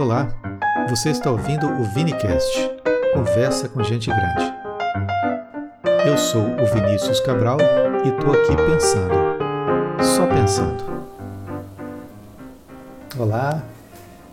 Olá, 0.00 0.34
você 0.88 1.10
está 1.10 1.30
ouvindo 1.30 1.66
o 1.66 1.84
Vinicast, 1.84 2.70
conversa 3.12 3.68
com 3.68 3.82
gente 3.82 4.08
grande. 4.08 4.50
Eu 6.06 6.16
sou 6.16 6.40
o 6.40 6.74
Vinícius 6.74 7.20
Cabral 7.20 7.58
e 8.02 8.08
estou 8.08 8.32
aqui 8.32 8.56
pensando, 8.56 9.12
só 10.02 10.26
pensando. 10.26 10.82
Olá, 13.18 13.62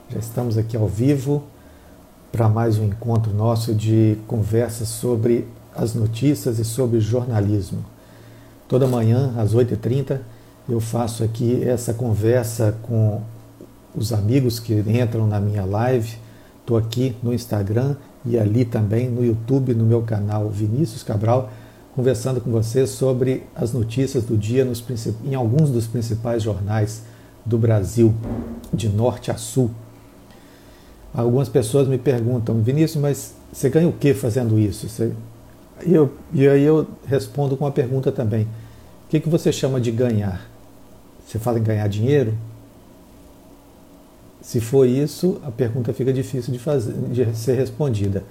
já 0.09 0.19
estamos 0.19 0.57
aqui 0.57 0.77
ao 0.77 0.87
vivo 0.87 1.43
para 2.31 2.47
mais 2.47 2.79
um 2.79 2.85
encontro 2.85 3.33
nosso 3.33 3.75
de 3.75 4.17
conversas 4.25 4.87
sobre 4.87 5.49
as 5.75 5.93
notícias 5.93 6.59
e 6.59 6.63
sobre 6.63 7.01
jornalismo. 7.01 7.83
Toda 8.69 8.87
manhã, 8.87 9.33
às 9.37 9.53
8h30, 9.53 10.21
eu 10.69 10.79
faço 10.79 11.25
aqui 11.25 11.61
essa 11.61 11.93
conversa 11.93 12.73
com 12.83 13.21
os 13.97 14.13
amigos 14.13 14.59
que 14.59 14.73
entram 14.73 15.25
na 15.25 15.39
minha 15.39 15.65
live. 15.65 16.17
Estou 16.61 16.77
aqui 16.77 17.15
no 17.23 17.33
Instagram 17.33 17.95
e 18.23 18.37
ali 18.37 18.63
também 18.63 19.09
no 19.09 19.25
YouTube, 19.25 19.73
no 19.73 19.85
meu 19.85 20.03
canal 20.03 20.49
Vinícius 20.49 21.01
Cabral, 21.01 21.49
conversando 21.95 22.39
com 22.39 22.51
vocês 22.51 22.91
sobre 22.91 23.43
as 23.55 23.73
notícias 23.73 24.23
do 24.23 24.37
dia 24.37 24.63
nos, 24.63 24.83
em 25.25 25.33
alguns 25.33 25.71
dos 25.71 25.87
principais 25.87 26.43
jornais 26.43 27.01
do 27.43 27.57
Brasil, 27.57 28.13
de 28.71 28.87
norte 28.87 29.31
a 29.31 29.35
sul. 29.35 29.71
Algumas 31.13 31.49
pessoas 31.49 31.87
me 31.87 31.97
perguntam, 31.97 32.61
Vinícius, 32.61 33.01
mas 33.01 33.33
você 33.51 33.69
ganha 33.69 33.87
o 33.87 33.93
que 33.93 34.13
fazendo 34.13 34.59
isso? 34.59 34.87
Você... 34.87 35.13
E, 35.85 35.93
eu, 35.93 36.11
e 36.33 36.47
aí 36.47 36.63
eu 36.63 36.85
respondo 37.05 37.57
com 37.57 37.65
uma 37.65 37.71
pergunta 37.71 38.11
também. 38.11 38.43
O 38.43 39.09
que, 39.09 39.19
que 39.19 39.29
você 39.29 39.51
chama 39.51 39.79
de 39.79 39.89
ganhar? 39.89 40.47
Você 41.25 41.39
fala 41.39 41.57
em 41.57 41.63
ganhar 41.63 41.87
dinheiro? 41.87 42.33
Se 44.47 44.61
for 44.61 44.87
isso, 44.87 45.41
a 45.43 45.51
pergunta 45.51 45.91
fica 45.91 46.13
difícil 46.13 46.53
de, 46.53 46.57
fazer, 46.57 46.93
de 47.11 47.35
ser 47.35 47.55
respondida. 47.55 48.23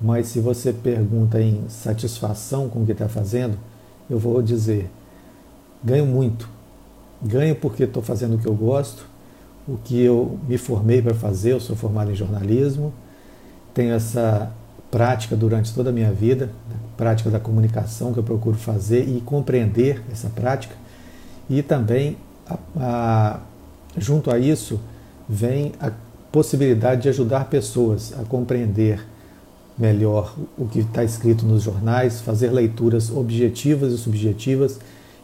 Mas 0.00 0.28
se 0.28 0.38
você 0.38 0.72
pergunta 0.72 1.42
em 1.42 1.64
satisfação 1.68 2.68
com 2.68 2.84
o 2.84 2.86
que 2.86 2.92
está 2.92 3.08
fazendo, 3.08 3.58
eu 4.08 4.16
vou 4.16 4.40
dizer: 4.40 4.88
ganho 5.82 6.06
muito. 6.06 6.48
Ganho 7.20 7.56
porque 7.56 7.82
estou 7.82 8.00
fazendo 8.00 8.36
o 8.36 8.38
que 8.38 8.46
eu 8.46 8.54
gosto, 8.54 9.08
o 9.66 9.76
que 9.76 10.00
eu 10.00 10.38
me 10.46 10.56
formei 10.56 11.02
para 11.02 11.14
fazer. 11.14 11.54
Eu 11.54 11.60
sou 11.60 11.74
formado 11.74 12.12
em 12.12 12.14
jornalismo, 12.14 12.94
tenho 13.74 13.92
essa 13.92 14.52
prática 14.88 15.34
durante 15.34 15.74
toda 15.74 15.90
a 15.90 15.92
minha 15.92 16.12
vida, 16.12 16.48
prática 16.96 17.28
da 17.28 17.40
comunicação 17.40 18.12
que 18.12 18.20
eu 18.20 18.24
procuro 18.24 18.56
fazer 18.56 19.02
e 19.08 19.20
compreender 19.20 20.00
essa 20.12 20.30
prática. 20.30 20.76
E 21.50 21.60
também, 21.60 22.16
a, 22.48 22.56
a, 22.78 23.40
junto 23.98 24.30
a 24.30 24.38
isso, 24.38 24.78
vem 25.28 25.72
a 25.80 25.90
possibilidade 26.30 27.02
de 27.02 27.08
ajudar 27.08 27.46
pessoas 27.46 28.12
a 28.18 28.24
compreender 28.24 29.04
melhor 29.78 30.34
o 30.56 30.66
que 30.66 30.80
está 30.80 31.04
escrito 31.04 31.44
nos 31.44 31.62
jornais, 31.62 32.20
fazer 32.20 32.50
leituras 32.50 33.10
objetivas 33.10 33.92
e 33.92 33.98
subjetivas 33.98 34.78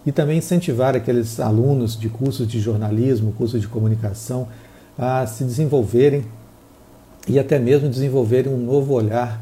e 0.04 0.12
também 0.12 0.38
incentivar 0.38 0.94
aqueles 0.94 1.40
alunos 1.40 1.98
de 1.98 2.08
cursos 2.08 2.46
de 2.46 2.60
jornalismo, 2.60 3.32
cursos 3.32 3.60
de 3.60 3.68
comunicação 3.68 4.48
a 4.98 5.26
se 5.26 5.44
desenvolverem 5.44 6.24
e 7.28 7.38
até 7.38 7.58
mesmo 7.58 7.88
desenvolverem 7.88 8.52
um 8.52 8.58
novo 8.58 8.92
olhar, 8.94 9.40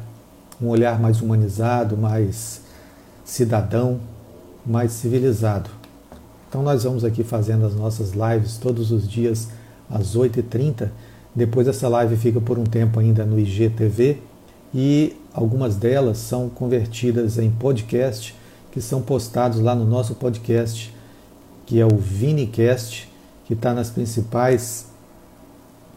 um 0.61 0.67
olhar 0.67 0.99
mais 0.99 1.19
humanizado, 1.19 1.97
mais 1.97 2.61
cidadão, 3.25 3.99
mais 4.65 4.91
civilizado. 4.91 5.69
Então 6.47 6.61
nós 6.61 6.83
vamos 6.83 7.03
aqui 7.03 7.23
fazendo 7.23 7.65
as 7.65 7.75
nossas 7.75 8.11
lives 8.11 8.57
todos 8.57 8.91
os 8.91 9.09
dias 9.09 9.49
às 9.91 10.15
8h30. 10.15 10.89
Depois 11.35 11.67
essa 11.67 11.87
live 11.87 12.15
fica 12.17 12.41
por 12.41 12.57
um 12.57 12.63
tempo 12.63 12.99
ainda 12.99 13.25
no 13.25 13.39
IGTV 13.39 14.17
e 14.73 15.15
algumas 15.33 15.75
delas 15.75 16.17
são 16.17 16.49
convertidas 16.49 17.37
em 17.37 17.49
podcast 17.51 18.35
que 18.71 18.81
são 18.81 19.01
postados 19.01 19.59
lá 19.59 19.75
no 19.75 19.85
nosso 19.85 20.15
podcast, 20.15 20.93
que 21.65 21.79
é 21.79 21.85
o 21.85 21.97
Vinicast, 21.97 23.09
que 23.45 23.53
está 23.53 23.73
nas 23.73 23.89
principais 23.89 24.87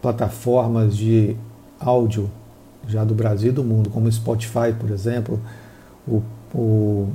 plataformas 0.03 0.97
de 0.97 1.37
áudio 1.79 2.31
já 2.87 3.05
do 3.05 3.15
Brasil 3.15 3.51
e 3.51 3.53
do 3.55 3.65
mundo, 3.65 3.91
como 3.91 4.09
o 4.09 4.13
Spotify, 4.13 4.75
por 4.79 4.91
exemplo, 4.91 5.41
o, 6.07 6.23
o 6.55 7.09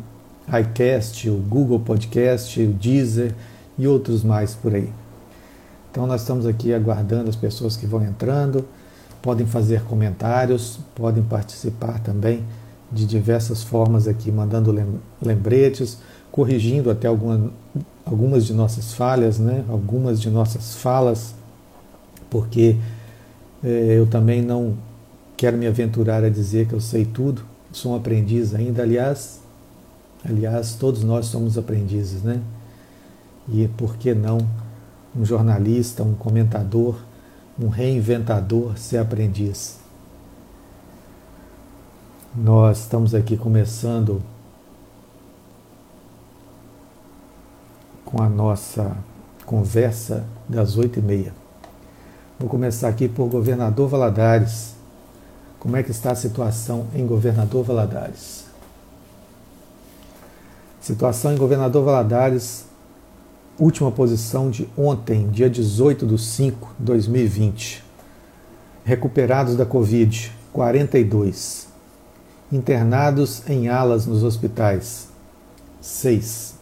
iCast, 0.48 1.30
o 1.30 1.36
Google 1.36 1.80
Podcast, 1.80 2.60
o 2.60 2.74
Deezer 2.74 3.36
e 3.78 3.88
outros 3.88 4.24
mais 4.24 4.56
por 4.56 4.74
aí. 4.74 4.90
Então 5.92 6.06
nós 6.06 6.22
estamos 6.22 6.46
aqui 6.46 6.74
aguardando 6.74 7.30
as 7.30 7.36
pessoas 7.36 7.76
que 7.76 7.86
vão 7.86 8.04
entrando, 8.04 8.66
podem 9.22 9.46
fazer 9.46 9.84
comentários, 9.84 10.80
podem 10.96 11.24
participar 11.24 12.00
também 12.00 12.44
de 12.92 13.06
diversas 13.06 13.64
formas 13.64 14.08
aqui, 14.08 14.32
mandando 14.32 14.74
lembretes, 15.22 15.98
corrigindo 16.32 16.90
até 16.90 17.08
alguma, 17.08 17.52
algumas 18.06 18.46
de 18.46 18.54
nossas 18.54 18.94
falhas, 18.94 19.40
né? 19.40 19.64
algumas 19.70 20.20
de 20.22 20.30
nossas 20.30 20.76
falas, 20.76 21.34
porque 22.30 22.76
é, 23.64 23.98
eu 23.98 24.06
também 24.06 24.42
não 24.42 24.76
quero 25.36 25.58
me 25.58 25.68
aventurar 25.68 26.24
a 26.24 26.30
dizer 26.30 26.68
que 26.68 26.74
eu 26.74 26.82
sei 26.82 27.06
tudo, 27.06 27.44
sou 27.72 27.94
um 27.94 27.96
aprendiz 27.96 28.54
ainda, 28.54 28.84
aliás, 28.84 29.42
aliás, 30.28 30.76
todos 30.76 31.04
nós 31.04 31.28
somos 31.28 31.58
aprendizes, 31.58 32.24
né? 32.24 32.42
E 33.48 33.68
por 33.78 33.96
que 33.96 34.14
não 34.14 34.40
um 35.16 35.26
jornalista, 35.26 36.04
um 36.04 36.14
comentador, 36.14 36.96
um 37.60 37.68
reinventador 37.68 38.78
ser 38.78 38.98
aprendiz. 38.98 39.78
Nós 42.36 42.80
estamos 42.80 43.16
aqui 43.16 43.36
começando 43.36 44.22
com 48.06 48.22
a 48.22 48.30
nossa 48.30 48.96
conversa 49.46 50.26
das 50.48 50.78
oito 50.78 51.00
e 51.00 51.02
meia. 51.02 51.34
Vou 52.40 52.48
começar 52.48 52.88
aqui 52.88 53.10
por 53.10 53.28
Governador 53.28 53.90
Valadares. 53.90 54.76
Como 55.60 55.76
é 55.76 55.84
que 55.84 55.92
está 55.92 56.12
a 56.12 56.16
situação 56.16 56.88
em 56.96 57.06
Governador 57.06 57.66
Valadares? 57.66 58.46
Situação 60.80 61.34
em 61.34 61.38
Governador 61.38 61.84
Valadares 61.84 62.69
última 63.60 63.92
posição 63.92 64.50
de 64.50 64.68
ontem, 64.78 65.28
dia 65.30 65.50
18 65.50 66.08
de 66.08 66.18
5 66.18 66.76
de 66.80 66.86
2020. 66.86 67.84
Recuperados 68.86 69.56
da 69.56 69.66
Covid, 69.66 70.32
42. 70.54 71.68
Internados 72.52 73.48
em 73.48 73.68
alas 73.68 74.06
nos 74.06 74.24
hospitais, 74.24 75.10
6. 75.82 76.56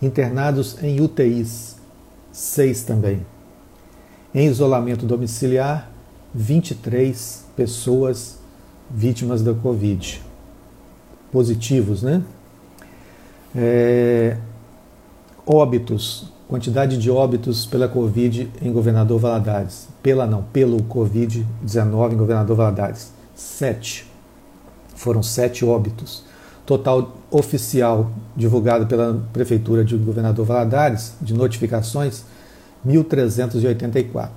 Internados 0.00 0.76
em 0.82 1.00
UTIs, 1.00 1.76
6 2.30 2.82
também. 2.82 3.24
Em 4.34 4.46
isolamento 4.46 5.06
domiciliar, 5.06 5.90
23 6.34 7.46
pessoas 7.56 8.38
vítimas 8.90 9.42
da 9.42 9.54
Covid. 9.54 10.22
Positivos, 11.32 12.02
né? 12.02 12.22
É, 13.56 14.36
Óbitos, 15.46 16.32
quantidade 16.48 16.96
de 16.96 17.10
óbitos 17.10 17.66
pela 17.66 17.86
Covid 17.86 18.50
em 18.62 18.72
Governador 18.72 19.20
Valadares. 19.20 19.88
Pela 20.02 20.26
não, 20.26 20.42
pelo 20.42 20.78
Covid-19 20.84 22.12
em 22.12 22.16
Governador 22.16 22.56
Valadares. 22.56 23.12
Sete. 23.34 24.10
Foram 24.96 25.22
sete 25.22 25.62
óbitos. 25.62 26.24
Total 26.64 27.14
oficial 27.30 28.10
divulgado 28.34 28.86
pela 28.86 29.22
Prefeitura 29.34 29.84
de 29.84 29.96
Governador 29.98 30.46
Valadares, 30.46 31.12
de 31.20 31.34
notificações, 31.34 32.24
1.384. 32.86 34.28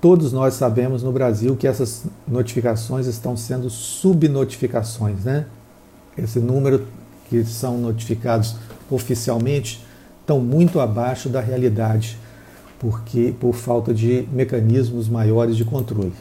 Todos 0.00 0.32
nós 0.32 0.54
sabemos 0.54 1.02
no 1.02 1.10
Brasil 1.10 1.56
que 1.56 1.66
essas 1.66 2.04
notificações 2.26 3.06
estão 3.06 3.36
sendo 3.36 3.68
subnotificações, 3.68 5.24
né? 5.24 5.46
Esse 6.16 6.38
número 6.38 6.86
que 7.28 7.44
são 7.44 7.78
notificados 7.78 8.54
oficialmente 8.88 9.89
estão 10.20 10.40
muito 10.40 10.80
abaixo 10.80 11.28
da 11.28 11.40
realidade, 11.40 12.18
porque 12.78 13.34
por 13.38 13.54
falta 13.54 13.92
de 13.92 14.26
mecanismos 14.32 15.08
maiores 15.08 15.56
de 15.56 15.64
controle. 15.64 16.12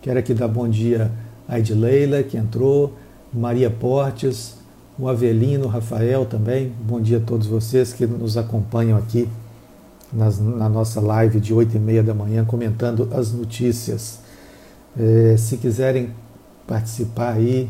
Quero 0.00 0.18
aqui 0.18 0.34
dar 0.34 0.48
bom 0.48 0.68
dia 0.68 1.10
a 1.48 1.58
Edileila, 1.58 2.22
que 2.22 2.36
entrou, 2.36 2.94
Maria 3.32 3.70
Portes, 3.70 4.56
o 4.98 5.08
Avelino, 5.08 5.64
o 5.64 5.68
Rafael 5.68 6.26
também. 6.26 6.72
Bom 6.82 7.00
dia 7.00 7.18
a 7.18 7.20
todos 7.20 7.46
vocês 7.46 7.92
que 7.92 8.06
nos 8.06 8.36
acompanham 8.36 8.98
aqui 8.98 9.28
nas, 10.12 10.38
na 10.38 10.68
nossa 10.68 11.00
live 11.00 11.40
de 11.40 11.54
8 11.54 11.76
e 11.76 11.80
meia 11.80 12.02
da 12.02 12.12
manhã, 12.12 12.44
comentando 12.44 13.08
as 13.12 13.32
notícias. 13.32 14.20
É, 14.98 15.36
se 15.38 15.56
quiserem 15.56 16.10
participar 16.66 17.34
aí, 17.34 17.68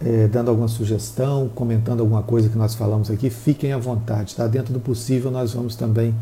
é, 0.00 0.26
dando 0.26 0.50
alguma 0.50 0.68
sugestão, 0.68 1.48
comentando 1.54 2.00
alguma 2.00 2.22
coisa 2.22 2.48
que 2.48 2.58
nós 2.58 2.74
falamos 2.74 3.10
aqui, 3.10 3.30
fiquem 3.30 3.72
à 3.72 3.78
vontade, 3.78 4.34
tá? 4.34 4.46
Dentro 4.46 4.72
do 4.72 4.80
possível, 4.80 5.30
nós 5.30 5.52
vamos 5.52 5.76
também 5.76 6.14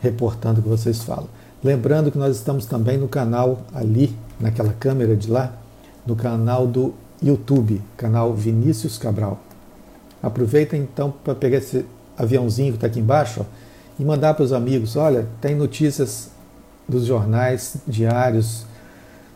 reportando 0.00 0.60
o 0.60 0.62
que 0.62 0.68
vocês 0.68 1.02
falam. 1.02 1.28
Lembrando 1.62 2.10
que 2.10 2.18
nós 2.18 2.36
estamos 2.36 2.66
também 2.66 2.98
no 2.98 3.08
canal 3.08 3.62
ali, 3.72 4.16
naquela 4.40 4.72
câmera 4.72 5.16
de 5.16 5.30
lá, 5.30 5.54
no 6.04 6.16
canal 6.16 6.66
do 6.66 6.92
YouTube, 7.22 7.80
canal 7.96 8.34
Vinícius 8.34 8.98
Cabral. 8.98 9.38
Aproveita 10.20 10.76
então 10.76 11.12
para 11.22 11.34
pegar 11.34 11.58
esse 11.58 11.84
aviãozinho 12.18 12.72
que 12.72 12.76
está 12.76 12.88
aqui 12.88 13.00
embaixo 13.00 13.42
ó, 13.42 13.44
e 13.98 14.04
mandar 14.04 14.34
para 14.34 14.44
os 14.44 14.52
amigos: 14.52 14.96
olha, 14.96 15.26
tem 15.40 15.54
notícias 15.54 16.30
dos 16.88 17.06
jornais 17.06 17.76
diários 17.86 18.66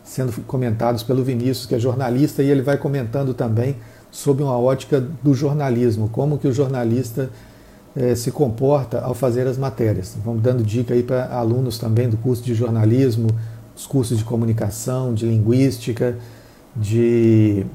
sendo 0.07 0.31
comentados 0.43 1.03
pelo 1.03 1.23
Vinícius, 1.23 1.65
que 1.65 1.75
é 1.75 1.79
jornalista, 1.79 2.41
e 2.41 2.49
ele 2.49 2.61
vai 2.61 2.77
comentando 2.77 3.33
também 3.33 3.75
sobre 4.09 4.41
uma 4.41 4.57
ótica 4.57 5.01
do 5.21 5.33
jornalismo, 5.33 6.09
como 6.09 6.37
que 6.37 6.47
o 6.47 6.53
jornalista 6.53 7.29
eh, 7.95 8.15
se 8.15 8.31
comporta 8.31 9.01
ao 9.01 9.13
fazer 9.13 9.45
as 9.45 9.57
matérias. 9.57 10.15
Vamos 10.23 10.41
dando 10.41 10.63
dica 10.63 10.93
aí 10.93 11.03
para 11.03 11.25
alunos 11.27 11.77
também 11.77 12.09
do 12.09 12.15
curso 12.17 12.41
de 12.41 12.55
jornalismo, 12.55 13.27
os 13.75 13.85
cursos 13.85 14.17
de 14.17 14.23
comunicação, 14.23 15.13
de 15.13 15.25
linguística, 15.25 16.15
de 16.75 17.65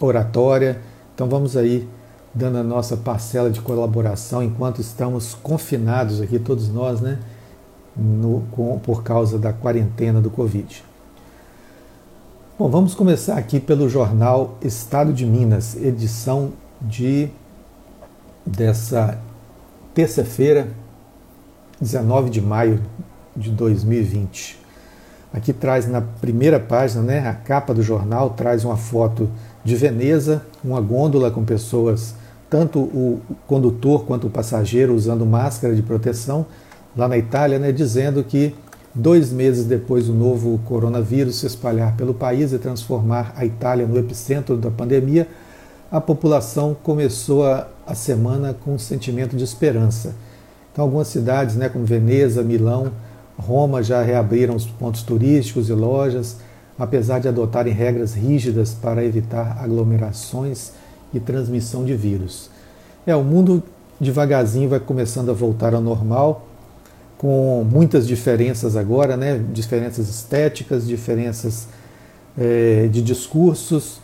oratória. 0.00 0.78
Então 1.12 1.28
vamos 1.28 1.56
aí 1.56 1.88
dando 2.32 2.58
a 2.58 2.62
nossa 2.62 2.96
parcela 2.96 3.50
de 3.50 3.60
colaboração 3.60 4.44
enquanto 4.44 4.80
estamos 4.80 5.34
confinados 5.34 6.20
aqui, 6.20 6.38
todos 6.38 6.68
nós, 6.68 7.00
né? 7.00 7.18
No, 7.96 8.44
com, 8.52 8.78
por 8.78 9.02
causa 9.02 9.36
da 9.36 9.52
quarentena 9.52 10.20
do 10.20 10.30
Covid. 10.30 10.84
Bom, 12.60 12.68
vamos 12.68 12.94
começar 12.94 13.38
aqui 13.38 13.58
pelo 13.58 13.88
jornal 13.88 14.58
Estado 14.60 15.14
de 15.14 15.24
Minas, 15.24 15.74
edição 15.76 16.52
de 16.78 17.30
dessa 18.44 19.18
terça-feira, 19.94 20.68
19 21.80 22.28
de 22.28 22.42
maio 22.42 22.82
de 23.34 23.50
2020. 23.50 24.58
Aqui 25.32 25.54
traz 25.54 25.88
na 25.88 26.02
primeira 26.02 26.60
página, 26.60 27.02
né, 27.02 27.26
a 27.26 27.32
capa 27.32 27.72
do 27.72 27.82
jornal 27.82 28.28
traz 28.28 28.62
uma 28.62 28.76
foto 28.76 29.30
de 29.64 29.74
Veneza, 29.74 30.44
uma 30.62 30.82
gôndola 30.82 31.30
com 31.30 31.42
pessoas, 31.42 32.14
tanto 32.50 32.78
o 32.78 33.22
condutor 33.46 34.04
quanto 34.04 34.26
o 34.26 34.30
passageiro 34.30 34.94
usando 34.94 35.24
máscara 35.24 35.74
de 35.74 35.80
proteção, 35.80 36.44
lá 36.94 37.08
na 37.08 37.16
Itália, 37.16 37.58
né, 37.58 37.72
dizendo 37.72 38.22
que 38.22 38.54
dois 38.94 39.32
meses 39.32 39.64
depois 39.64 40.06
do 40.06 40.12
novo 40.12 40.58
coronavírus 40.66 41.36
se 41.36 41.46
espalhar 41.46 41.96
pelo 41.96 42.12
país 42.12 42.52
e 42.52 42.58
transformar 42.58 43.32
a 43.36 43.44
Itália 43.44 43.86
no 43.86 43.98
epicentro 43.98 44.56
da 44.56 44.70
pandemia, 44.70 45.28
a 45.90 46.00
população 46.00 46.76
começou 46.82 47.44
a, 47.44 47.68
a 47.86 47.94
semana 47.94 48.54
com 48.54 48.74
um 48.74 48.78
sentimento 48.78 49.36
de 49.36 49.44
esperança. 49.44 50.14
Então, 50.72 50.84
algumas 50.84 51.08
cidades, 51.08 51.56
né, 51.56 51.68
como 51.68 51.84
Veneza, 51.84 52.42
Milão, 52.42 52.92
Roma, 53.36 53.82
já 53.82 54.02
reabriram 54.02 54.54
os 54.54 54.66
pontos 54.66 55.02
turísticos 55.02 55.68
e 55.68 55.72
lojas, 55.72 56.36
apesar 56.78 57.18
de 57.18 57.28
adotarem 57.28 57.72
regras 57.72 58.14
rígidas 58.14 58.72
para 58.72 59.04
evitar 59.04 59.58
aglomerações 59.60 60.72
e 61.12 61.18
transmissão 61.18 61.84
de 61.84 61.94
vírus. 61.94 62.50
É, 63.06 63.14
o 63.16 63.24
mundo 63.24 63.62
devagarzinho 64.00 64.68
vai 64.68 64.80
começando 64.80 65.30
a 65.30 65.34
voltar 65.34 65.74
ao 65.74 65.80
normal, 65.80 66.46
com 67.20 67.62
muitas 67.70 68.08
diferenças 68.08 68.76
agora, 68.76 69.14
né? 69.14 69.44
diferenças 69.52 70.08
estéticas, 70.08 70.88
diferenças 70.88 71.68
é, 72.38 72.88
de 72.90 73.02
discursos, 73.02 74.00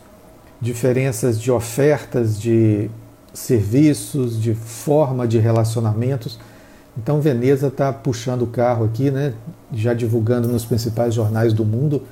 diferenças 0.60 1.40
de 1.40 1.50
ofertas 1.50 2.38
de 2.38 2.90
serviços, 3.32 4.38
de 4.38 4.54
forma 4.54 5.26
de 5.26 5.38
relacionamentos. 5.38 6.38
Então 6.94 7.18
Veneza 7.18 7.68
está 7.68 7.90
puxando 7.90 8.42
o 8.42 8.48
carro 8.48 8.84
aqui, 8.84 9.10
né, 9.10 9.32
já 9.72 9.94
divulgando 9.94 10.46
nos 10.46 10.66
principais 10.66 11.14
jornais 11.14 11.54
do 11.54 11.64
mundo, 11.64 12.02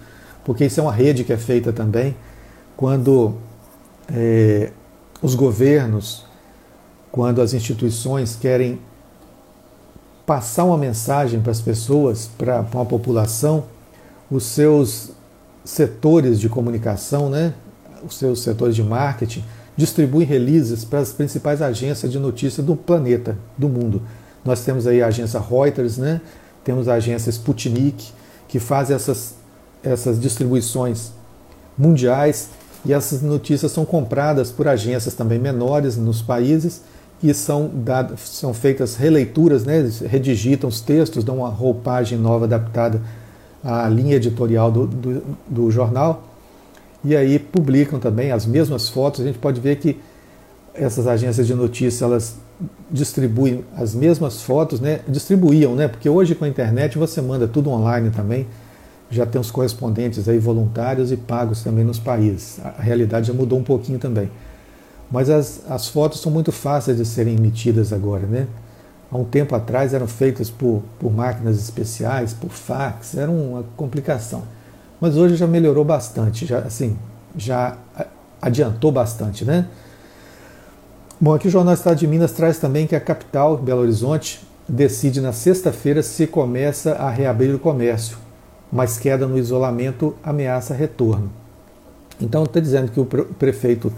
porque 0.42 0.64
isso 0.64 0.80
é 0.80 0.82
uma 0.82 0.92
rede 0.92 1.22
que 1.22 1.34
é 1.34 1.36
feita 1.36 1.70
também 1.70 2.16
quando 2.78 3.34
é, 4.10 4.72
os 5.20 5.34
governos, 5.34 6.24
quando 7.12 7.42
as 7.42 7.52
instituições 7.52 8.36
querem 8.36 8.80
passar 10.26 10.64
uma 10.64 10.78
mensagem 10.78 11.40
para 11.40 11.52
as 11.52 11.60
pessoas, 11.60 12.30
para 12.38 12.60
a 12.60 12.84
população, 12.84 13.64
os 14.30 14.44
seus 14.44 15.10
setores 15.64 16.40
de 16.40 16.48
comunicação, 16.48 17.28
né, 17.28 17.54
os 18.06 18.16
seus 18.16 18.42
setores 18.42 18.74
de 18.74 18.82
marketing, 18.82 19.44
distribuem 19.76 20.26
releases 20.26 20.84
para 20.84 21.00
as 21.00 21.12
principais 21.12 21.60
agências 21.60 22.10
de 22.10 22.18
notícia 22.18 22.62
do 22.62 22.76
planeta, 22.76 23.36
do 23.56 23.68
mundo. 23.68 24.02
Nós 24.44 24.64
temos 24.64 24.86
aí 24.86 25.02
a 25.02 25.06
agência 25.08 25.40
Reuters, 25.40 25.98
né? 25.98 26.20
temos 26.62 26.88
a 26.88 26.94
agência 26.94 27.30
Sputnik, 27.30 28.12
que 28.46 28.58
faz 28.58 28.90
essas, 28.90 29.34
essas 29.82 30.20
distribuições 30.20 31.10
mundiais 31.76 32.50
e 32.84 32.92
essas 32.92 33.22
notícias 33.22 33.72
são 33.72 33.84
compradas 33.84 34.52
por 34.52 34.68
agências 34.68 35.14
também 35.14 35.38
menores 35.38 35.96
nos 35.96 36.22
países 36.22 36.82
e 37.24 37.32
são, 37.32 37.70
dadas, 37.72 38.20
são 38.20 38.52
feitas 38.52 38.96
releituras, 38.96 39.64
né? 39.64 39.90
Redigitam 40.06 40.68
os 40.68 40.82
textos, 40.82 41.24
dão 41.24 41.38
uma 41.38 41.48
roupagem 41.48 42.18
nova 42.18 42.44
adaptada 42.44 43.00
à 43.64 43.88
linha 43.88 44.16
editorial 44.16 44.70
do, 44.70 44.86
do, 44.86 45.22
do 45.48 45.70
jornal 45.70 46.22
e 47.02 47.16
aí 47.16 47.38
publicam 47.38 47.98
também 47.98 48.30
as 48.30 48.44
mesmas 48.44 48.90
fotos. 48.90 49.22
A 49.22 49.24
gente 49.24 49.38
pode 49.38 49.58
ver 49.58 49.76
que 49.76 49.98
essas 50.74 51.06
agências 51.06 51.46
de 51.46 51.54
notícia 51.54 52.04
elas 52.04 52.36
distribuem 52.90 53.64
as 53.74 53.94
mesmas 53.94 54.42
fotos, 54.42 54.78
né? 54.78 55.00
Distribuíam, 55.08 55.74
né? 55.74 55.88
Porque 55.88 56.10
hoje 56.10 56.34
com 56.34 56.44
a 56.44 56.48
internet 56.48 56.98
você 56.98 57.22
manda 57.22 57.48
tudo 57.48 57.70
online 57.70 58.10
também. 58.10 58.46
Já 59.10 59.24
tem 59.24 59.40
os 59.40 59.50
correspondentes 59.50 60.28
aí 60.28 60.38
voluntários 60.38 61.10
e 61.10 61.16
pagos 61.16 61.62
também 61.62 61.84
nos 61.84 61.98
países. 61.98 62.60
A 62.62 62.82
realidade 62.82 63.28
já 63.28 63.32
mudou 63.32 63.58
um 63.58 63.64
pouquinho 63.64 63.98
também. 63.98 64.28
Mas 65.14 65.30
as, 65.30 65.62
as 65.70 65.88
fotos 65.88 66.20
são 66.20 66.30
muito 66.30 66.52
fáceis 66.52 66.98
de 66.98 67.06
serem 67.06 67.36
emitidas 67.36 67.92
agora, 67.92 68.26
né? 68.26 68.46
Há 69.10 69.16
um 69.16 69.24
tempo 69.24 69.54
atrás 69.54 69.94
eram 69.94 70.06
feitas 70.06 70.50
por, 70.50 70.82
por 70.98 71.12
máquinas 71.12 71.56
especiais, 71.56 72.34
por 72.34 72.50
fax, 72.50 73.16
era 73.16 73.30
uma 73.30 73.64
complicação 73.76 74.42
mas 75.04 75.18
hoje 75.18 75.36
já 75.36 75.46
melhorou 75.46 75.84
bastante, 75.84 76.46
já 76.46 76.60
assim, 76.60 76.96
já 77.36 77.76
adiantou 78.40 78.90
bastante, 78.90 79.44
né? 79.44 79.66
Bom, 81.20 81.34
aqui 81.34 81.48
o 81.48 81.50
Jornal 81.50 81.74
Estado 81.74 81.98
de 81.98 82.06
Minas 82.06 82.32
traz 82.32 82.58
também 82.58 82.86
que 82.86 82.96
a 82.96 83.00
capital, 83.00 83.58
Belo 83.58 83.82
Horizonte, 83.82 84.40
decide 84.66 85.20
na 85.20 85.30
sexta-feira 85.30 86.02
se 86.02 86.26
começa 86.26 86.92
a 86.94 87.10
reabrir 87.10 87.54
o 87.54 87.58
comércio, 87.58 88.16
mas 88.72 88.98
queda 88.98 89.26
no 89.26 89.36
isolamento 89.38 90.16
ameaça 90.22 90.72
retorno. 90.72 91.30
Então 92.18 92.44
está 92.44 92.58
dizendo 92.58 92.90
que 92.90 92.98
o 92.98 93.04
prefeito 93.04 93.92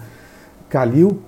Calil, 0.68 1.20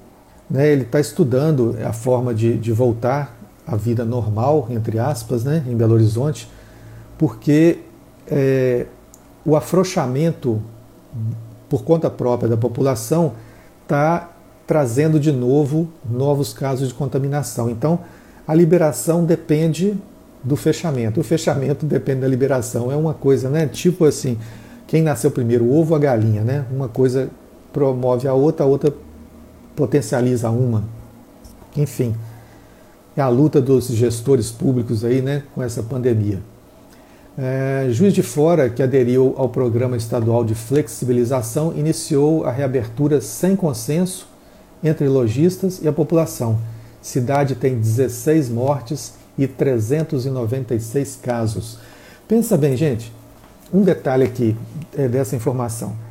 né, 0.51 0.69
ele 0.69 0.83
está 0.83 0.99
estudando 0.99 1.77
a 1.85 1.93
forma 1.93 2.35
de, 2.35 2.57
de 2.57 2.73
voltar 2.73 3.37
à 3.67 3.77
vida 3.77 4.05
normal, 4.05 4.67
entre 4.71 4.99
aspas, 4.99 5.45
né, 5.45 5.63
em 5.67 5.77
Belo 5.77 5.95
Horizonte, 5.95 6.49
porque 7.19 7.81
é, 8.27 8.87
o 9.45 9.57
afrouxamento 9.57 10.61
por 11.69 11.85
conta 11.85 12.09
própria 12.09 12.49
da 12.49 12.57
população 12.57 13.33
está 13.83 14.31
trazendo 14.67 15.19
de 15.19 15.33
novo 15.33 15.89
novos 16.09 16.53
casos 16.53 16.89
de 16.89 16.95
contaminação. 16.95 17.71
Então, 17.71 18.01
a 18.47 18.55
liberação 18.55 19.25
depende 19.25 19.97
do 20.43 20.57
fechamento. 20.57 21.21
O 21.21 21.25
fechamento 21.25 21.85
depende 21.85 22.21
da 22.21 22.29
liberação. 22.29 22.93
É 22.93 22.97
uma 22.97 23.15
coisa, 23.15 23.51
né? 23.51 23.67
Tipo 23.67 24.05
assim, 24.05 24.39
quem 24.87 25.03
nasceu 25.03 25.31
primeiro, 25.31 25.65
o 25.65 25.79
ovo 25.79 25.93
ou 25.93 25.97
a 25.97 25.99
galinha, 25.99 26.43
né? 26.43 26.65
Uma 26.71 26.89
coisa 26.89 27.31
promove 27.73 28.29
a 28.29 28.35
outra, 28.35 28.65
a 28.65 28.69
outra 28.69 28.93
potencializa 29.79 30.51
uma. 30.51 30.83
Enfim, 31.77 32.13
é 33.17 33.23
a 33.23 33.29
luta 33.29 33.61
dos 33.63 33.87
gestores 33.87 34.51
públicos 34.51 35.05
aí, 35.05 35.23
né, 35.23 35.45
com 35.55 35.63
essa 35.63 35.85
pandemia. 35.85 36.41
É, 37.39 37.87
Juiz 37.91 38.13
de 38.13 38.21
Fora, 38.21 38.69
que 38.69 38.83
aderiu 38.83 39.35
ao 39.37 39.49
programa 39.49 39.97
estadual 39.97 40.45
de 40.45 40.57
flexibilização, 40.57 41.73
iniciou 41.77 42.45
a 42.45 42.51
reabertura 42.51 43.21
sem 43.21 43.55
consenso 43.55 44.27
entre 44.83 45.07
lojistas 45.07 45.81
e 45.81 45.87
a 45.87 45.93
população. 45.93 46.59
Cidade 47.01 47.55
tem 47.55 47.79
16 47.79 48.49
mortes 48.49 49.15
e 49.39 49.47
396 49.47 51.21
casos. 51.23 51.79
Pensa 52.27 52.57
bem, 52.57 52.77
gente, 52.77 53.13
um 53.73 53.83
detalhe 53.83 54.25
aqui 54.25 54.57
é 54.97 55.07
dessa 55.07 55.37
informação. 55.37 56.08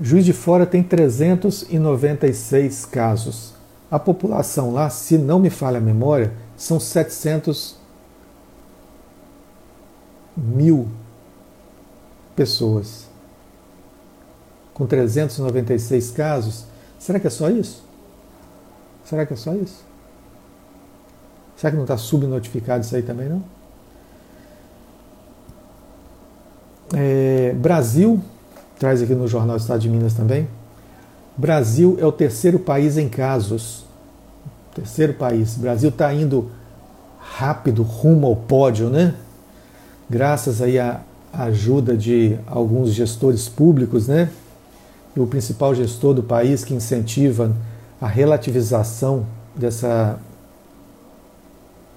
Juiz 0.00 0.24
de 0.24 0.32
Fora 0.32 0.66
tem 0.66 0.82
396 0.82 2.84
casos. 2.86 3.54
A 3.90 3.98
população 3.98 4.72
lá, 4.72 4.90
se 4.90 5.16
não 5.16 5.38
me 5.38 5.50
falha 5.50 5.78
a 5.78 5.80
memória, 5.80 6.32
são 6.56 6.80
700 6.80 7.76
mil 10.36 10.88
pessoas, 12.34 13.06
com 14.72 14.86
396 14.86 16.10
casos. 16.10 16.64
Será 16.98 17.20
que 17.20 17.28
é 17.28 17.30
só 17.30 17.48
isso? 17.48 17.84
Será 19.04 19.24
que 19.24 19.32
é 19.32 19.36
só 19.36 19.54
isso? 19.54 19.84
Será 21.56 21.70
que 21.70 21.76
não 21.76 21.84
está 21.84 21.96
subnotificado 21.96 22.84
isso 22.84 22.96
aí 22.96 23.02
também, 23.02 23.28
não? 23.28 23.44
É, 26.92 27.52
Brasil, 27.52 28.20
traz 28.78 29.02
aqui 29.02 29.14
no 29.14 29.26
Jornal 29.26 29.56
Estado 29.56 29.80
de 29.80 29.88
Minas 29.88 30.14
também. 30.14 30.48
Brasil 31.36 31.96
é 32.00 32.06
o 32.06 32.12
terceiro 32.12 32.58
país 32.58 32.96
em 32.96 33.08
casos. 33.08 33.84
Terceiro 34.74 35.14
país. 35.14 35.56
Brasil 35.56 35.88
está 35.88 36.12
indo 36.12 36.50
rápido 37.18 37.82
rumo 37.82 38.26
ao 38.26 38.36
pódio, 38.36 38.88
né? 38.88 39.14
Graças 40.08 40.60
aí 40.60 40.78
à 40.78 41.00
ajuda 41.32 41.96
de 41.96 42.38
alguns 42.46 42.92
gestores 42.92 43.48
públicos, 43.48 44.06
né? 44.06 44.30
E 45.16 45.20
o 45.20 45.26
principal 45.26 45.74
gestor 45.74 46.14
do 46.14 46.22
país 46.22 46.64
que 46.64 46.74
incentiva 46.74 47.52
a 48.00 48.06
relativização 48.06 49.24
dessa, 49.56 50.18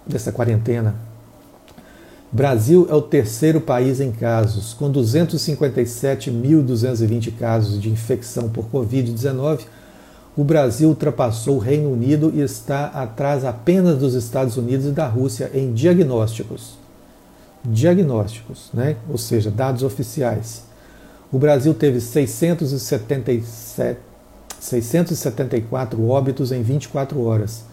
dessa 0.06 0.32
quarentena. 0.32 1.07
Brasil 2.32 2.88
é 2.90 2.94
o 2.94 3.02
terceiro 3.02 3.60
país 3.62 4.00
em 4.02 4.12
casos, 4.12 4.74
com 4.74 4.92
257.220 4.92 7.34
casos 7.38 7.82
de 7.82 7.90
infecção 7.90 8.50
por 8.50 8.66
Covid-19. 8.66 9.62
O 10.36 10.44
Brasil 10.44 10.90
ultrapassou 10.90 11.56
o 11.56 11.60
Reino 11.60 11.90
Unido 11.90 12.34
e 12.36 12.42
está 12.42 12.88
atrás 12.88 13.46
apenas 13.46 13.98
dos 13.98 14.14
Estados 14.14 14.58
Unidos 14.58 14.88
e 14.88 14.92
da 14.92 15.08
Rússia 15.08 15.50
em 15.54 15.72
diagnósticos. 15.74 16.78
Diagnósticos, 17.64 18.72
né? 18.74 18.98
ou 19.10 19.18
seja, 19.18 19.50
dados 19.50 19.82
oficiais. 19.82 20.64
O 21.32 21.40
Brasil 21.40 21.74
teve 21.74 22.02
677, 22.02 24.02
674 24.60 26.06
óbitos 26.08 26.52
em 26.52 26.62
24 26.62 27.24
horas. 27.24 27.64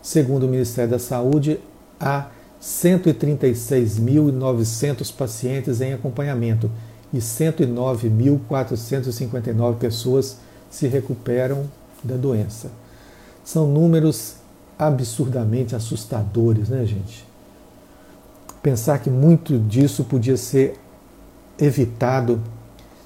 Segundo 0.00 0.44
o 0.44 0.48
Ministério 0.48 0.92
da 0.92 0.98
Saúde, 0.98 1.60
há 2.00 2.28
136.900 2.60 5.14
pacientes 5.14 5.80
em 5.80 5.92
acompanhamento 5.92 6.68
e 7.12 7.18
109.459 7.18 9.76
pessoas 9.76 10.38
se 10.70 10.86
recuperam 10.86 11.64
da 12.02 12.16
doença. 12.16 12.70
São 13.44 13.66
números 13.66 14.36
absurdamente 14.78 15.74
assustadores, 15.74 16.68
né, 16.68 16.84
gente? 16.84 17.26
Pensar 18.62 18.98
que 18.98 19.08
muito 19.08 19.58
disso 19.58 20.04
podia 20.04 20.36
ser 20.36 20.78
evitado 21.58 22.40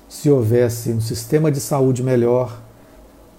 se 0.08 0.30
houvesse 0.30 0.92
um 0.92 1.00
sistema 1.00 1.50
de 1.50 1.60
saúde 1.60 2.02
melhor, 2.02 2.60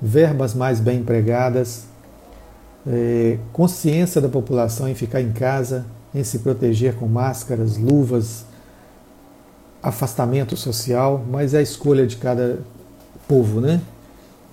verbas 0.02 0.54
mais 0.54 0.80
bem 0.80 1.00
empregadas, 1.00 1.86
é, 2.88 3.38
consciência 3.52 4.20
da 4.20 4.28
população 4.28 4.88
em 4.88 4.96
ficar 4.96 5.22
em 5.22 5.32
casa, 5.32 5.86
em 6.14 6.24
se 6.24 6.40
proteger 6.40 6.96
com 6.96 7.08
máscaras, 7.08 7.78
luvas, 7.78 8.46
afastamento 9.82 10.56
social, 10.56 11.24
mas 11.30 11.54
é 11.54 11.58
a 11.58 11.62
escolha 11.62 12.08
de 12.08 12.18
cada 12.18 12.60
povo, 13.28 13.60
né? 13.60 13.82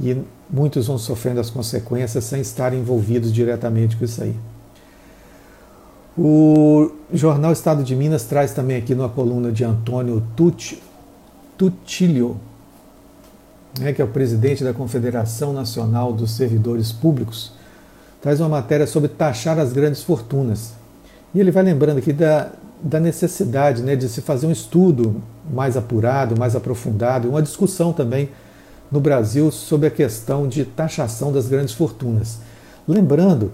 E 0.01 0.17
muitos 0.51 0.87
vão 0.87 0.99
sofrendo 0.99 1.41
as 1.41 1.51
consequências 1.51 2.25
sem 2.25 2.41
estar 2.41 2.73
envolvidos 2.75 3.33
diretamente 3.33 3.97
com 3.97 4.05
isso 4.05 4.23
aí. 4.23 4.35
O 6.19 6.91
jornal 7.13 7.53
Estado 7.53 7.85
de 7.85 7.95
Minas 7.95 8.25
traz 8.25 8.53
também 8.53 8.77
aqui 8.77 8.95
numa 8.95 9.09
coluna 9.09 9.53
de 9.53 9.63
Antônio 9.65 10.23
Tutilio, 11.57 12.37
né, 13.79 13.93
que 13.93 14.03
é 14.03 14.05
o 14.05 14.09
presidente 14.09 14.65
da 14.65 14.75
Confederação 14.75 15.53
Nacional 15.53 16.13
dos 16.13 16.33
Servidores 16.33 16.91
Públicos, 16.91 17.53
traz 18.21 18.41
uma 18.41 18.49
matéria 18.49 18.87
sobre 18.87 19.09
taxar 19.09 19.59
as 19.59 19.73
grandes 19.73 20.03
fortunas. 20.03 20.73
E 21.35 21.41
ele 21.41 21.51
vai 21.51 21.63
lembrando 21.63 21.99
aqui 21.99 22.13
da, 22.13 22.51
da 22.83 22.99
necessidade 22.99 23.83
né, 23.83 23.95
de 23.95 24.09
se 24.09 24.21
fazer 24.21 24.47
um 24.47 24.53
estudo 24.53 25.23
mais 25.53 25.77
apurado, 25.77 26.39
mais 26.39 26.57
aprofundado, 26.57 27.29
uma 27.29 27.43
discussão 27.43 27.93
também 27.93 28.31
no 28.91 29.01
Brasil 29.01 29.51
sobre 29.51 29.87
a 29.87 29.91
questão 29.91 30.49
de 30.49 30.65
taxação 30.65 31.33
das 31.33 31.47
grandes 31.47 31.75
fortunas. 31.75 32.39
Lembrando 32.87 33.53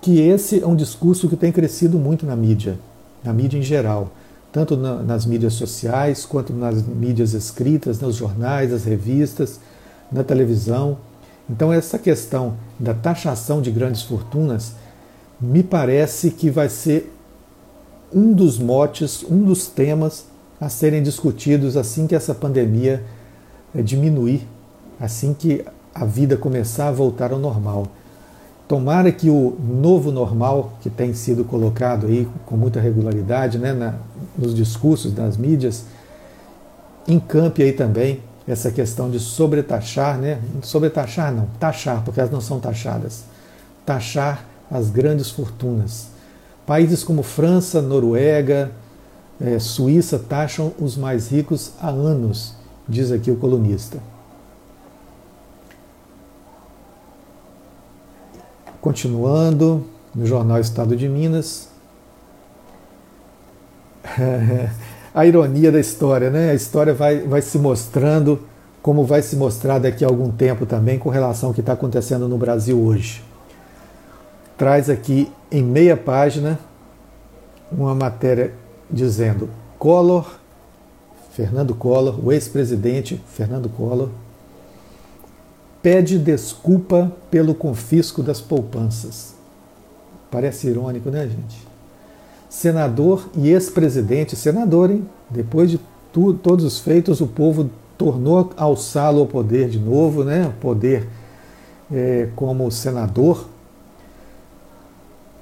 que 0.00 0.20
esse 0.20 0.62
é 0.62 0.66
um 0.66 0.74
discurso 0.74 1.28
que 1.28 1.36
tem 1.36 1.52
crescido 1.52 1.98
muito 1.98 2.26
na 2.26 2.34
mídia, 2.34 2.78
na 3.22 3.32
mídia 3.32 3.58
em 3.58 3.62
geral, 3.62 4.10
tanto 4.52 4.76
na, 4.76 4.96
nas 4.96 5.24
mídias 5.24 5.54
sociais 5.54 6.26
quanto 6.26 6.52
nas 6.52 6.82
mídias 6.82 7.32
escritas, 7.32 8.00
nos 8.00 8.16
jornais, 8.16 8.72
nas 8.72 8.84
revistas, 8.84 9.60
na 10.10 10.24
televisão. 10.24 10.98
Então, 11.48 11.72
essa 11.72 11.98
questão 11.98 12.54
da 12.78 12.92
taxação 12.92 13.62
de 13.62 13.70
grandes 13.70 14.02
fortunas 14.02 14.74
me 15.44 15.62
parece 15.62 16.30
que 16.30 16.50
vai 16.50 16.68
ser 16.68 17.12
um 18.12 18.32
dos 18.32 18.58
motes, 18.58 19.24
um 19.28 19.42
dos 19.42 19.66
temas 19.66 20.26
a 20.60 20.68
serem 20.68 21.02
discutidos 21.02 21.76
assim 21.76 22.06
que 22.06 22.14
essa 22.14 22.34
pandemia 22.34 23.02
eh, 23.74 23.82
diminuir, 23.82 24.46
assim 25.00 25.34
que 25.34 25.64
a 25.94 26.04
vida 26.04 26.36
começar 26.36 26.88
a 26.88 26.92
voltar 26.92 27.32
ao 27.32 27.38
normal. 27.38 27.86
Tomara 28.66 29.12
que 29.12 29.28
o 29.28 29.56
novo 29.60 30.10
normal 30.10 30.72
que 30.80 30.88
tem 30.88 31.12
sido 31.12 31.44
colocado 31.44 32.06
aí 32.06 32.26
com 32.46 32.56
muita 32.56 32.80
regularidade 32.80 33.58
né, 33.58 33.72
na, 33.72 33.94
nos 34.38 34.54
discursos 34.54 35.12
das 35.12 35.36
mídias 35.36 35.84
encampe 37.06 37.62
aí 37.62 37.72
também 37.72 38.20
essa 38.48 38.70
questão 38.70 39.10
de 39.10 39.18
sobretaxar, 39.18 40.18
né? 40.18 40.38
Sobretaxar 40.62 41.32
não, 41.32 41.46
taxar, 41.58 42.02
porque 42.04 42.20
elas 42.20 42.32
não 42.32 42.40
são 42.40 42.58
taxadas. 42.60 43.24
Taxar 43.84 44.44
as 44.70 44.90
grandes 44.90 45.30
fortunas. 45.30 46.08
Países 46.66 47.04
como 47.04 47.22
França, 47.22 47.82
Noruega, 47.82 48.72
é, 49.40 49.58
Suíça 49.58 50.18
taxam 50.18 50.72
os 50.78 50.96
mais 50.96 51.28
ricos 51.28 51.72
há 51.80 51.88
anos, 51.90 52.54
diz 52.88 53.12
aqui 53.12 53.30
o 53.30 53.36
colunista. 53.36 53.98
Continuando, 58.80 59.86
no 60.14 60.26
jornal 60.26 60.60
Estado 60.60 60.96
de 60.96 61.08
Minas. 61.08 61.68
a 65.14 65.26
ironia 65.26 65.72
da 65.72 65.80
história, 65.80 66.30
né? 66.30 66.50
A 66.50 66.54
história 66.54 66.92
vai, 66.92 67.20
vai 67.20 67.40
se 67.40 67.58
mostrando 67.58 68.40
como 68.82 69.04
vai 69.04 69.22
se 69.22 69.36
mostrar 69.36 69.78
daqui 69.78 70.04
a 70.04 70.08
algum 70.08 70.30
tempo 70.30 70.66
também 70.66 70.98
com 70.98 71.08
relação 71.08 71.48
ao 71.48 71.54
que 71.54 71.60
está 71.60 71.72
acontecendo 71.72 72.28
no 72.28 72.36
Brasil 72.36 72.78
hoje 72.78 73.22
traz 74.56 74.88
aqui 74.88 75.30
em 75.50 75.62
meia 75.62 75.96
página 75.96 76.58
uma 77.70 77.94
matéria 77.94 78.52
dizendo 78.90 79.48
Collor, 79.78 80.38
Fernando 81.32 81.74
Collor, 81.74 82.24
o 82.24 82.32
ex-presidente 82.32 83.20
Fernando 83.28 83.68
Collor, 83.68 84.08
pede 85.82 86.18
desculpa 86.18 87.12
pelo 87.30 87.54
confisco 87.54 88.22
das 88.22 88.40
poupanças. 88.40 89.34
Parece 90.30 90.68
irônico, 90.68 91.10
né, 91.10 91.28
gente? 91.28 91.66
Senador 92.48 93.28
e 93.36 93.50
ex-presidente, 93.50 94.36
senador, 94.36 94.90
hein? 94.90 95.06
Depois 95.28 95.70
de 95.70 95.80
tu, 96.12 96.32
todos 96.32 96.64
os 96.64 96.78
feitos, 96.78 97.20
o 97.20 97.26
povo 97.26 97.68
tornou 97.98 98.50
alçá-lo 98.56 99.20
ao 99.20 99.26
poder 99.26 99.68
de 99.68 99.78
novo, 99.78 100.24
né? 100.24 100.46
O 100.46 100.60
poder 100.60 101.06
é, 101.92 102.28
como 102.34 102.70
senador, 102.70 103.46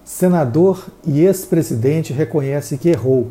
Senador 0.04 0.88
e 1.06 1.20
ex-presidente 1.20 2.12
reconhece 2.12 2.76
que 2.76 2.88
errou, 2.88 3.30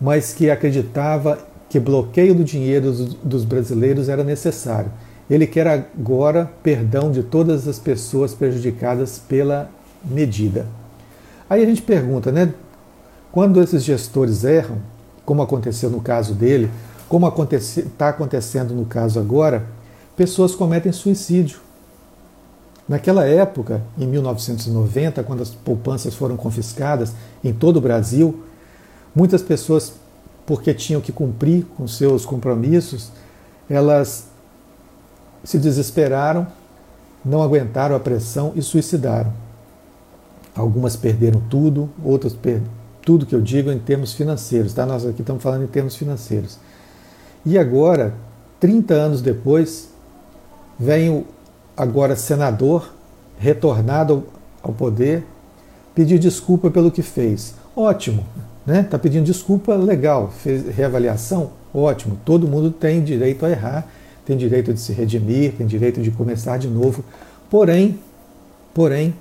mas 0.00 0.32
que 0.32 0.50
acreditava 0.50 1.38
que 1.68 1.78
bloqueio 1.78 2.34
do 2.34 2.42
dinheiro 2.42 2.92
dos 3.22 3.44
brasileiros 3.44 4.08
era 4.08 4.24
necessário. 4.24 4.90
Ele 5.30 5.46
quer 5.46 5.66
agora 5.66 6.50
perdão 6.62 7.10
de 7.10 7.22
todas 7.22 7.68
as 7.68 7.78
pessoas 7.78 8.34
prejudicadas 8.34 9.18
pela 9.18 9.70
medida. 10.04 10.66
Aí 11.48 11.62
a 11.62 11.66
gente 11.66 11.82
pergunta, 11.82 12.32
né? 12.32 12.52
Quando 13.30 13.60
esses 13.60 13.84
gestores 13.84 14.42
erram, 14.42 14.78
como 15.24 15.42
aconteceu 15.42 15.90
no 15.90 16.00
caso 16.00 16.34
dele, 16.34 16.70
como 17.08 17.26
está 17.26 18.08
acontecendo 18.08 18.74
no 18.74 18.86
caso 18.86 19.20
agora, 19.20 19.66
pessoas 20.16 20.54
cometem 20.54 20.90
suicídio. 20.90 21.60
Naquela 22.88 23.24
época, 23.24 23.82
em 23.98 24.06
1990, 24.06 25.22
quando 25.22 25.42
as 25.42 25.50
poupanças 25.50 26.14
foram 26.14 26.36
confiscadas 26.36 27.12
em 27.44 27.52
todo 27.52 27.76
o 27.76 27.80
Brasil, 27.80 28.42
muitas 29.14 29.42
pessoas, 29.42 29.92
porque 30.46 30.72
tinham 30.72 31.00
que 31.00 31.12
cumprir 31.12 31.66
com 31.76 31.86
seus 31.86 32.24
compromissos, 32.24 33.12
elas 33.68 34.28
se 35.44 35.58
desesperaram, 35.58 36.46
não 37.24 37.42
aguentaram 37.42 37.94
a 37.94 38.00
pressão 38.00 38.52
e 38.56 38.62
suicidaram. 38.62 39.32
Algumas 40.56 40.96
perderam 40.96 41.40
tudo, 41.50 41.90
outras 42.02 42.32
perderam 42.32 42.78
tudo 43.08 43.24
que 43.24 43.34
eu 43.34 43.40
digo 43.40 43.72
em 43.72 43.78
termos 43.78 44.12
financeiros, 44.12 44.74
tá? 44.74 44.84
Nós 44.84 45.06
aqui 45.06 45.22
estamos 45.22 45.42
falando 45.42 45.64
em 45.64 45.66
termos 45.66 45.96
financeiros. 45.96 46.58
E 47.42 47.56
agora, 47.56 48.12
30 48.60 48.92
anos 48.92 49.22
depois, 49.22 49.88
vem 50.78 51.08
o, 51.08 51.26
agora 51.78 52.16
senador, 52.16 52.92
retornado 53.38 54.24
ao 54.60 54.72
poder, 54.72 55.24
pedir 55.94 56.18
desculpa 56.18 56.70
pelo 56.70 56.90
que 56.90 57.02
fez. 57.02 57.54
Ótimo, 57.76 58.26
né? 58.66 58.80
Está 58.80 58.98
pedindo 58.98 59.24
desculpa, 59.24 59.76
legal. 59.76 60.32
Fez 60.42 60.74
reavaliação, 60.74 61.52
Ótimo, 61.72 62.18
todo 62.24 62.48
mundo 62.48 62.70
tem 62.70 63.04
direito 63.04 63.44
a 63.44 63.50
errar, 63.50 63.86
tem 64.24 64.36
direito 64.36 64.72
de 64.72 64.80
se 64.80 64.92
redimir, 64.92 65.52
tem 65.52 65.66
direito 65.66 66.00
de 66.00 66.10
começar 66.10 66.56
de 66.56 66.66
novo. 66.66 67.04
Porém, 67.50 67.98
porém, 68.74 69.14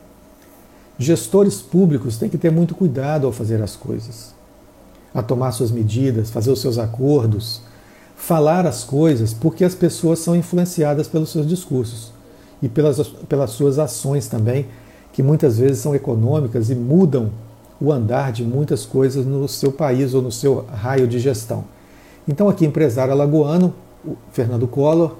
gestores 0.98 1.62
públicos 1.62 2.18
têm 2.18 2.30
que 2.30 2.38
ter 2.38 2.52
muito 2.52 2.74
cuidado 2.74 3.28
ao 3.28 3.34
fazer 3.34 3.62
as 3.62 3.76
coisas, 3.76 4.34
a 5.14 5.22
tomar 5.22 5.52
suas 5.52 5.72
medidas, 5.72 6.32
fazer 6.32 6.50
os 6.50 6.62
seus 6.62 6.78
acordos, 6.78 7.62
falar 8.16 8.66
as 8.66 8.84
coisas, 8.84 9.34
porque 9.34 9.66
as 9.66 9.76
pessoas 9.76 10.20
são 10.20 10.36
influenciadas 10.36 11.08
pelos 11.08 11.30
seus 11.30 11.46
discursos 11.46 12.17
e 12.62 12.68
pelas, 12.70 13.00
pelas 13.30 13.52
suas 13.52 13.80
ações 13.80 14.28
também, 14.28 14.66
que 15.14 15.24
muitas 15.24 15.58
vezes 15.58 15.80
são 15.80 15.96
econômicas 15.96 16.70
e 16.70 16.76
mudam 16.76 17.32
o 17.80 17.92
andar 17.92 18.32
de 18.32 18.44
muitas 18.44 18.86
coisas 18.86 19.26
no 19.26 19.48
seu 19.48 19.72
país 19.72 20.14
ou 20.14 20.22
no 20.22 20.32
seu 20.32 20.66
raio 20.72 21.08
de 21.08 21.20
gestão. 21.20 21.64
Então, 22.28 22.50
aqui, 22.50 22.66
empresário 22.66 23.14
alagoano, 23.14 23.74
Fernando 24.32 24.68
Collor, 24.68 25.16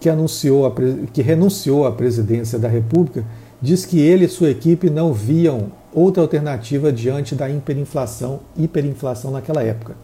que, 0.00 0.08
anunciou 0.08 0.66
a, 0.66 0.72
que 1.12 1.22
renunciou 1.22 1.86
à 1.86 1.92
presidência 1.92 2.58
da 2.58 2.68
República, 2.68 3.24
diz 3.60 3.84
que 3.84 4.00
ele 4.00 4.24
e 4.24 4.28
sua 4.28 4.50
equipe 4.50 4.90
não 4.90 5.12
viam 5.12 5.72
outra 5.92 6.22
alternativa 6.22 6.92
diante 6.92 7.34
da 7.34 7.48
hiperinflação, 7.48 8.40
hiperinflação 8.56 9.30
naquela 9.30 9.62
época. 9.62 9.94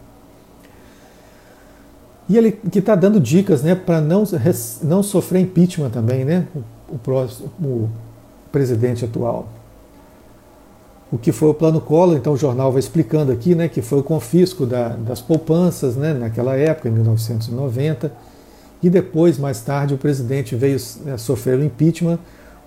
E 2.28 2.36
ele 2.36 2.52
que 2.52 2.78
está 2.78 2.94
dando 2.94 3.18
dicas 3.18 3.62
né, 3.62 3.74
para 3.74 4.00
não, 4.00 4.24
não 4.82 5.02
sofrer 5.02 5.40
impeachment 5.40 5.90
também, 5.90 6.24
né, 6.24 6.46
o, 6.54 6.94
o, 6.94 6.98
próximo, 6.98 7.48
o 7.58 7.90
presidente 8.52 9.04
atual. 9.04 9.48
O 11.10 11.16
que 11.16 11.32
foi 11.32 11.48
o 11.48 11.54
plano 11.54 11.80
Collor, 11.80 12.16
então 12.16 12.34
o 12.34 12.36
jornal 12.36 12.70
vai 12.70 12.80
explicando 12.80 13.32
aqui, 13.32 13.54
né, 13.54 13.66
que 13.66 13.80
foi 13.80 14.00
o 14.00 14.02
confisco 14.02 14.66
da, 14.66 14.88
das 14.88 15.22
poupanças 15.22 15.96
né, 15.96 16.12
naquela 16.12 16.54
época, 16.54 16.88
em 16.88 16.92
1990, 16.92 18.12
e 18.82 18.90
depois, 18.90 19.38
mais 19.38 19.60
tarde, 19.60 19.94
o 19.94 19.98
presidente 19.98 20.54
veio 20.54 20.78
né, 21.04 21.16
sofrer 21.16 21.58
o 21.58 21.64
impeachment 21.64 22.18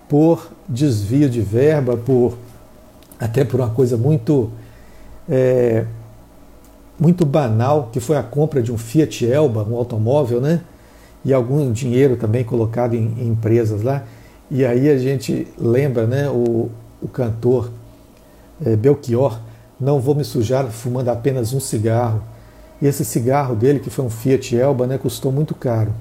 por 0.08 0.50
desvio 0.68 1.30
de 1.30 1.40
verba, 1.40 1.96
por 1.96 2.36
até 3.18 3.44
por 3.44 3.60
uma 3.60 3.70
coisa 3.70 3.96
muito 3.96 4.50
é, 5.28 5.86
muito 7.02 7.26
banal, 7.26 7.90
que 7.92 7.98
foi 7.98 8.16
a 8.16 8.22
compra 8.22 8.62
de 8.62 8.70
um 8.70 8.78
Fiat 8.78 9.26
Elba, 9.26 9.64
um 9.68 9.74
automóvel, 9.74 10.40
né? 10.40 10.60
E 11.24 11.32
algum 11.32 11.72
dinheiro 11.72 12.16
também 12.16 12.44
colocado 12.44 12.94
em, 12.94 13.12
em 13.18 13.26
empresas 13.26 13.82
lá. 13.82 14.04
E 14.48 14.64
aí 14.64 14.88
a 14.88 14.96
gente 14.96 15.48
lembra, 15.58 16.06
né, 16.06 16.28
o, 16.28 16.70
o 17.00 17.08
cantor 17.08 17.72
é, 18.64 18.76
Belchior, 18.76 19.40
não 19.80 19.98
vou 19.98 20.14
me 20.14 20.22
sujar 20.22 20.64
fumando 20.66 21.08
apenas 21.08 21.52
um 21.52 21.58
cigarro. 21.58 22.22
E 22.80 22.86
esse 22.86 23.04
cigarro 23.04 23.56
dele, 23.56 23.80
que 23.80 23.90
foi 23.90 24.04
um 24.04 24.10
Fiat 24.10 24.56
Elba, 24.56 24.86
né, 24.86 24.96
custou 24.96 25.32
muito 25.32 25.56
caro. 25.56 25.92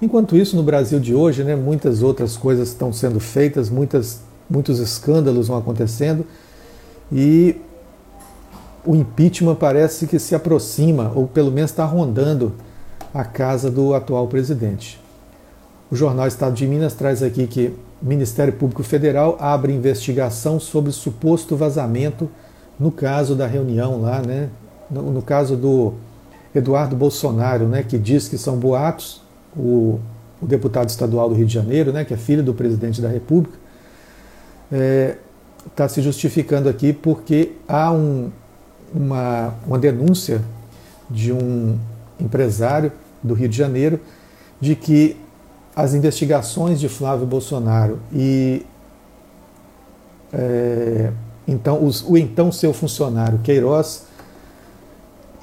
Enquanto 0.00 0.34
isso, 0.34 0.56
no 0.56 0.62
Brasil 0.62 0.98
de 0.98 1.14
hoje, 1.14 1.44
né, 1.44 1.56
muitas 1.56 2.02
outras 2.02 2.38
coisas 2.38 2.68
estão 2.68 2.90
sendo 2.90 3.20
feitas, 3.20 3.68
muitas, 3.68 4.22
muitos 4.48 4.78
escândalos 4.78 5.48
vão 5.48 5.58
acontecendo 5.58 6.24
e 7.12 7.56
o 8.84 8.94
impeachment 8.94 9.56
parece 9.56 10.06
que 10.06 10.18
se 10.18 10.34
aproxima, 10.34 11.12
ou 11.14 11.26
pelo 11.26 11.50
menos 11.50 11.70
está 11.70 11.84
rondando 11.84 12.54
a 13.12 13.24
casa 13.24 13.70
do 13.70 13.94
atual 13.94 14.26
presidente. 14.26 15.00
O 15.90 15.96
jornal 15.96 16.26
Estado 16.26 16.54
de 16.54 16.66
Minas 16.66 16.94
traz 16.94 17.22
aqui 17.22 17.46
que 17.46 17.74
Ministério 18.00 18.52
Público 18.52 18.82
Federal 18.82 19.36
abre 19.40 19.72
investigação 19.72 20.60
sobre 20.60 20.92
suposto 20.92 21.56
vazamento 21.56 22.30
no 22.78 22.92
caso 22.92 23.34
da 23.34 23.46
reunião 23.46 24.00
lá, 24.00 24.22
né? 24.22 24.50
No, 24.90 25.10
no 25.10 25.22
caso 25.22 25.56
do 25.56 25.94
Eduardo 26.54 26.94
Bolsonaro, 26.94 27.66
né? 27.66 27.82
Que 27.82 27.98
diz 27.98 28.28
que 28.28 28.38
são 28.38 28.56
boatos. 28.56 29.22
O, 29.56 29.98
o, 30.40 30.46
deputado 30.46 30.88
estadual 30.88 31.28
do 31.28 31.34
Rio 31.34 31.46
de 31.46 31.52
Janeiro, 31.52 31.92
né? 31.92 32.04
Que 32.04 32.14
é 32.14 32.16
filho 32.16 32.42
do 32.42 32.54
presidente 32.54 33.00
da 33.00 33.08
República, 33.08 33.58
está 34.70 34.76
é, 34.76 35.18
tá 35.74 35.88
se 35.88 36.00
justificando 36.00 36.68
aqui 36.68 36.92
porque 36.92 37.52
há 37.66 37.90
um, 37.90 38.30
uma, 38.94 39.54
uma 39.66 39.78
denúncia 39.78 40.42
de 41.10 41.32
um 41.32 41.78
empresário 42.20 42.92
do 43.22 43.34
Rio 43.34 43.48
de 43.48 43.56
Janeiro 43.56 44.00
de 44.60 44.74
que 44.74 45.16
as 45.74 45.94
investigações 45.94 46.80
de 46.80 46.88
Flávio 46.88 47.26
Bolsonaro 47.26 48.00
e 48.12 48.66
é, 50.32 51.10
então 51.46 51.84
os, 51.84 52.02
o 52.02 52.16
então 52.16 52.52
seu 52.52 52.72
funcionário 52.72 53.38
Queiroz 53.38 54.06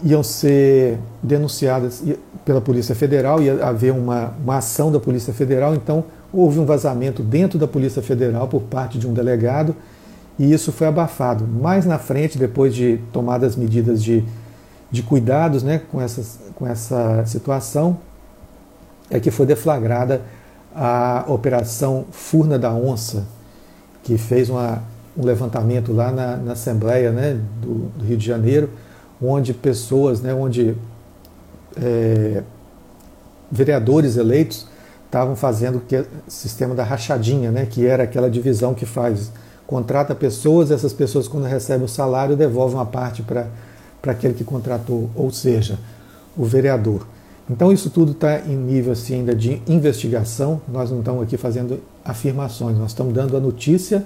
iam 0.04 0.22
ser 0.22 1.00
denunciadas 1.24 2.04
pela 2.44 2.60
Polícia 2.60 2.94
Federal, 2.94 3.42
ia 3.42 3.66
haver 3.66 3.92
uma, 3.92 4.34
uma 4.44 4.58
ação 4.58 4.92
da 4.92 5.00
Polícia 5.00 5.34
Federal, 5.34 5.74
então 5.74 6.04
houve 6.34 6.60
um 6.60 6.66
vazamento 6.66 7.24
dentro 7.24 7.58
da 7.58 7.68
Polícia 7.68 8.02
Federal 8.02 8.48
por 8.48 8.62
parte 8.64 9.00
de 9.00 9.08
um 9.08 9.14
delegado 9.14 9.76
e 10.38 10.52
isso 10.52 10.72
foi 10.72 10.88
abafado. 10.88 11.48
Mais 11.48 11.86
na 11.86 11.98
frente, 11.98 12.38
depois 12.38 12.76
de 12.76 13.00
tomadas 13.12 13.56
medidas 13.56 14.04
de, 14.04 14.24
de 14.92 15.02
cuidados 15.02 15.64
né, 15.64 15.82
com, 15.92 16.02
essas, 16.02 16.40
com 16.56 16.68
essa 16.68 17.26
situação, 17.26 17.98
é 19.10 19.20
que 19.20 19.32
foi 19.32 19.46
deflagrada 19.46 20.22
a 20.76 21.24
Operação 21.28 22.06
Furna 22.12 22.60
da 22.60 22.74
Onça, 22.74 23.26
que 24.04 24.18
fez 24.18 24.50
uma, 24.50 24.84
um 25.18 25.24
levantamento 25.24 25.94
lá 25.94 26.12
na, 26.12 26.36
na 26.36 26.52
Assembleia 26.52 27.12
né, 27.12 27.40
do, 27.62 27.90
do, 27.98 28.06
Rio 28.06 28.18
de 28.18 28.26
Janeiro, 28.26 28.70
onde 29.22 29.54
pessoas, 29.54 30.22
né, 30.22 30.34
onde 30.34 30.76
é, 31.82 32.44
vereadores 33.50 34.18
eleitos 34.18 34.68
estavam 35.06 35.36
fazendo 35.36 35.78
o 35.78 36.32
sistema 36.32 36.76
da 36.76 36.84
rachadinha, 36.84 37.52
né, 37.52 37.66
que 37.66 37.86
era 37.86 38.04
aquela 38.04 38.30
divisão 38.30 38.74
que 38.74 38.86
faz 38.86 39.32
contrata 39.68 40.14
pessoas, 40.14 40.72
essas 40.72 40.94
pessoas, 40.94 41.28
quando 41.28 41.46
recebem 41.46 41.86
o 41.86 41.90
salário, 41.90 42.36
devolvem 42.36 42.78
uma 42.78 42.86
parte 42.86 43.24
para 43.24 43.48
aquele 44.04 44.34
que 44.34 44.44
contratou, 44.44 45.10
ou 45.16 45.32
seja, 45.32 45.80
o 46.38 46.46
vereador. 46.46 47.08
Então, 47.50 47.72
isso 47.72 47.90
tudo 47.90 48.12
está 48.12 48.40
em 48.40 48.56
nível 48.56 48.94
assim, 48.94 49.16
ainda 49.16 49.36
de 49.36 49.62
investigação, 49.68 50.62
nós 50.68 50.90
não 50.90 51.00
estamos 51.00 51.24
aqui 51.24 51.38
fazendo 51.38 51.80
afirmações, 52.04 52.78
nós 52.78 52.92
estamos 52.92 53.14
dando 53.14 53.38
a 53.38 53.40
notícia 53.40 54.06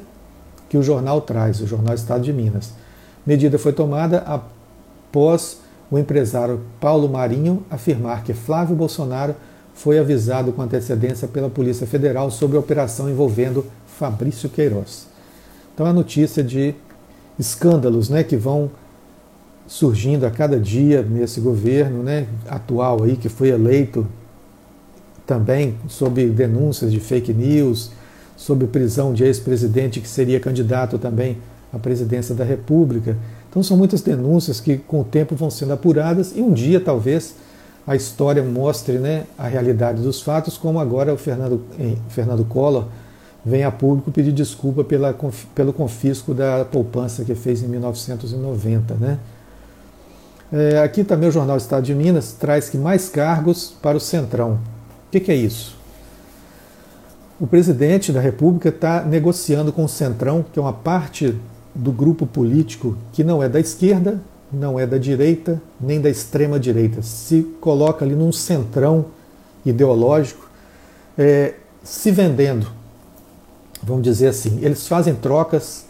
que 0.67 0.77
o 0.77 0.83
jornal 0.83 1.21
traz, 1.21 1.61
o 1.61 1.67
Jornal 1.67 1.95
Estado 1.95 2.21
de 2.21 2.31
Minas. 2.31 2.71
Medida 3.25 3.57
foi 3.57 3.73
tomada 3.73 4.19
após 4.19 5.57
o 5.89 5.97
empresário 5.97 6.61
Paulo 6.79 7.09
Marinho 7.09 7.63
afirmar 7.69 8.23
que 8.23 8.33
Flávio 8.33 8.75
Bolsonaro 8.75 9.35
foi 9.73 9.97
avisado 9.97 10.51
com 10.51 10.61
antecedência 10.61 11.27
pela 11.27 11.49
Polícia 11.49 11.87
Federal 11.87 12.29
sobre 12.29 12.57
a 12.57 12.59
operação 12.59 13.09
envolvendo 13.09 13.65
Fabrício 13.87 14.49
Queiroz. 14.49 15.08
Então 15.79 15.87
a 15.87 15.93
notícia 15.93 16.43
de 16.43 16.75
escândalos 17.39 18.09
né, 18.09 18.21
que 18.21 18.35
vão 18.35 18.69
surgindo 19.65 20.25
a 20.25 20.29
cada 20.29 20.59
dia 20.59 21.01
nesse 21.01 21.39
governo 21.39 22.03
né, 22.03 22.27
atual 22.49 23.03
aí, 23.03 23.15
que 23.15 23.29
foi 23.29 23.47
eleito 23.47 24.05
também 25.25 25.77
sob 25.87 26.27
denúncias 26.31 26.91
de 26.91 26.99
fake 26.99 27.33
news, 27.33 27.91
sobre 28.35 28.67
prisão 28.67 29.13
de 29.13 29.23
ex-presidente 29.23 30.01
que 30.01 30.09
seria 30.09 30.37
candidato 30.37 30.99
também 30.99 31.37
à 31.71 31.79
presidência 31.79 32.35
da 32.35 32.43
República. 32.43 33.15
Então 33.49 33.63
são 33.63 33.77
muitas 33.77 34.01
denúncias 34.01 34.59
que 34.59 34.75
com 34.79 34.99
o 34.99 35.05
tempo 35.05 35.33
vão 35.33 35.49
sendo 35.49 35.71
apuradas 35.71 36.35
e 36.35 36.41
um 36.41 36.51
dia 36.51 36.81
talvez 36.81 37.35
a 37.87 37.95
história 37.95 38.43
mostre 38.43 38.97
né, 38.97 39.23
a 39.37 39.47
realidade 39.47 40.01
dos 40.01 40.21
fatos, 40.21 40.57
como 40.57 40.77
agora 40.77 41.13
o 41.13 41.17
Fernando, 41.17 41.63
Fernando 42.09 42.43
Collor 42.43 42.87
vem 43.45 43.63
a 43.63 43.71
público 43.71 44.11
pedir 44.11 44.31
desculpa 44.31 44.83
pela, 44.83 45.15
pelo 45.55 45.73
confisco 45.73 46.33
da 46.33 46.65
poupança 46.65 47.23
que 47.23 47.33
fez 47.35 47.63
em 47.63 47.67
1990. 47.67 48.95
Né? 48.95 49.19
É, 50.51 50.79
aqui 50.79 51.03
também 51.03 51.29
o 51.29 51.31
Jornal 51.31 51.57
Estado 51.57 51.83
de 51.83 51.95
Minas 51.95 52.33
traz 52.33 52.69
que 52.69 52.77
mais 52.77 53.09
cargos 53.09 53.73
para 53.81 53.97
o 53.97 53.99
Centrão. 53.99 54.53
O 55.07 55.11
que, 55.11 55.19
que 55.19 55.31
é 55.31 55.35
isso? 55.35 55.77
O 57.39 57.47
presidente 57.47 58.11
da 58.11 58.19
República 58.19 58.69
está 58.69 59.01
negociando 59.01 59.71
com 59.71 59.85
o 59.85 59.89
Centrão, 59.89 60.43
que 60.51 60.59
é 60.59 60.61
uma 60.61 60.73
parte 60.73 61.35
do 61.73 61.91
grupo 61.91 62.27
político 62.27 62.97
que 63.13 63.23
não 63.23 63.41
é 63.41 63.47
da 63.47 63.59
esquerda, 63.59 64.19
não 64.51 64.79
é 64.79 64.85
da 64.85 64.97
direita, 64.97 65.61
nem 65.79 66.01
da 66.01 66.09
extrema 66.09 66.59
direita. 66.59 67.01
Se 67.01 67.43
coloca 67.61 68.03
ali 68.03 68.15
num 68.15 68.31
centrão 68.31 69.05
ideológico, 69.65 70.49
é, 71.17 71.53
se 71.83 72.11
vendendo 72.11 72.78
vamos 73.81 74.03
dizer 74.03 74.27
assim, 74.27 74.59
eles 74.61 74.87
fazem 74.87 75.15
trocas, 75.15 75.85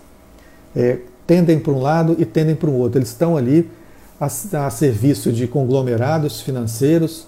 é, 0.75 0.99
tendem 1.25 1.59
para 1.59 1.71
um 1.71 1.79
lado 1.79 2.15
e 2.17 2.25
tendem 2.25 2.55
para 2.55 2.69
o 2.69 2.73
outro. 2.73 2.99
Eles 2.99 3.09
estão 3.09 3.37
ali 3.37 3.69
a, 4.19 4.25
a 4.25 4.69
serviço 4.69 5.31
de 5.31 5.47
conglomerados 5.47 6.41
financeiros, 6.41 7.25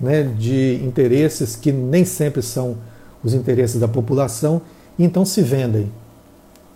né, 0.00 0.22
de 0.22 0.80
interesses 0.84 1.56
que 1.56 1.72
nem 1.72 2.04
sempre 2.04 2.42
são 2.42 2.76
os 3.22 3.34
interesses 3.34 3.80
da 3.80 3.88
população, 3.88 4.60
e 4.98 5.04
então 5.04 5.24
se 5.24 5.40
vendem. 5.40 5.90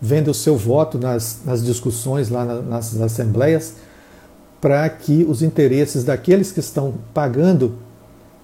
Vendem 0.01 0.31
o 0.31 0.35
seu 0.35 0.57
voto 0.57 0.99
nas, 0.99 1.41
nas 1.45 1.65
discussões 1.65 2.29
lá 2.29 2.45
na, 2.45 2.63
nas 2.63 3.01
assembleias 3.01 3.75
para 4.61 4.89
que 4.89 5.25
os 5.29 5.43
interesses 5.43 6.05
daqueles 6.05 6.51
que 6.51 6.61
estão 6.61 6.95
pagando 7.15 7.75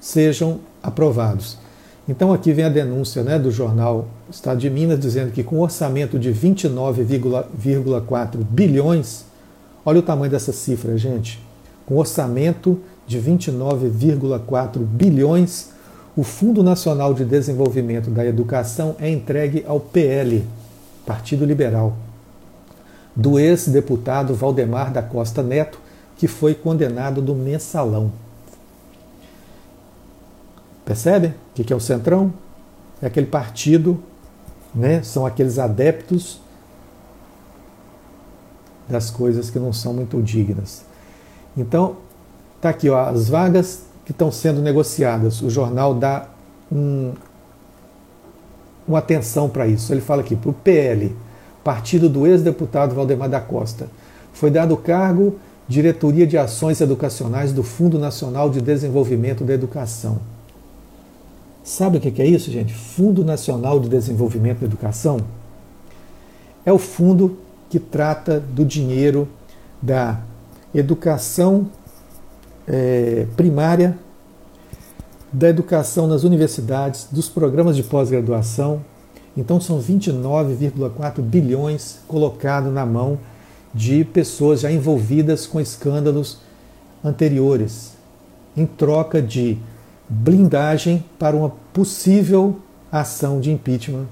sejam 0.01 0.61
aprovados. 0.83 1.59
Então 2.07 2.35
aqui 2.35 2.53
vem 2.53 2.67
a 2.67 2.69
denúncia 2.69 3.23
né, 3.23 3.39
do 3.39 3.51
jornal 3.51 4.07
Estado 4.31 4.59
de 4.59 4.69
Minas 4.69 5.01
dizendo 5.01 5.33
que 5.33 5.43
com 5.43 5.57
um 5.57 5.61
orçamento 5.61 6.19
de 6.19 6.31
29,4 6.33 8.45
bilhões, 8.47 9.25
olha 9.85 10.01
o 10.01 10.03
tamanho 10.03 10.31
dessa 10.31 10.53
cifra, 10.53 10.99
gente. 10.99 11.43
Com 11.87 11.97
orçamento 11.97 12.79
de 13.07 13.19
29,4 13.19 14.81
bilhões, 14.81 15.71
o 16.15 16.23
Fundo 16.23 16.63
Nacional 16.63 17.15
de 17.15 17.25
Desenvolvimento 17.25 18.11
da 18.11 18.23
Educação 18.25 18.95
é 19.01 19.09
entregue 19.09 19.65
ao 19.67 19.81
PL, 19.81 20.45
Partido 21.07 21.47
Liberal, 21.47 21.97
do 23.17 23.39
ex-deputado 23.39 24.35
Valdemar 24.35 24.93
da 24.93 25.03
Costa 25.03 25.43
Neto, 25.43 25.81
que 26.17 26.29
foi 26.29 26.55
condenado 26.55 27.23
do 27.23 27.35
mensalão. 27.35 28.13
Percebem 30.85 31.35
o 31.59 31.65
que 31.65 31.73
é 31.73 31.77
o 31.77 31.81
Centrão? 31.81 32.33
É 33.01 33.07
aquele 33.07 33.27
partido, 33.27 34.03
né? 34.75 35.03
são 35.03 35.25
aqueles 35.25 35.59
adeptos 35.59 36.41
das 38.89 39.11
coisas 39.11 39.51
que 39.51 39.59
não 39.59 39.73
são 39.73 39.95
muito 39.95 40.21
dignas. 40.23 40.85
Então, 41.57 41.97
tá 42.61 42.69
aqui, 42.69 42.91
ó, 42.91 43.09
as 43.09 43.29
vagas 43.29 43.85
que 44.05 44.13
estão 44.13 44.31
sendo 44.31 44.61
negociadas. 44.61 45.41
O 45.41 45.49
jornal 45.49 45.95
dá 45.95 46.29
um, 46.71 47.13
uma 48.87 48.99
atenção 48.99 49.49
para 49.49 49.67
isso. 49.67 49.93
Ele 49.93 50.01
fala 50.01 50.21
aqui, 50.21 50.37
para 50.37 50.51
o 50.51 50.53
PL, 50.53 51.17
partido 51.63 52.09
do 52.09 52.27
ex-deputado 52.27 52.95
Valdemar 52.95 53.29
da 53.29 53.41
Costa, 53.41 53.89
foi 54.33 54.51
dado 54.51 54.75
o 54.75 54.77
cargo 54.77 55.39
Diretoria 55.67 56.27
de 56.27 56.37
Ações 56.37 56.81
Educacionais 56.81 57.53
do 57.53 57.63
Fundo 57.63 57.99
Nacional 57.99 58.51
de 58.51 58.61
Desenvolvimento 58.61 59.45
da 59.45 59.55
Educação. 59.55 60.34
Sabe 61.65 61.97
o 61.97 62.01
que 62.01 62.21
é 62.21 62.27
isso, 62.27 62.51
gente? 62.51 62.75
Fundo 62.75 63.25
Nacional 63.25 63.81
de 63.81 63.89
Desenvolvimento 63.89 64.61
da 64.61 64.67
Educação 64.67 65.17
é 66.67 66.71
o 66.71 66.77
fundo 66.79 67.39
que 67.71 67.79
trata 67.79 68.39
do 68.39 68.67
dinheiro 68.67 69.27
da 69.81 70.21
educação 70.75 71.71
é, 72.69 73.27
primária, 73.35 73.99
da 75.33 75.49
educação 75.49 76.07
nas 76.07 76.23
universidades, 76.23 77.09
dos 77.11 77.31
programas 77.31 77.77
de 77.77 77.83
pós-graduação. 77.83 78.85
Então 79.35 79.59
são 79.59 79.81
29,4 79.81 81.23
bilhões 81.23 82.01
colocados 82.07 82.71
na 82.71 82.85
mão 82.85 83.19
de 83.73 84.05
pessoas 84.05 84.61
já 84.61 84.71
envolvidas 84.71 85.47
com 85.47 85.59
escândalos 85.59 86.41
anteriores, 87.03 87.93
em 88.55 88.67
troca 88.67 89.23
de 89.23 89.59
blindagem 90.09 91.05
para 91.19 91.37
uma 91.37 91.51
possível 91.73 92.57
ação 92.91 93.41
de 93.41 93.51
impeachment 93.51 94.07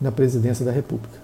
na 0.00 0.10
presidência 0.10 0.64
da 0.64 0.72
República. 0.72 1.18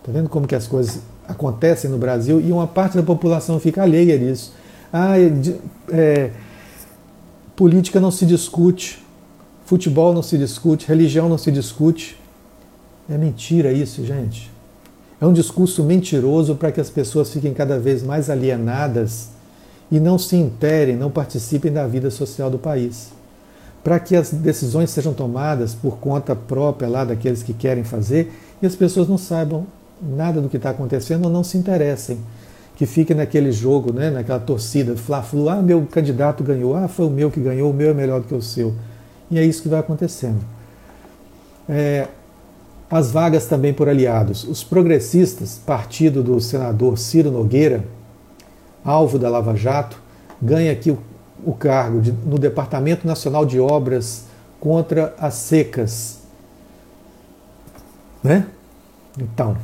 Está 0.00 0.12
vendo 0.12 0.28
como 0.28 0.46
que 0.46 0.54
as 0.54 0.66
coisas 0.66 1.00
acontecem 1.26 1.88
no 1.90 1.96
Brasil 1.96 2.40
e 2.40 2.52
uma 2.52 2.66
parte 2.66 2.96
da 2.96 3.02
população 3.02 3.58
fica 3.58 3.82
alheia 3.82 4.18
disso. 4.18 4.52
Ah, 4.92 5.18
é, 5.18 5.32
é, 5.90 6.30
política 7.56 7.98
não 7.98 8.10
se 8.10 8.26
discute, 8.26 9.02
futebol 9.64 10.12
não 10.12 10.22
se 10.22 10.36
discute, 10.36 10.86
religião 10.86 11.28
não 11.28 11.38
se 11.38 11.50
discute. 11.50 12.20
É 13.08 13.16
mentira 13.16 13.72
isso, 13.72 14.04
gente. 14.04 14.50
É 15.20 15.26
um 15.26 15.32
discurso 15.32 15.82
mentiroso 15.82 16.54
para 16.54 16.70
que 16.70 16.80
as 16.80 16.90
pessoas 16.90 17.30
fiquem 17.32 17.54
cada 17.54 17.78
vez 17.78 18.02
mais 18.02 18.28
alienadas 18.28 19.30
e 19.90 20.00
não 20.00 20.18
se 20.18 20.36
interem, 20.36 20.96
não 20.96 21.10
participem 21.10 21.72
da 21.72 21.86
vida 21.86 22.10
social 22.10 22.50
do 22.50 22.58
país. 22.58 23.10
Para 23.82 24.00
que 24.00 24.16
as 24.16 24.30
decisões 24.30 24.90
sejam 24.90 25.12
tomadas 25.12 25.74
por 25.74 25.98
conta 25.98 26.34
própria 26.34 26.88
lá 26.88 27.04
daqueles 27.04 27.42
que 27.42 27.52
querem 27.52 27.84
fazer 27.84 28.32
e 28.62 28.66
as 28.66 28.74
pessoas 28.74 29.08
não 29.08 29.18
saibam 29.18 29.66
nada 30.00 30.40
do 30.40 30.48
que 30.48 30.56
está 30.56 30.70
acontecendo 30.70 31.26
ou 31.26 31.30
não 31.30 31.44
se 31.44 31.56
interessem. 31.58 32.18
Que 32.76 32.86
fiquem 32.86 33.16
naquele 33.16 33.52
jogo, 33.52 33.92
né, 33.92 34.10
naquela 34.10 34.40
torcida, 34.40 34.96
fla-flu, 34.96 35.48
ah, 35.48 35.62
meu 35.62 35.86
candidato 35.86 36.42
ganhou, 36.42 36.74
ah, 36.74 36.88
foi 36.88 37.06
o 37.06 37.10
meu 37.10 37.30
que 37.30 37.40
ganhou, 37.40 37.70
o 37.70 37.74
meu 37.74 37.90
é 37.90 37.94
melhor 37.94 38.20
do 38.20 38.26
que 38.26 38.34
o 38.34 38.42
seu. 38.42 38.74
E 39.30 39.38
é 39.38 39.44
isso 39.44 39.62
que 39.62 39.68
vai 39.68 39.78
acontecendo. 39.80 40.40
É, 41.68 42.08
as 42.90 43.10
vagas 43.10 43.46
também 43.46 43.72
por 43.72 43.88
aliados. 43.88 44.44
Os 44.44 44.62
progressistas, 44.64 45.60
partido 45.64 46.22
do 46.22 46.40
senador 46.40 46.98
Ciro 46.98 47.30
Nogueira, 47.30 47.84
alvo 48.84 49.18
da 49.18 49.28
Lava 49.28 49.56
Jato, 49.56 50.00
ganha 50.40 50.70
aqui 50.70 50.90
o, 50.90 50.98
o 51.44 51.52
cargo 51.54 52.00
de, 52.00 52.12
no 52.12 52.38
Departamento 52.38 53.06
Nacional 53.06 53.46
de 53.46 53.58
Obras 53.58 54.26
contra 54.60 55.14
as 55.18 55.34
secas. 55.34 56.20
Né? 58.22 58.46
Então, 59.18 59.56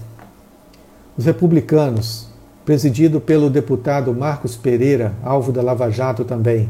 os 1.16 1.24
republicanos, 1.24 2.28
presidido 2.64 3.20
pelo 3.20 3.50
deputado 3.50 4.14
Marcos 4.14 4.56
Pereira, 4.56 5.12
alvo 5.22 5.52
da 5.52 5.62
Lava 5.62 5.90
Jato 5.90 6.24
também, 6.24 6.68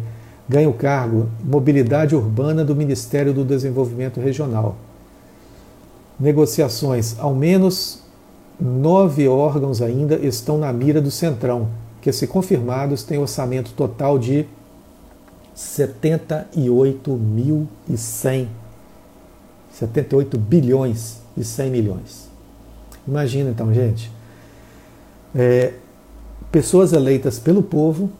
ganha 0.48 0.68
o 0.68 0.72
cargo 0.72 1.28
Mobilidade 1.44 2.16
Urbana 2.16 2.64
do 2.64 2.74
Ministério 2.74 3.32
do 3.32 3.44
Desenvolvimento 3.44 4.20
Regional. 4.20 4.76
Negociações, 6.18 7.16
ao 7.18 7.34
menos 7.34 8.02
nove 8.60 9.28
órgãos 9.28 9.80
ainda 9.80 10.16
estão 10.16 10.58
na 10.58 10.72
mira 10.72 11.00
do 11.00 11.10
Centrão, 11.10 11.68
que, 12.00 12.12
se 12.12 12.26
confirmados, 12.26 13.02
tem 13.02 13.18
orçamento 13.18 13.72
total 13.72 14.18
de 14.18 14.46
78.100 15.56 18.48
78 19.72 20.36
bilhões 20.36 21.20
e 21.36 21.44
100 21.44 21.70
milhões. 21.70 22.28
Imagina 23.06 23.50
então, 23.50 23.72
gente, 23.72 24.10
é, 25.34 25.74
pessoas 26.50 26.92
eleitas 26.92 27.38
pelo 27.38 27.62
povo, 27.62 28.10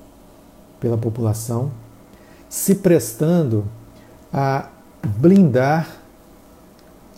pela 0.78 0.96
população, 0.96 1.70
se 2.48 2.76
prestando 2.76 3.64
a 4.32 4.68
blindar 5.18 5.96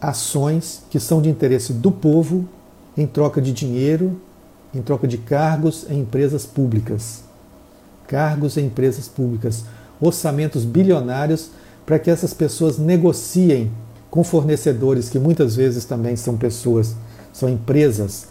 ações 0.00 0.82
que 0.90 0.98
são 0.98 1.22
de 1.22 1.28
interesse 1.28 1.72
do 1.72 1.92
povo 1.92 2.48
em 2.96 3.06
troca 3.06 3.40
de 3.40 3.52
dinheiro 3.52 4.20
em 4.74 4.80
troca 4.80 5.06
de 5.06 5.18
cargos 5.18 5.86
em 5.88 6.00
empresas 6.00 6.46
públicas. 6.46 7.22
Cargos 8.06 8.56
em 8.56 8.66
empresas 8.66 9.08
públicas, 9.08 9.64
orçamentos 10.00 10.64
bilionários 10.64 11.50
para 11.86 11.98
que 11.98 12.10
essas 12.10 12.32
pessoas 12.32 12.78
negociem 12.78 13.70
com 14.10 14.22
fornecedores 14.22 15.08
que 15.08 15.18
muitas 15.18 15.56
vezes 15.56 15.84
também 15.84 16.16
são 16.16 16.36
pessoas, 16.36 16.94
são 17.32 17.48
empresas 17.48 18.28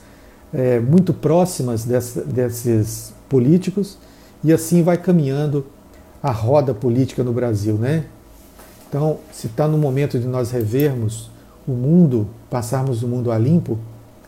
é, 0.53 0.79
muito 0.79 1.13
próximas 1.13 1.83
dessa, 1.83 2.21
desses 2.21 3.13
políticos 3.27 3.97
e 4.43 4.51
assim 4.51 4.83
vai 4.83 4.97
caminhando 4.97 5.65
a 6.21 6.31
roda 6.31 6.73
política 6.73 7.23
no 7.23 7.33
Brasil, 7.33 7.75
né? 7.75 8.05
Então, 8.87 9.19
se 9.31 9.47
está 9.47 9.67
no 9.67 9.77
momento 9.77 10.19
de 10.19 10.27
nós 10.27 10.51
revermos 10.51 11.31
o 11.67 11.71
mundo, 11.71 12.27
passarmos 12.49 13.01
o 13.03 13.07
mundo 13.07 13.31
a 13.31 13.37
limpo, 13.37 13.79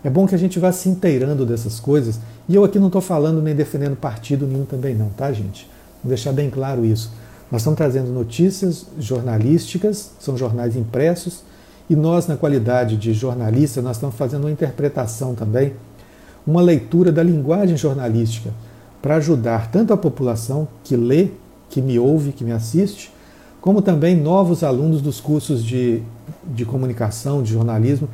é 0.03 0.09
bom 0.09 0.27
que 0.27 0.35
a 0.35 0.37
gente 0.37 0.59
vá 0.59 0.71
se 0.71 0.89
inteirando 0.89 1.45
dessas 1.45 1.79
coisas. 1.79 2.19
E 2.47 2.55
eu 2.55 2.63
aqui 2.63 2.77
não 2.77 2.87
estou 2.87 3.01
falando 3.01 3.41
nem 3.41 3.55
defendendo 3.55 3.95
partido 3.95 4.45
nenhum 4.45 4.65
também, 4.65 4.93
não, 4.93 5.09
tá, 5.09 5.31
gente? 5.31 5.69
Vou 6.03 6.09
deixar 6.09 6.33
bem 6.33 6.49
claro 6.49 6.85
isso. 6.85 7.11
Nós 7.49 7.61
estamos 7.61 7.77
trazendo 7.77 8.11
notícias 8.11 8.85
jornalísticas, 8.99 10.11
são 10.19 10.35
jornais 10.35 10.75
impressos, 10.75 11.43
e 11.89 11.95
nós, 11.95 12.27
na 12.27 12.35
qualidade 12.35 12.97
de 12.97 13.13
jornalista, 13.13 13.81
nós 13.81 13.97
estamos 13.97 14.15
fazendo 14.15 14.45
uma 14.45 14.51
interpretação 14.51 15.35
também, 15.35 15.73
uma 16.45 16.61
leitura 16.61 17.11
da 17.11 17.21
linguagem 17.21 17.77
jornalística, 17.77 18.51
para 19.01 19.15
ajudar 19.17 19.69
tanto 19.69 19.93
a 19.93 19.97
população 19.97 20.67
que 20.83 20.95
lê, 20.95 21.29
que 21.69 21.81
me 21.81 21.99
ouve, 21.99 22.31
que 22.31 22.43
me 22.43 22.51
assiste, 22.51 23.11
como 23.61 23.81
também 23.81 24.15
novos 24.15 24.63
alunos 24.63 25.01
dos 25.01 25.21
cursos 25.21 25.63
de, 25.63 26.01
de 26.43 26.65
comunicação, 26.65 27.41
de 27.41 27.53
jornalismo, 27.53 28.09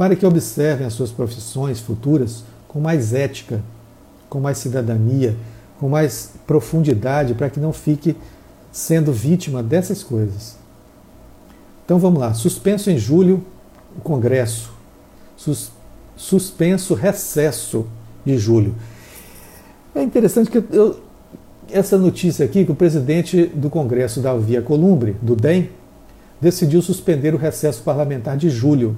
para 0.00 0.16
que 0.16 0.24
observem 0.24 0.86
as 0.86 0.94
suas 0.94 1.10
profissões 1.10 1.78
futuras 1.78 2.42
com 2.66 2.80
mais 2.80 3.12
ética, 3.12 3.60
com 4.30 4.40
mais 4.40 4.56
cidadania, 4.56 5.36
com 5.78 5.90
mais 5.90 6.32
profundidade, 6.46 7.34
para 7.34 7.50
que 7.50 7.60
não 7.60 7.70
fique 7.70 8.16
sendo 8.72 9.12
vítima 9.12 9.62
dessas 9.62 10.02
coisas. 10.02 10.56
Então 11.84 11.98
vamos 11.98 12.18
lá. 12.18 12.32
Suspenso 12.32 12.90
em 12.90 12.96
julho 12.96 13.44
o 13.94 14.00
Congresso. 14.00 14.72
Sus, 15.36 15.70
suspenso 16.16 16.94
recesso 16.94 17.86
de 18.24 18.38
julho. 18.38 18.74
É 19.94 20.02
interessante 20.02 20.50
que 20.50 20.64
eu, 20.74 20.98
essa 21.70 21.98
notícia 21.98 22.46
aqui, 22.46 22.64
que 22.64 22.72
o 22.72 22.74
presidente 22.74 23.44
do 23.48 23.68
Congresso, 23.68 24.22
Davi 24.22 24.62
Columbre, 24.62 25.14
do 25.20 25.36
DEM, 25.36 25.68
decidiu 26.40 26.80
suspender 26.80 27.34
o 27.34 27.36
recesso 27.36 27.82
parlamentar 27.82 28.38
de 28.38 28.48
julho 28.48 28.96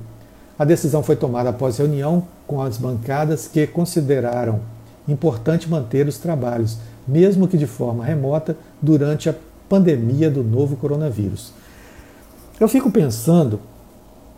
a 0.59 0.65
decisão 0.65 1.03
foi 1.03 1.17
tomada 1.17 1.51
após 1.51 1.79
reunião 1.79 2.27
com 2.47 2.63
as 2.63 2.77
bancadas 2.77 3.49
que 3.49 3.67
consideraram 3.67 4.61
importante 5.09 5.69
manter 5.69 6.07
os 6.07 6.19
trabalhos, 6.19 6.79
mesmo 7.07 7.49
que 7.49 7.59
de 7.59 7.67
forma 7.67 8.05
remota, 8.05 8.57
durante 8.81 9.29
a 9.29 9.35
pandemia 9.69 10.31
do 10.31 10.43
novo 10.43 10.77
coronavírus. 10.77 11.53
Eu 12.61 12.69
fico 12.69 12.91
pensando, 12.91 13.59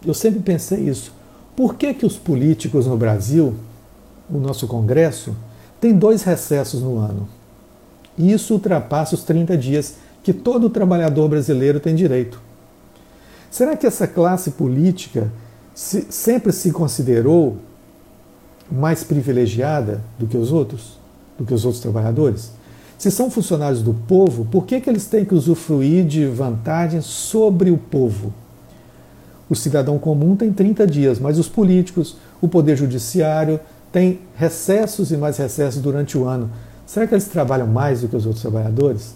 eu 0.04 0.14
sempre 0.14 0.40
pensei 0.40 0.88
isso, 0.88 1.12
por 1.56 1.74
que, 1.74 1.92
que 1.94 2.06
os 2.06 2.16
políticos 2.16 2.86
no 2.86 2.96
Brasil, 2.96 3.54
o 4.30 4.38
nosso 4.38 4.66
Congresso, 4.66 5.34
tem 5.80 5.92
dois 5.92 6.22
recessos 6.22 6.82
no 6.82 6.98
ano? 6.98 7.28
Isso 8.16 8.54
ultrapassa 8.54 9.14
os 9.14 9.24
30 9.24 9.56
dias 9.56 9.96
que 10.22 10.32
todo 10.32 10.70
trabalhador 10.70 11.28
brasileiro 11.28 11.78
tem 11.78 11.94
direito. 11.94 12.40
Será 13.50 13.76
que 13.76 13.86
essa 13.86 14.06
classe 14.06 14.52
política 14.52 15.30
se, 15.74 16.06
sempre 16.08 16.52
se 16.52 16.70
considerou 16.70 17.56
mais 18.70 19.02
privilegiada 19.02 20.00
do 20.18 20.26
que 20.26 20.36
os 20.36 20.52
outros, 20.52 20.98
do 21.38 21.44
que 21.44 21.52
os 21.52 21.64
outros 21.64 21.82
trabalhadores? 21.82 22.52
Se 22.96 23.10
são 23.10 23.30
funcionários 23.30 23.82
do 23.82 23.92
povo, 23.92 24.44
por 24.44 24.64
que, 24.64 24.80
que 24.80 24.88
eles 24.88 25.06
têm 25.06 25.24
que 25.24 25.34
usufruir 25.34 26.06
de 26.06 26.26
vantagens 26.26 27.04
sobre 27.04 27.70
o 27.70 27.76
povo? 27.76 28.32
O 29.50 29.54
cidadão 29.54 29.98
comum 29.98 30.36
tem 30.36 30.52
30 30.52 30.86
dias, 30.86 31.18
mas 31.18 31.38
os 31.38 31.48
políticos, 31.48 32.16
o 32.40 32.48
poder 32.48 32.76
judiciário, 32.76 33.60
têm 33.92 34.20
recessos 34.36 35.12
e 35.12 35.16
mais 35.16 35.36
recessos 35.36 35.82
durante 35.82 36.16
o 36.16 36.24
ano. 36.24 36.50
Será 36.86 37.06
que 37.06 37.14
eles 37.14 37.26
trabalham 37.26 37.66
mais 37.66 38.00
do 38.00 38.08
que 38.08 38.16
os 38.16 38.24
outros 38.24 38.42
trabalhadores? 38.42 39.14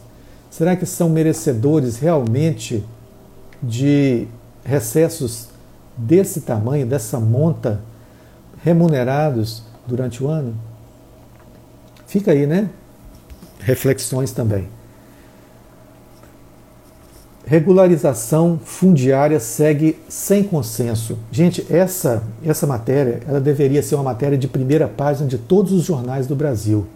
Será 0.50 0.76
que 0.76 0.84
são 0.84 1.08
merecedores 1.08 1.98
realmente 1.98 2.84
de 3.62 4.26
recessos 4.64 5.48
desse 5.98 6.42
tamanho, 6.42 6.86
dessa 6.86 7.18
monta, 7.18 7.80
remunerados 8.62 9.64
durante 9.86 10.22
o 10.22 10.28
ano? 10.28 10.54
Fica 12.06 12.32
aí, 12.32 12.46
né? 12.46 12.70
Reflexões 13.60 14.32
também. 14.32 14.68
Regularização 17.44 18.60
fundiária 18.62 19.40
segue 19.40 19.98
sem 20.08 20.44
consenso. 20.44 21.18
Gente, 21.32 21.66
essa, 21.70 22.22
essa 22.44 22.66
matéria 22.66 23.20
ela 23.26 23.40
deveria 23.40 23.82
ser 23.82 23.94
uma 23.94 24.04
matéria 24.04 24.36
de 24.36 24.46
primeira 24.46 24.86
página 24.86 25.26
de 25.26 25.38
todos 25.38 25.72
os 25.72 25.82
jornais 25.82 26.26
do 26.26 26.36
Brasil. 26.36 26.86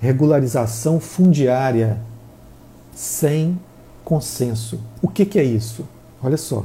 Regularização 0.00 1.00
fundiária 1.00 1.98
sem 2.94 3.58
consenso. 4.04 4.78
O 5.02 5.08
que, 5.08 5.26
que 5.26 5.40
é 5.40 5.44
isso? 5.44 5.84
Olha 6.22 6.36
só. 6.36 6.64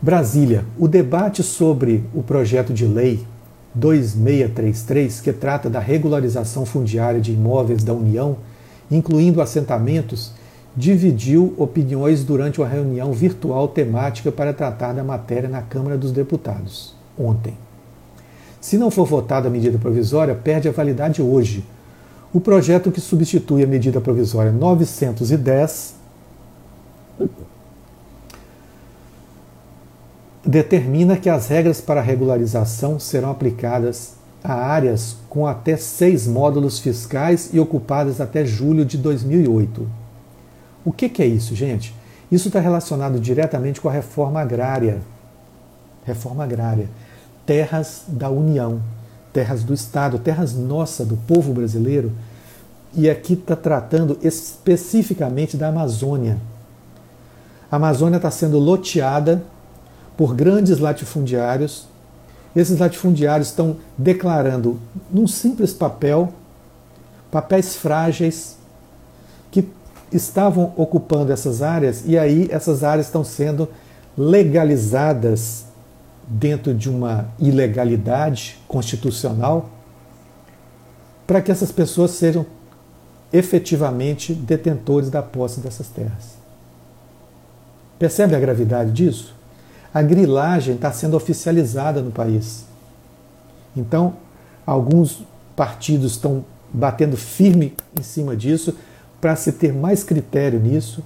Brasília, 0.00 0.64
o 0.78 0.86
debate 0.86 1.42
sobre 1.42 2.04
o 2.14 2.22
projeto 2.22 2.72
de 2.72 2.84
lei 2.84 3.26
2633, 3.74 5.20
que 5.20 5.32
trata 5.32 5.70
da 5.70 5.80
regularização 5.80 6.66
fundiária 6.66 7.20
de 7.20 7.32
imóveis 7.32 7.82
da 7.82 7.94
União, 7.94 8.36
incluindo 8.90 9.40
assentamentos, 9.40 10.32
dividiu 10.76 11.54
opiniões 11.56 12.24
durante 12.24 12.60
uma 12.60 12.68
reunião 12.68 13.12
virtual 13.12 13.68
temática 13.68 14.30
para 14.30 14.52
tratar 14.52 14.92
da 14.92 15.02
matéria 15.02 15.48
na 15.48 15.62
Câmara 15.62 15.96
dos 15.96 16.12
Deputados, 16.12 16.94
ontem. 17.18 17.56
Se 18.60 18.76
não 18.76 18.90
for 18.90 19.06
votada 19.06 19.48
a 19.48 19.50
medida 19.50 19.78
provisória, 19.78 20.34
perde 20.34 20.68
a 20.68 20.72
validade 20.72 21.22
hoje. 21.22 21.64
O 22.34 22.40
projeto 22.40 22.92
que 22.92 23.00
substitui 23.00 23.64
a 23.64 23.66
medida 23.66 24.00
provisória 24.00 24.52
910 24.52 25.94
determina 30.46 31.16
que 31.16 31.28
as 31.28 31.48
regras 31.48 31.80
para 31.80 32.00
regularização 32.00 33.00
serão 33.00 33.30
aplicadas 33.30 34.14
a 34.44 34.54
áreas 34.54 35.16
com 35.28 35.44
até 35.44 35.76
seis 35.76 36.26
módulos 36.26 36.78
fiscais 36.78 37.50
e 37.52 37.58
ocupadas 37.58 38.20
até 38.20 38.44
julho 38.44 38.84
de 38.84 38.96
2008. 38.96 39.88
O 40.84 40.92
que, 40.92 41.08
que 41.08 41.20
é 41.20 41.26
isso, 41.26 41.54
gente? 41.56 41.92
Isso 42.30 42.46
está 42.46 42.60
relacionado 42.60 43.18
diretamente 43.18 43.80
com 43.80 43.88
a 43.88 43.92
reforma 43.92 44.40
agrária. 44.40 45.00
Reforma 46.04 46.44
agrária. 46.44 46.88
Terras 47.44 48.02
da 48.06 48.30
União, 48.30 48.80
terras 49.32 49.64
do 49.64 49.74
Estado, 49.74 50.18
terras 50.18 50.54
nossa, 50.54 51.04
do 51.04 51.16
povo 51.16 51.52
brasileiro. 51.52 52.12
E 52.94 53.10
aqui 53.10 53.32
está 53.32 53.56
tratando 53.56 54.16
especificamente 54.22 55.56
da 55.56 55.68
Amazônia. 55.68 56.38
A 57.70 57.76
Amazônia 57.76 58.16
está 58.16 58.30
sendo 58.30 58.60
loteada 58.60 59.42
por 60.16 60.34
grandes 60.34 60.78
latifundiários. 60.78 61.86
Esses 62.54 62.78
latifundiários 62.78 63.48
estão 63.48 63.76
declarando 63.98 64.80
num 65.12 65.26
simples 65.26 65.72
papel, 65.72 66.32
papéis 67.30 67.76
frágeis, 67.76 68.56
que 69.50 69.68
estavam 70.10 70.72
ocupando 70.76 71.32
essas 71.32 71.60
áreas 71.60 72.02
e 72.06 72.16
aí 72.18 72.48
essas 72.50 72.82
áreas 72.82 73.06
estão 73.06 73.22
sendo 73.22 73.68
legalizadas 74.16 75.66
dentro 76.26 76.72
de 76.72 76.88
uma 76.88 77.28
ilegalidade 77.38 78.58
constitucional 78.66 79.68
para 81.26 81.42
que 81.42 81.52
essas 81.52 81.70
pessoas 81.70 82.12
sejam 82.12 82.46
efetivamente 83.32 84.32
detentores 84.32 85.10
da 85.10 85.22
posse 85.22 85.60
dessas 85.60 85.88
terras. 85.88 86.36
Percebe 87.98 88.34
a 88.34 88.40
gravidade 88.40 88.92
disso? 88.92 89.35
A 89.92 90.02
grilagem 90.02 90.74
está 90.74 90.92
sendo 90.92 91.16
oficializada 91.16 92.00
no 92.00 92.10
país. 92.10 92.64
Então, 93.76 94.14
alguns 94.66 95.24
partidos 95.54 96.12
estão 96.12 96.44
batendo 96.72 97.16
firme 97.16 97.72
em 97.98 98.02
cima 98.02 98.36
disso, 98.36 98.74
para 99.20 99.34
se 99.34 99.52
ter 99.52 99.72
mais 99.72 100.04
critério 100.04 100.60
nisso, 100.60 101.02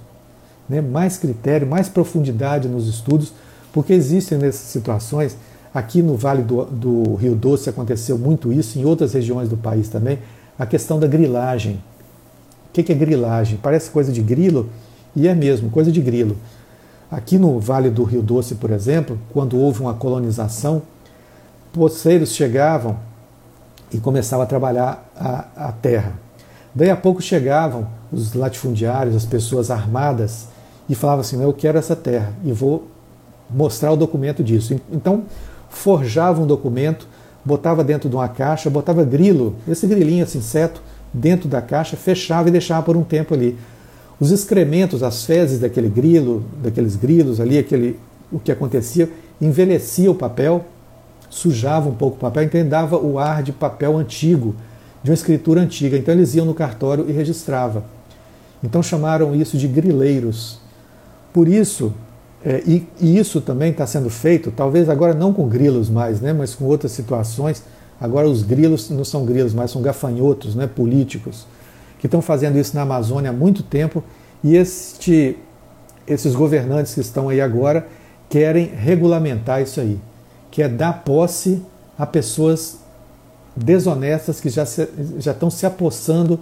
né, 0.67 0.81
mais 0.81 1.17
critério, 1.17 1.65
mais 1.65 1.87
profundidade 1.87 2.67
nos 2.67 2.87
estudos, 2.87 3.33
porque 3.71 3.93
existem 3.93 4.37
nessas 4.37 4.67
situações, 4.67 5.37
aqui 5.73 6.01
no 6.01 6.17
Vale 6.17 6.43
do, 6.43 6.65
do 6.65 7.15
Rio 7.15 7.35
Doce 7.35 7.69
aconteceu 7.69 8.17
muito 8.17 8.51
isso, 8.51 8.77
em 8.77 8.85
outras 8.85 9.13
regiões 9.13 9.47
do 9.47 9.55
país 9.55 9.87
também, 9.87 10.19
a 10.59 10.65
questão 10.65 10.99
da 10.99 11.07
grilagem. 11.07 11.81
O 12.69 12.73
que 12.73 12.91
é 12.91 12.95
grilagem? 12.95 13.57
Parece 13.61 13.89
coisa 13.89 14.11
de 14.11 14.21
grilo, 14.21 14.69
e 15.15 15.27
é 15.27 15.33
mesmo, 15.33 15.69
coisa 15.69 15.91
de 15.91 16.01
grilo. 16.01 16.37
Aqui 17.11 17.37
no 17.37 17.59
Vale 17.59 17.89
do 17.89 18.05
Rio 18.05 18.21
Doce, 18.21 18.55
por 18.55 18.71
exemplo, 18.71 19.19
quando 19.33 19.57
houve 19.59 19.81
uma 19.81 19.93
colonização, 19.93 20.81
poceiros 21.73 22.33
chegavam 22.33 22.97
e 23.91 23.97
começavam 23.97 24.43
a 24.43 24.47
trabalhar 24.47 25.11
a, 25.13 25.67
a 25.67 25.71
terra. 25.73 26.13
Daí 26.73 26.89
a 26.89 26.95
pouco 26.95 27.21
chegavam 27.21 27.85
os 28.13 28.33
latifundiários, 28.33 29.13
as 29.13 29.25
pessoas 29.25 29.69
armadas, 29.69 30.47
e 30.87 30.95
falavam 30.95 31.19
assim: 31.19 31.41
Eu 31.43 31.51
quero 31.51 31.77
essa 31.77 31.97
terra 31.97 32.33
e 32.45 32.53
vou 32.53 32.87
mostrar 33.49 33.91
o 33.91 33.97
documento 33.97 34.41
disso. 34.41 34.79
Então, 34.89 35.23
forjava 35.69 36.41
um 36.41 36.47
documento, 36.47 37.07
botava 37.43 37.83
dentro 37.83 38.09
de 38.09 38.15
uma 38.15 38.29
caixa, 38.29 38.69
botava 38.69 39.03
grilo, 39.03 39.55
esse 39.67 39.85
grilinho, 39.85 40.23
esse 40.23 40.37
inseto, 40.37 40.81
dentro 41.13 41.49
da 41.49 41.61
caixa, 41.61 41.97
fechava 41.97 42.47
e 42.47 42.51
deixava 42.53 42.83
por 42.83 42.95
um 42.95 43.03
tempo 43.03 43.33
ali. 43.33 43.57
Os 44.21 44.29
excrementos, 44.29 45.01
as 45.01 45.25
fezes 45.25 45.57
daquele 45.57 45.89
grilo, 45.89 46.43
daqueles 46.61 46.95
grilos 46.95 47.39
ali, 47.39 47.57
aquele, 47.57 47.99
o 48.31 48.37
que 48.37 48.51
acontecia, 48.51 49.09
envelhecia 49.41 50.11
o 50.11 50.13
papel, 50.13 50.63
sujava 51.27 51.89
um 51.89 51.95
pouco 51.95 52.17
o 52.17 52.19
papel, 52.19 52.43
então 52.43 52.69
dava 52.69 52.97
o 52.97 53.17
ar 53.17 53.41
de 53.41 53.51
papel 53.51 53.97
antigo, 53.97 54.55
de 55.01 55.09
uma 55.09 55.15
escritura 55.15 55.59
antiga. 55.59 55.97
Então 55.97 56.13
eles 56.13 56.35
iam 56.35 56.45
no 56.45 56.53
cartório 56.53 57.09
e 57.09 57.11
registrava. 57.11 57.83
Então 58.63 58.83
chamaram 58.83 59.33
isso 59.33 59.57
de 59.57 59.67
grileiros. 59.67 60.59
Por 61.33 61.47
isso, 61.47 61.91
é, 62.45 62.61
e, 62.63 62.87
e, 62.99 63.17
isso 63.17 63.41
também 63.41 63.71
está 63.71 63.87
sendo 63.87 64.11
feito, 64.11 64.51
talvez 64.51 64.87
agora 64.87 65.15
não 65.15 65.33
com 65.33 65.47
grilos 65.47 65.89
mais, 65.89 66.21
né, 66.21 66.31
mas 66.31 66.53
com 66.53 66.65
outras 66.65 66.91
situações. 66.91 67.63
Agora 67.99 68.29
os 68.29 68.43
grilos 68.43 68.87
não 68.91 69.03
são 69.03 69.25
grilos, 69.25 69.51
mas 69.51 69.71
são 69.71 69.81
gafanhotos 69.81 70.53
né, 70.53 70.67
políticos, 70.67 71.47
que 72.01 72.07
estão 72.07 72.21
fazendo 72.21 72.57
isso 72.57 72.75
na 72.75 72.81
Amazônia 72.81 73.29
há 73.29 73.33
muito 73.33 73.61
tempo. 73.61 74.03
E 74.43 74.55
este, 74.55 75.37
esses 76.07 76.33
governantes 76.33 76.95
que 76.95 76.99
estão 76.99 77.29
aí 77.29 77.39
agora 77.39 77.87
querem 78.27 78.65
regulamentar 78.65 79.61
isso 79.61 79.79
aí, 79.79 79.99
que 80.49 80.63
é 80.63 80.67
dar 80.67 81.03
posse 81.03 81.61
a 81.97 82.07
pessoas 82.07 82.79
desonestas 83.55 84.41
que 84.41 84.49
já, 84.49 84.65
se, 84.65 84.89
já 85.19 85.31
estão 85.31 85.51
se 85.51 85.63
apossando 85.63 86.39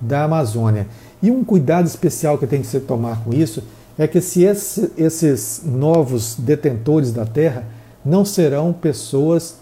da 0.00 0.22
Amazônia. 0.22 0.86
E 1.20 1.28
um 1.28 1.42
cuidado 1.42 1.86
especial 1.86 2.38
que 2.38 2.46
tem 2.46 2.60
que 2.60 2.68
se 2.68 2.78
tomar 2.78 3.24
com 3.24 3.32
isso 3.34 3.64
é 3.98 4.06
que 4.06 4.20
se 4.20 4.44
esse, 4.44 4.92
esses 4.96 5.62
novos 5.64 6.36
detentores 6.38 7.10
da 7.10 7.26
terra 7.26 7.64
não 8.04 8.24
serão 8.24 8.72
pessoas 8.72 9.56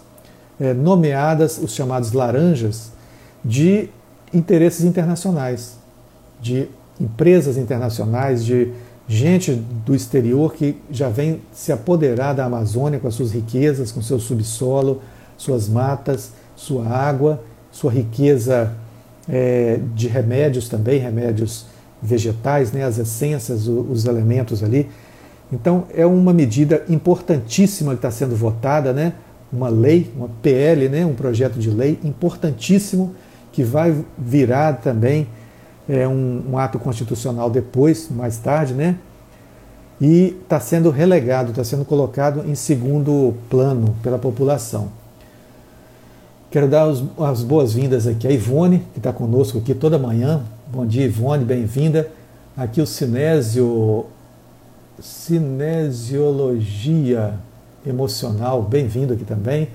é, 0.59 0.75
nomeadas, 0.75 1.57
os 1.57 1.73
chamados 1.73 2.11
laranjas, 2.11 2.91
de 3.43 3.89
interesses 4.33 4.85
internacionais, 4.85 5.77
de 6.41 6.67
empresas 6.99 7.57
internacionais, 7.57 8.45
de 8.45 8.71
gente 9.07 9.53
do 9.85 9.95
exterior 9.95 10.53
que 10.53 10.77
já 10.91 11.09
vem 11.09 11.41
se 11.51 11.71
apoderar 11.71 12.33
da 12.35 12.45
Amazônia 12.45 12.99
com 12.99 13.07
as 13.07 13.15
suas 13.15 13.31
riquezas, 13.31 13.91
com 13.91 14.01
seu 14.01 14.19
subsolo, 14.19 15.01
suas 15.37 15.67
matas, 15.67 16.31
sua 16.55 16.87
água 16.87 17.41
sua 17.71 17.91
riqueza 17.91 18.73
é, 19.27 19.79
de 19.95 20.07
remédios 20.07 20.67
também, 20.67 20.99
remédios 20.99 21.65
vegetais, 22.01 22.71
né, 22.71 22.83
as 22.83 22.97
essências, 22.97 23.67
os 23.67 24.05
elementos 24.05 24.63
ali. 24.63 24.89
Então 25.51 25.85
é 25.93 26.05
uma 26.05 26.33
medida 26.33 26.83
importantíssima 26.89 27.91
que 27.91 27.97
está 27.97 28.11
sendo 28.11 28.35
votada, 28.35 28.93
né, 28.93 29.13
uma 29.51 29.69
lei, 29.69 30.11
uma 30.15 30.29
PL, 30.41 30.89
né, 30.89 31.05
um 31.05 31.13
projeto 31.13 31.59
de 31.59 31.69
lei 31.69 31.99
importantíssimo 32.03 33.15
que 33.51 33.63
vai 33.63 33.95
virar 34.17 34.73
também 34.73 35.27
é, 35.87 36.07
um, 36.07 36.43
um 36.51 36.57
ato 36.57 36.79
constitucional 36.79 37.49
depois, 37.49 38.09
mais 38.09 38.37
tarde, 38.37 38.73
né, 38.73 38.95
e 39.99 40.37
está 40.41 40.59
sendo 40.59 40.89
relegado, 40.89 41.49
está 41.49 41.63
sendo 41.63 41.83
colocado 41.83 42.47
em 42.47 42.55
segundo 42.55 43.33
plano 43.49 43.95
pela 44.01 44.17
população. 44.17 44.89
Quero 46.49 46.67
dar 46.67 46.87
os, 46.87 47.03
as 47.19 47.43
boas-vindas 47.43 48.07
aqui 48.07 48.27
a 48.27 48.31
Ivone, 48.31 48.79
que 48.93 48.99
está 48.99 49.13
conosco 49.13 49.59
aqui 49.59 49.75
toda 49.75 49.99
manhã. 49.99 50.41
Bom 50.67 50.85
dia, 50.85 51.05
Ivone, 51.05 51.43
bem-vinda. 51.43 52.09
Aqui 52.57 52.81
o 52.81 52.87
Cinésio, 52.87 54.05
Cinesiologia 54.99 57.35
Emocional, 57.85 58.63
bem-vindo 58.63 59.13
aqui 59.13 59.25
também. 59.25 59.67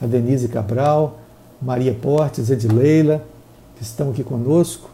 A 0.00 0.06
Denise 0.06 0.48
Cabral, 0.48 1.18
Maria 1.62 1.94
Portes, 1.94 2.50
Edileila, 2.50 3.24
que 3.76 3.82
estão 3.82 4.10
aqui 4.10 4.24
conosco. 4.24 4.90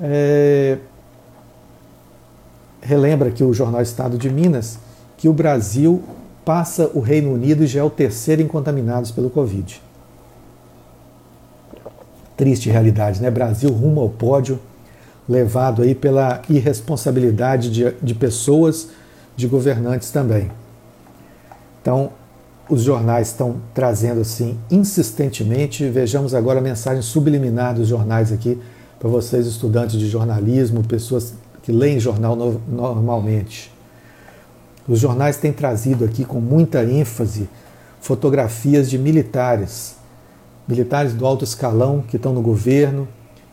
É... 0.00 0.78
Relembra 2.80 3.30
que 3.30 3.42
o 3.42 3.52
Jornal 3.52 3.82
Estado 3.82 4.16
de 4.16 4.30
Minas 4.30 4.78
que 5.16 5.28
o 5.28 5.32
Brasil 5.32 6.02
passa 6.44 6.90
o 6.94 7.00
Reino 7.00 7.32
Unido 7.32 7.64
e 7.64 7.66
já 7.66 7.80
é 7.80 7.82
o 7.82 7.90
terceiro 7.90 8.42
em 8.42 8.46
contaminados 8.46 9.10
pelo 9.10 9.30
Covid 9.30 9.80
triste 12.36 12.68
realidade, 12.68 13.20
né? 13.20 13.30
Brasil 13.30 13.70
rumo 13.70 14.00
ao 14.00 14.10
pódio, 14.10 14.60
levado 15.28 15.82
aí 15.82 15.94
pela 15.94 16.42
irresponsabilidade 16.48 17.70
de, 17.70 17.92
de 18.02 18.14
pessoas, 18.14 18.90
de 19.34 19.48
governantes 19.48 20.10
também. 20.10 20.50
Então, 21.80 22.10
os 22.68 22.82
jornais 22.82 23.28
estão 23.28 23.56
trazendo 23.72 24.20
assim 24.20 24.58
insistentemente. 24.70 25.88
Vejamos 25.88 26.34
agora 26.34 26.58
a 26.58 26.62
mensagem 26.62 27.02
subliminar 27.02 27.74
dos 27.74 27.88
jornais 27.88 28.32
aqui 28.32 28.60
para 28.98 29.08
vocês, 29.08 29.46
estudantes 29.46 29.98
de 29.98 30.08
jornalismo, 30.08 30.82
pessoas 30.82 31.34
que 31.62 31.70
leem 31.70 32.00
jornal 32.00 32.34
no, 32.34 32.60
normalmente. 32.68 33.72
Os 34.88 34.98
jornais 34.98 35.36
têm 35.36 35.52
trazido 35.52 36.04
aqui 36.04 36.24
com 36.24 36.40
muita 36.40 36.84
ênfase 36.84 37.48
fotografias 38.00 38.88
de 38.88 38.98
militares 38.98 39.96
militares 40.66 41.14
do 41.14 41.24
alto 41.24 41.44
escalão 41.44 42.02
que 42.06 42.16
estão 42.16 42.32
no 42.32 42.42
governo, 42.42 43.06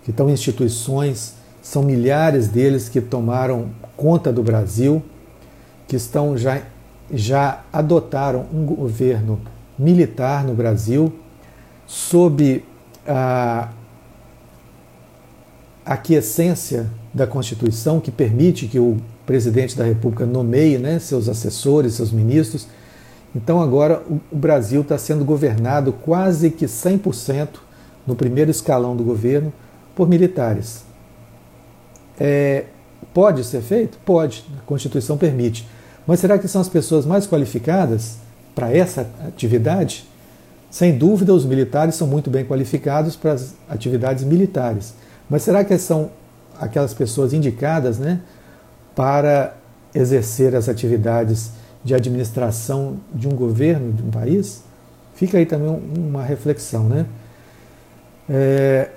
que 0.03 0.11
estão 0.11 0.29
em 0.29 0.33
instituições, 0.33 1.35
são 1.61 1.83
milhares 1.83 2.47
deles 2.47 2.89
que 2.89 2.99
tomaram 2.99 3.69
conta 3.95 4.33
do 4.33 4.41
Brasil, 4.41 5.01
que 5.87 5.95
estão 5.95 6.35
já, 6.37 6.61
já 7.11 7.63
adotaram 7.71 8.45
um 8.53 8.65
governo 8.65 9.39
militar 9.77 10.43
no 10.43 10.53
Brasil, 10.53 11.13
sob 11.85 12.63
a 13.07 13.69
aquiescência 15.85 16.89
da 17.13 17.27
Constituição, 17.27 17.99
que 17.99 18.11
permite 18.11 18.67
que 18.67 18.79
o 18.79 18.97
presidente 19.25 19.77
da 19.77 19.83
República 19.83 20.25
nomeie 20.25 20.77
né, 20.77 20.99
seus 20.99 21.27
assessores, 21.27 21.93
seus 21.93 22.11
ministros 22.11 22.67
então 23.35 23.61
agora 23.61 24.03
o 24.31 24.35
Brasil 24.35 24.81
está 24.81 24.97
sendo 24.97 25.25
governado 25.25 25.91
quase 25.91 26.51
que 26.51 26.65
100% 26.65 27.47
no 28.05 28.15
primeiro 28.15 28.51
escalão 28.51 28.95
do 28.95 29.03
governo 29.03 29.51
por 29.95 30.07
militares. 30.07 30.83
É, 32.19 32.65
pode 33.13 33.43
ser 33.43 33.61
feito? 33.61 33.97
Pode, 34.05 34.45
a 34.57 34.61
Constituição 34.65 35.17
permite. 35.17 35.67
Mas 36.05 36.19
será 36.19 36.37
que 36.37 36.47
são 36.47 36.61
as 36.61 36.69
pessoas 36.69 37.05
mais 37.05 37.25
qualificadas 37.25 38.17
para 38.53 38.75
essa 38.75 39.07
atividade? 39.27 40.05
Sem 40.69 40.97
dúvida, 40.97 41.33
os 41.33 41.45
militares 41.45 41.95
são 41.95 42.07
muito 42.07 42.29
bem 42.29 42.43
qualificados 42.43 43.15
para 43.15 43.33
as 43.33 43.53
atividades 43.69 44.23
militares. 44.23 44.93
Mas 45.29 45.43
será 45.43 45.63
que 45.63 45.77
são 45.77 46.09
aquelas 46.59 46.93
pessoas 46.93 47.33
indicadas 47.33 47.97
né, 47.99 48.19
para 48.95 49.55
exercer 49.93 50.55
as 50.55 50.67
atividades 50.67 51.51
de 51.83 51.93
administração 51.93 52.97
de 53.13 53.27
um 53.27 53.35
governo, 53.35 53.91
de 53.91 54.01
um 54.03 54.09
país, 54.09 54.63
fica 55.13 55.37
aí 55.37 55.45
também 55.45 55.81
uma 55.97 56.23
reflexão. 56.23 56.85
Né? 56.85 57.05
É, 58.29 58.89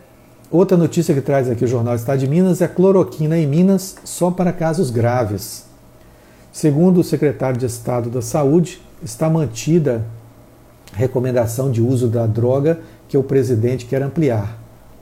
outra 0.51 0.77
notícia 0.77 1.14
que 1.14 1.21
traz 1.21 1.51
aqui 1.51 1.64
o 1.64 1.69
Jornal 1.69 1.97
Estado 1.97 2.19
de 2.19 2.29
Minas 2.29 2.61
é 2.61 2.64
a 2.64 2.69
cloroquina 2.69 3.37
em 3.37 3.47
Minas 3.47 3.97
só 4.05 4.31
para 4.31 4.53
casos 4.53 4.90
graves. 4.90 5.66
Segundo 6.57 7.01
o 7.01 7.05
secretário 7.05 7.61
de 7.61 7.66
Estado 7.66 8.09
da 8.09 8.23
Saúde, 8.23 8.81
está 9.03 9.29
mantida 9.29 10.03
a 10.90 10.97
recomendação 10.97 11.71
de 11.71 11.83
uso 11.83 12.09
da 12.09 12.27
droga 12.27 12.81
que 13.11 13.19
o 13.19 13.23
presidente 13.23 13.85
quer 13.85 14.03
ampliar. 14.03 14.59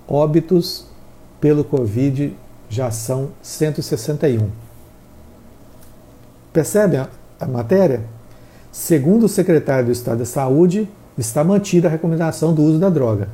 Óbitos 0.09 0.85
pelo 1.41 1.63
Covid 1.63 2.37
já 2.69 2.91
são 2.91 3.29
161. 3.41 4.51
Percebe 6.53 6.97
a 6.97 7.47
matéria, 7.47 8.03
segundo 8.73 9.27
o 9.27 9.29
secretário 9.29 9.87
do 9.87 9.93
Estado 9.93 10.19
da 10.19 10.27
Saúde, 10.27 10.89
está 11.17 11.45
mantida 11.45 11.87
a 11.87 11.91
recomendação 11.93 12.53
do 12.53 12.65
uso 12.65 12.81
da 12.81 12.91
droga, 12.91 13.29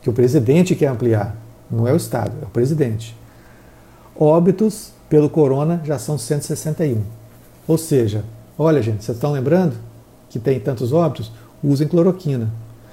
que 0.00 0.08
o 0.08 0.14
presidente 0.14 0.74
quer 0.74 0.86
ampliar, 0.86 1.36
não 1.70 1.86
é 1.86 1.92
o 1.92 1.96
Estado, 1.96 2.32
é 2.40 2.46
o 2.46 2.48
presidente. 2.50 3.14
Óbitos 4.18 4.90
pelo 5.10 5.28
corona 5.28 5.82
já 5.84 5.98
são 5.98 6.16
161. 6.16 7.20
Ou 7.72 7.78
seja, 7.78 8.22
olha 8.58 8.82
gente, 8.82 9.02
vocês 9.02 9.16
estão 9.16 9.32
lembrando 9.32 9.74
que 10.28 10.38
tem 10.38 10.60
tantos 10.60 10.92
óbitos? 10.92 11.32
Usem 11.64 11.88
cloroquina. 11.88 12.52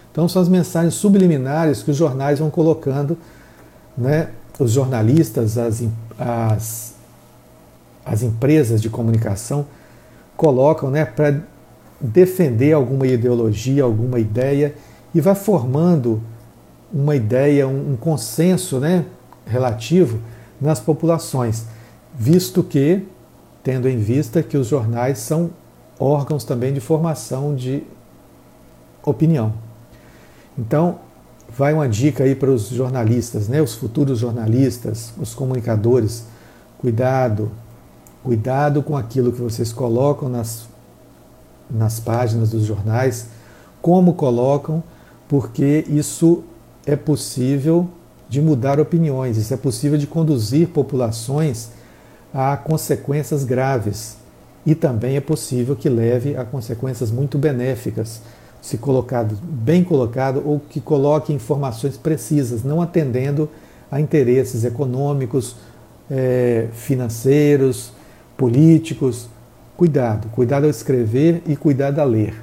Então 0.10 0.26
são 0.30 0.42
as 0.42 0.48
mensagens 0.48 0.94
subliminares 0.94 1.84
que 1.84 1.92
os 1.92 1.98
jornais 1.98 2.39
vão 2.39 2.50
colocando, 2.50 3.18
né? 3.98 4.30
os 4.58 4.72
jornalistas, 4.72 5.58
as, 5.58 5.84
as, 6.18 6.96
as 8.06 8.24
empresas 8.24 8.82
de 8.82 8.89
comunicação 8.89 9.65
colocam 10.38 10.89
né, 10.89 11.04
para 11.04 11.42
defender 12.00 12.72
alguma 12.72 13.06
ideologia, 13.06 13.84
alguma 13.84 14.18
ideia, 14.18 14.76
e 15.13 15.20
vai 15.20 15.36
formando 15.36 16.24
uma 16.94 17.18
ideia, 17.18 17.68
um, 17.68 17.92
um 17.92 17.98
consenso 17.98 18.80
né, 18.80 19.04
relativo 19.46 20.20
nas 20.62 20.80
populações, 20.80 21.65
visto 22.18 22.63
que, 22.63 23.06
tendo 23.63 23.88
em 23.88 23.98
vista 23.98 24.41
que 24.41 24.58
os 24.58 24.67
jornais 24.67 25.19
são 25.19 25.50
órgãos 26.00 26.43
também 26.43 26.74
de 26.74 26.80
formação 26.80 27.56
de 27.56 27.84
opinião. 29.04 29.54
Então, 30.58 31.00
vai 31.50 31.74
uma 31.74 31.88
dica 31.88 32.24
aí 32.24 32.36
para 32.36 32.52
os 32.52 32.69
jornalistas, 32.69 33.48
né, 33.48 33.62
os 33.62 33.76
futuros 33.76 34.19
jornalistas, 34.19 35.13
os 35.17 35.34
comunicadores, 35.34 36.26
cuidado, 36.78 37.52
Cuidado 38.24 38.84
com 38.84 38.98
aquilo 38.98 39.32
que 39.32 39.41
vocês 39.41 39.72
colocam 39.72 40.28
nas, 40.28 40.67
nas 41.69 42.02
páginas 42.02 42.50
dos 42.50 42.65
jornais, 42.65 43.28
como 43.82 44.13
colocam, 44.13 44.84
porque 45.28 45.86
isso 45.88 46.43
é 46.86 46.98
possível 46.98 47.88
de 48.28 48.41
mudar 48.41 48.80
opiniões, 48.80 49.38
isso 49.38 49.54
é 49.54 49.58
possível 49.58 49.98
de 49.98 50.06
conduzir 50.06 50.67
populações 50.67 51.69
a 52.34 52.56
consequências 52.58 53.44
graves. 53.44 54.18
E 54.65 54.76
também 54.76 55.15
é 55.15 55.22
possível 55.22 55.76
que 55.76 55.89
leve 55.89 56.36
a 56.36 56.44
consequências 56.44 57.12
muito 57.12 57.38
benéficas, 57.38 58.21
se 58.62 58.77
colocado 58.77 59.38
bem 59.42 59.84
colocado 59.84 60.44
ou 60.46 60.60
que 60.60 60.82
coloque 60.82 61.32
informações 61.32 61.98
precisas, 61.98 62.63
não 62.63 62.82
atendendo 62.82 63.50
a 63.90 64.00
interesses 64.00 64.65
econômicos, 64.65 65.56
é, 66.12 66.67
financeiros, 66.73 67.92
políticos. 68.38 69.27
Cuidado, 69.77 70.27
cuidado 70.30 70.65
ao 70.65 70.69
escrever 70.69 71.42
e 71.48 71.56
cuidado 71.56 72.00
a 72.00 72.04
ler. 72.04 72.36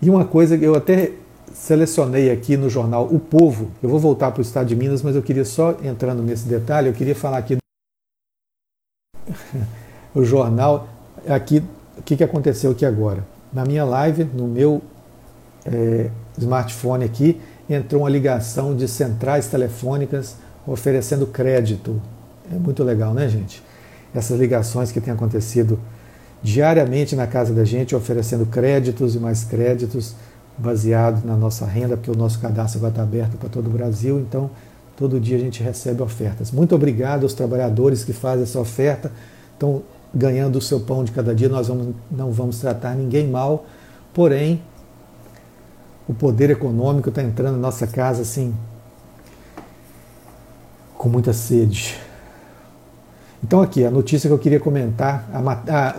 E 0.00 0.08
uma 0.08 0.24
coisa 0.24 0.56
que 0.56 0.64
eu 0.64 0.74
até 0.74 1.12
selecionei 1.52 2.30
aqui 2.30 2.56
no 2.56 2.70
jornal 2.70 3.06
O 3.10 3.20
Povo, 3.20 3.70
eu 3.82 3.88
vou 3.88 3.98
voltar 3.98 4.30
para 4.30 4.40
o 4.40 4.42
estado 4.42 4.66
de 4.68 4.74
Minas, 4.74 5.02
mas 5.02 5.14
eu 5.14 5.22
queria 5.22 5.44
só 5.44 5.76
entrando 5.84 6.22
nesse 6.22 6.48
detalhe, 6.48 6.88
eu 6.88 6.94
queria 6.94 7.14
falar 7.14 7.38
aqui 7.38 7.61
o 10.14 10.24
jornal 10.24 10.88
aqui 11.28 11.62
o 11.98 12.02
que, 12.02 12.16
que 12.16 12.24
aconteceu 12.24 12.70
aqui 12.70 12.86
agora. 12.86 13.24
Na 13.52 13.64
minha 13.64 13.84
live, 13.84 14.24
no 14.24 14.48
meu 14.48 14.80
é, 15.64 16.08
smartphone 16.38 17.04
aqui, 17.04 17.40
entrou 17.68 18.02
uma 18.02 18.10
ligação 18.10 18.74
de 18.74 18.88
centrais 18.88 19.46
telefônicas 19.46 20.36
oferecendo 20.66 21.26
crédito. 21.26 22.00
É 22.50 22.56
muito 22.56 22.82
legal, 22.82 23.12
né, 23.12 23.28
gente? 23.28 23.62
essas 24.14 24.38
ligações 24.38 24.92
que 24.92 25.00
têm 25.00 25.12
acontecido 25.12 25.78
diariamente 26.42 27.14
na 27.16 27.26
casa 27.26 27.54
da 27.54 27.64
gente, 27.64 27.94
oferecendo 27.94 28.44
créditos 28.46 29.14
e 29.14 29.18
mais 29.18 29.44
créditos 29.44 30.14
baseado 30.58 31.24
na 31.24 31.36
nossa 31.36 31.64
renda, 31.64 31.96
porque 31.96 32.10
o 32.10 32.16
nosso 32.16 32.38
cadastro 32.38 32.80
vai 32.80 32.90
estar 32.90 33.02
aberto 33.02 33.36
para 33.38 33.48
todo 33.48 33.68
o 33.68 33.70
Brasil, 33.70 34.20
então 34.20 34.50
todo 34.96 35.18
dia 35.18 35.36
a 35.36 35.40
gente 35.40 35.62
recebe 35.62 36.02
ofertas. 36.02 36.50
Muito 36.50 36.74
obrigado 36.74 37.22
aos 37.22 37.32
trabalhadores 37.32 38.04
que 38.04 38.12
fazem 38.12 38.42
essa 38.42 38.60
oferta, 38.60 39.10
estão 39.54 39.82
ganhando 40.14 40.56
o 40.56 40.60
seu 40.60 40.80
pão 40.80 41.04
de 41.04 41.12
cada 41.12 41.34
dia, 41.34 41.48
nós 41.48 41.68
vamos, 41.68 41.94
não 42.10 42.30
vamos 42.30 42.58
tratar 42.58 42.94
ninguém 42.94 43.28
mal, 43.28 43.66
porém 44.12 44.62
o 46.08 46.12
poder 46.12 46.50
econômico 46.50 47.08
está 47.08 47.22
entrando 47.22 47.52
na 47.52 47.60
nossa 47.60 47.86
casa 47.86 48.22
assim, 48.22 48.54
com 50.96 51.08
muita 51.08 51.32
sede. 51.32 51.98
Então, 53.42 53.60
aqui, 53.60 53.84
a 53.84 53.90
notícia 53.90 54.28
que 54.28 54.34
eu 54.34 54.38
queria 54.38 54.60
comentar, 54.60 55.28
a, 55.32 55.96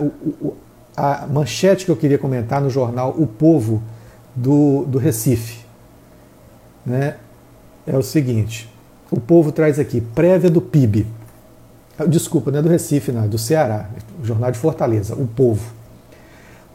a, 0.96 1.22
a 1.22 1.26
manchete 1.26 1.84
que 1.84 1.90
eu 1.90 1.96
queria 1.96 2.18
comentar 2.18 2.60
no 2.60 2.70
jornal 2.70 3.14
O 3.18 3.26
Povo 3.26 3.82
do, 4.34 4.84
do 4.86 4.98
Recife, 4.98 5.64
né, 6.86 7.16
é 7.86 7.96
o 7.96 8.02
seguinte: 8.02 8.72
o 9.10 9.20
povo 9.20 9.52
traz 9.52 9.78
aqui, 9.78 10.00
prévia 10.00 10.50
do 10.50 10.60
PIB. 10.60 11.06
Desculpa, 12.08 12.50
não 12.50 12.58
é 12.58 12.62
do 12.62 12.68
Recife, 12.68 13.12
não, 13.12 13.24
é 13.24 13.28
do 13.28 13.38
Ceará, 13.38 13.88
jornal 14.22 14.50
de 14.50 14.58
Fortaleza, 14.58 15.14
o 15.14 15.26
povo. 15.26 15.72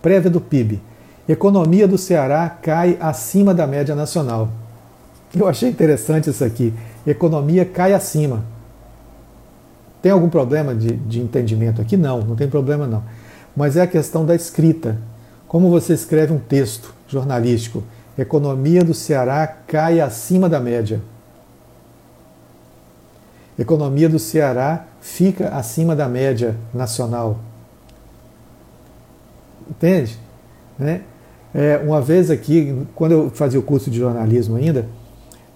Prévia 0.01 0.29
do 0.29 0.39
PIB. 0.39 0.81
Economia 1.27 1.87
do 1.87 1.97
Ceará 1.97 2.49
cai 2.49 2.97
acima 2.99 3.53
da 3.53 3.67
média 3.67 3.93
nacional. 3.93 4.49
Eu 5.35 5.47
achei 5.47 5.69
interessante 5.69 6.29
isso 6.29 6.43
aqui. 6.43 6.73
Economia 7.05 7.65
cai 7.65 7.93
acima. 7.93 8.43
Tem 10.01 10.11
algum 10.11 10.29
problema 10.29 10.73
de, 10.73 10.95
de 10.95 11.19
entendimento 11.19 11.81
aqui? 11.81 11.97
Não, 11.97 12.21
não 12.21 12.35
tem 12.35 12.47
problema 12.47 12.87
não. 12.87 13.03
Mas 13.55 13.75
é 13.75 13.81
a 13.81 13.87
questão 13.87 14.25
da 14.25 14.33
escrita. 14.33 14.97
Como 15.47 15.69
você 15.69 15.93
escreve 15.93 16.31
um 16.31 16.39
texto 16.39 16.93
jornalístico? 17.07 17.83
Economia 18.17 18.83
do 18.83 18.93
Ceará 18.93 19.45
cai 19.45 19.99
acima 19.99 20.47
da 20.47 20.59
média. 20.59 21.01
Economia 23.59 24.07
do 24.07 24.17
Ceará 24.17 24.85
fica 25.01 25.49
acima 25.49 25.93
da 25.93 26.07
média 26.07 26.55
nacional. 26.73 27.39
Entende? 29.69 30.17
Né? 30.77 31.01
É, 31.53 31.77
uma 31.77 31.99
vez 31.99 32.31
aqui, 32.31 32.85
quando 32.95 33.11
eu 33.11 33.29
fazia 33.29 33.59
o 33.59 33.63
curso 33.63 33.91
de 33.91 33.99
jornalismo 33.99 34.55
ainda, 34.55 34.87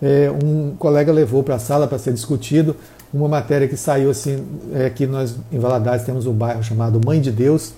é, 0.01 0.30
um 0.43 0.76
colega 0.78 1.14
levou 1.14 1.43
para 1.43 1.56
a 1.56 1.60
sala 1.60 1.88
para 1.88 1.97
ser 1.97 2.14
discutido 2.14 2.76
uma 3.14 3.30
matéria 3.30 3.68
que 3.68 3.78
saiu 3.78 4.10
assim, 4.10 4.43
é, 4.74 4.89
que 4.89 5.06
nós 5.06 5.38
em 5.51 5.60
Valadares 5.60 6.04
temos 6.04 6.26
um 6.26 6.34
bairro 6.34 6.62
chamado 6.62 6.99
Mãe 7.06 7.22
de 7.22 7.32
Deus, 7.32 7.74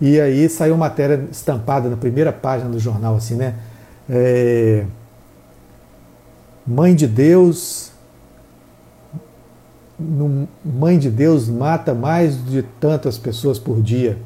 e 0.00 0.20
aí 0.20 0.48
saiu 0.48 0.76
matéria 0.76 1.24
estampada 1.32 1.88
na 1.88 1.96
primeira 1.96 2.32
página 2.32 2.70
do 2.70 2.78
jornal, 2.78 3.16
assim, 3.16 3.34
né? 3.34 3.54
É, 4.08 4.84
Mãe 6.66 6.94
de 6.94 7.06
Deus, 7.06 7.90
Mãe 10.64 10.98
de 10.98 11.10
Deus 11.10 11.48
mata 11.48 11.94
mais 11.94 12.44
de 12.44 12.62
tantas 12.62 13.16
pessoas 13.16 13.58
por 13.58 13.80
dia. 13.80 14.18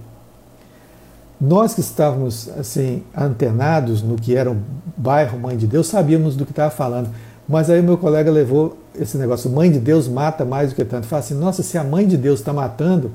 Nós 1.41 1.75
que 1.75 1.81
estávamos 1.81 2.51
assim 2.59 3.03
antenados 3.16 4.03
no 4.03 4.16
que 4.16 4.37
era 4.37 4.51
o 4.51 4.57
bairro 4.97 5.39
Mãe 5.39 5.57
de 5.57 5.66
Deus, 5.66 5.87
sabíamos 5.87 6.37
do 6.37 6.45
que 6.45 6.53
estava 6.53 6.71
falando. 6.71 7.09
Mas 7.49 7.71
aí 7.71 7.81
meu 7.81 7.97
colega 7.97 8.31
levou 8.31 8.77
esse 8.95 9.16
negócio, 9.16 9.51
Mãe 9.51 9.71
de 9.71 9.79
Deus 9.79 10.07
mata 10.07 10.45
mais 10.45 10.71
do 10.71 10.77
que 10.77 10.85
tanto. 10.85 11.07
Fala 11.07 11.21
assim, 11.21 11.35
nossa, 11.35 11.62
se 11.62 11.79
a 11.79 11.83
Mãe 11.83 12.07
de 12.07 12.16
Deus 12.16 12.41
está 12.41 12.53
matando, 12.53 13.11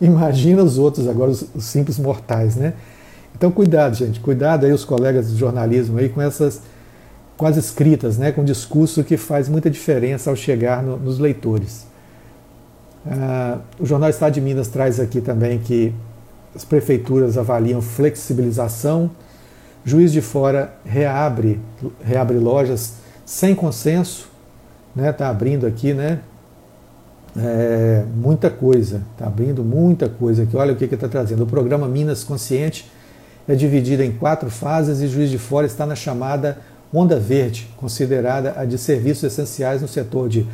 imagina 0.00 0.62
os 0.62 0.78
outros 0.78 1.08
agora, 1.08 1.30
os, 1.30 1.44
os, 1.54 1.64
simples 1.64 1.98
mortais, 1.98 2.56
né? 2.56 2.74
Então 3.34 3.50
cuidado, 3.50 3.94
gente, 3.94 4.20
cuidado 4.20 4.64
aí 4.64 4.72
os 4.72 4.84
colegas 4.84 5.30
do 5.30 5.36
jornalismo 5.36 5.98
aí 5.98 6.08
com 6.08 6.22
essas 6.22 6.62
as 7.44 7.56
escritas, 7.56 8.16
né, 8.16 8.32
com 8.32 8.40
o 8.40 8.44
discurso 8.44 9.04
que 9.04 9.16
faz 9.16 9.48
muita 9.48 9.68
diferença 9.68 10.30
ao 10.30 10.36
chegar 10.36 10.82
no, 10.82 10.96
nos 10.96 11.18
leitores. 11.18 11.86
Uh, 13.04 13.60
o 13.78 13.86
Jornal 13.86 14.08
Estado 14.08 14.32
de 14.32 14.40
Minas 14.40 14.68
traz 14.68 14.98
aqui 14.98 15.20
também 15.20 15.58
que 15.58 15.92
as 16.54 16.64
prefeituras 16.64 17.36
avaliam 17.36 17.82
flexibilização, 17.82 19.10
Juiz 19.84 20.10
de 20.10 20.20
Fora 20.20 20.74
reabre, 20.84 21.60
reabre 22.02 22.38
lojas 22.38 22.94
sem 23.24 23.54
consenso, 23.54 24.28
né? 24.94 25.12
Tá 25.12 25.28
abrindo 25.28 25.66
aqui, 25.66 25.92
né? 25.92 26.20
É, 27.36 28.02
muita 28.16 28.48
coisa, 28.48 29.02
tá 29.18 29.26
abrindo 29.26 29.62
muita 29.62 30.08
coisa 30.08 30.44
aqui. 30.44 30.56
Olha 30.56 30.72
o 30.72 30.76
que 30.76 30.86
está 30.86 31.06
trazendo. 31.06 31.44
O 31.44 31.46
programa 31.46 31.86
Minas 31.86 32.24
Consciente 32.24 32.90
é 33.46 33.54
dividido 33.54 34.02
em 34.02 34.10
quatro 34.10 34.50
fases 34.50 35.00
e 35.00 35.06
Juiz 35.06 35.30
de 35.30 35.38
Fora 35.38 35.66
está 35.66 35.84
na 35.84 35.94
chamada 35.94 36.58
Onda 36.98 37.20
Verde, 37.20 37.68
considerada 37.76 38.54
a 38.56 38.64
de 38.64 38.78
serviços 38.78 39.24
essenciais 39.24 39.82
no 39.82 39.86
setor 39.86 40.30
de 40.30 40.46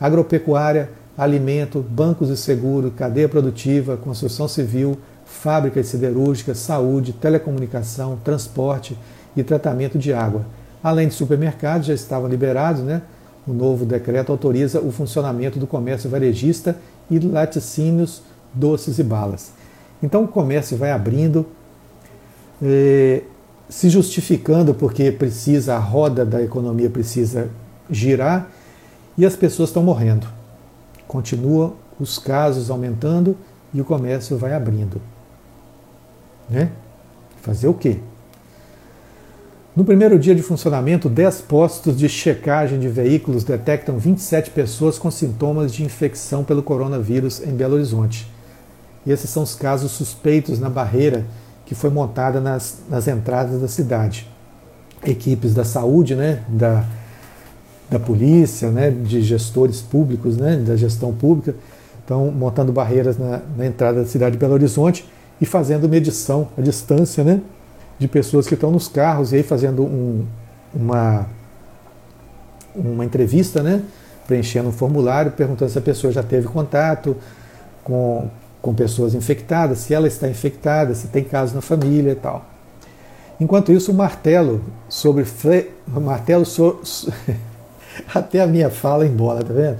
agropecuária, 0.00 0.88
alimento, 1.14 1.84
bancos 1.86 2.28
de 2.28 2.38
seguro, 2.38 2.90
cadeia 2.90 3.28
produtiva, 3.28 3.98
construção 3.98 4.48
civil, 4.48 4.96
fábricas 5.26 5.88
siderúrgicas, 5.88 6.56
saúde, 6.56 7.12
telecomunicação, 7.12 8.18
transporte 8.24 8.96
e 9.36 9.42
tratamento 9.42 9.98
de 9.98 10.10
água. 10.10 10.46
Além 10.82 11.06
de 11.06 11.12
supermercados, 11.12 11.86
já 11.86 11.92
estavam 11.92 12.30
liberados, 12.30 12.80
né? 12.80 13.02
O 13.46 13.52
novo 13.52 13.84
decreto 13.84 14.32
autoriza 14.32 14.80
o 14.80 14.90
funcionamento 14.90 15.58
do 15.58 15.66
comércio 15.66 16.08
varejista 16.08 16.78
e 17.10 17.18
laticínios, 17.18 18.22
doces 18.54 18.98
e 18.98 19.02
balas. 19.02 19.52
Então 20.02 20.24
o 20.24 20.28
comércio 20.28 20.78
vai 20.78 20.92
abrindo, 20.92 21.44
eh, 22.62 23.22
se 23.70 23.88
justificando 23.88 24.74
porque 24.74 25.12
precisa, 25.12 25.76
a 25.76 25.78
roda 25.78 26.26
da 26.26 26.42
economia 26.42 26.90
precisa 26.90 27.48
girar 27.88 28.50
e 29.16 29.24
as 29.24 29.36
pessoas 29.36 29.68
estão 29.68 29.82
morrendo. 29.82 30.26
Continua 31.06 31.72
os 31.98 32.18
casos 32.18 32.68
aumentando 32.68 33.36
e 33.72 33.80
o 33.80 33.84
comércio 33.84 34.36
vai 34.36 34.54
abrindo. 34.54 35.00
Né? 36.48 36.72
Fazer 37.40 37.68
o 37.68 37.74
quê? 37.74 37.98
No 39.74 39.84
primeiro 39.84 40.18
dia 40.18 40.34
de 40.34 40.42
funcionamento, 40.42 41.08
10 41.08 41.42
postos 41.42 41.96
de 41.96 42.08
checagem 42.08 42.80
de 42.80 42.88
veículos 42.88 43.44
detectam 43.44 43.98
27 43.98 44.50
pessoas 44.50 44.98
com 44.98 45.12
sintomas 45.12 45.72
de 45.72 45.84
infecção 45.84 46.42
pelo 46.42 46.60
coronavírus 46.60 47.40
em 47.40 47.52
Belo 47.52 47.76
Horizonte. 47.76 48.28
E 49.06 49.12
esses 49.12 49.30
são 49.30 49.44
os 49.44 49.54
casos 49.54 49.92
suspeitos 49.92 50.58
na 50.58 50.68
barreira 50.68 51.24
que 51.70 51.74
foi 51.76 51.88
montada 51.88 52.40
nas, 52.40 52.78
nas 52.90 53.06
entradas 53.06 53.60
da 53.60 53.68
cidade. 53.68 54.28
Equipes 55.06 55.54
da 55.54 55.64
saúde, 55.64 56.16
né, 56.16 56.42
da, 56.48 56.84
da 57.88 57.96
polícia, 57.96 58.72
né, 58.72 58.90
de 58.90 59.22
gestores 59.22 59.80
públicos, 59.80 60.36
né, 60.36 60.56
da 60.56 60.74
gestão 60.74 61.12
pública, 61.12 61.54
estão 62.00 62.28
montando 62.32 62.72
barreiras 62.72 63.16
na, 63.16 63.40
na 63.56 63.66
entrada 63.66 64.00
da 64.00 64.04
cidade 64.04 64.32
de 64.32 64.38
Belo 64.38 64.54
Horizonte 64.54 65.08
e 65.40 65.46
fazendo 65.46 65.88
medição 65.88 66.48
à 66.58 66.60
distância 66.60 67.22
né, 67.22 67.40
de 68.00 68.08
pessoas 68.08 68.48
que 68.48 68.54
estão 68.54 68.72
nos 68.72 68.88
carros 68.88 69.32
e 69.32 69.36
aí 69.36 69.44
fazendo 69.44 69.84
um, 69.84 70.26
uma, 70.74 71.28
uma 72.74 73.04
entrevista, 73.04 73.62
né, 73.62 73.80
preenchendo 74.26 74.70
um 74.70 74.72
formulário, 74.72 75.30
perguntando 75.30 75.70
se 75.70 75.78
a 75.78 75.82
pessoa 75.82 76.12
já 76.12 76.24
teve 76.24 76.48
contato 76.48 77.16
com, 77.84 78.28
com 78.60 78.74
pessoas 78.74 79.14
infectadas, 79.14 79.78
se 79.78 79.94
ela 79.94 80.06
está 80.06 80.28
infectada, 80.28 80.94
se 80.94 81.08
tem 81.08 81.24
casos 81.24 81.54
na 81.54 81.60
família 81.60 82.12
e 82.12 82.16
tal. 82.16 82.44
Enquanto 83.40 83.72
isso, 83.72 83.90
o 83.90 83.94
martelo 83.94 84.62
sobre. 84.88 85.24
Martelo 85.86 86.44
so, 86.44 86.78
até 88.14 88.42
a 88.42 88.46
minha 88.46 88.68
fala 88.68 89.06
embola, 89.06 89.42
tá 89.42 89.52
vendo? 89.52 89.78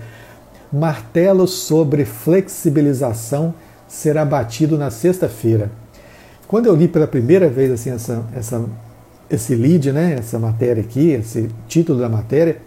Martelo 0.73 1.47
sobre 1.47 2.05
flexibilização 2.05 3.55
será 3.87 4.25
batido 4.25 4.79
na 4.79 4.91
sexta-feira. 4.91 5.71
Quando 6.49 6.67
eu 6.67 6.75
li 6.75 6.89
pela 6.89 7.07
primeira 7.07 7.49
vez 7.49 7.71
assim, 7.71 7.91
essa, 7.91 8.25
essa, 8.35 8.65
esse 9.29 9.55
lead, 9.55 9.93
né, 9.93 10.17
essa 10.19 10.39
matéria 10.39 10.83
aqui, 10.83 11.11
esse 11.11 11.51
título 11.69 11.99
da 11.99 12.09
matéria, 12.09 12.59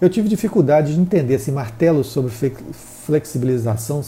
eu 0.00 0.10
tive 0.10 0.28
dificuldade 0.28 0.94
de 0.94 1.00
entender 1.00 1.38
se 1.38 1.50
martelo 1.50 2.04
sobre 2.04 2.32
flexibilização 3.06 4.02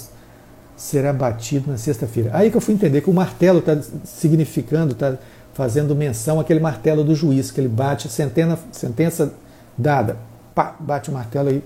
será 0.76 1.12
batido 1.12 1.70
na 1.70 1.76
sexta-feira. 1.76 2.30
Aí 2.32 2.50
que 2.50 2.56
eu 2.56 2.60
fui 2.60 2.74
entender 2.74 3.00
que 3.00 3.10
o 3.10 3.12
martelo 3.12 3.60
está 3.60 3.78
significando, 4.04 4.92
está 4.92 5.16
fazendo 5.52 5.94
menção 5.94 6.40
àquele 6.40 6.60
martelo 6.60 7.04
do 7.04 7.14
juiz, 7.14 7.50
que 7.50 7.60
ele 7.60 7.68
bate, 7.68 8.08
sentença, 8.08 8.58
sentença 8.72 9.32
dada, 9.78 10.16
pá, 10.54 10.74
bate 10.78 11.10
o 11.10 11.12
martelo 11.12 11.50
e 11.50 11.62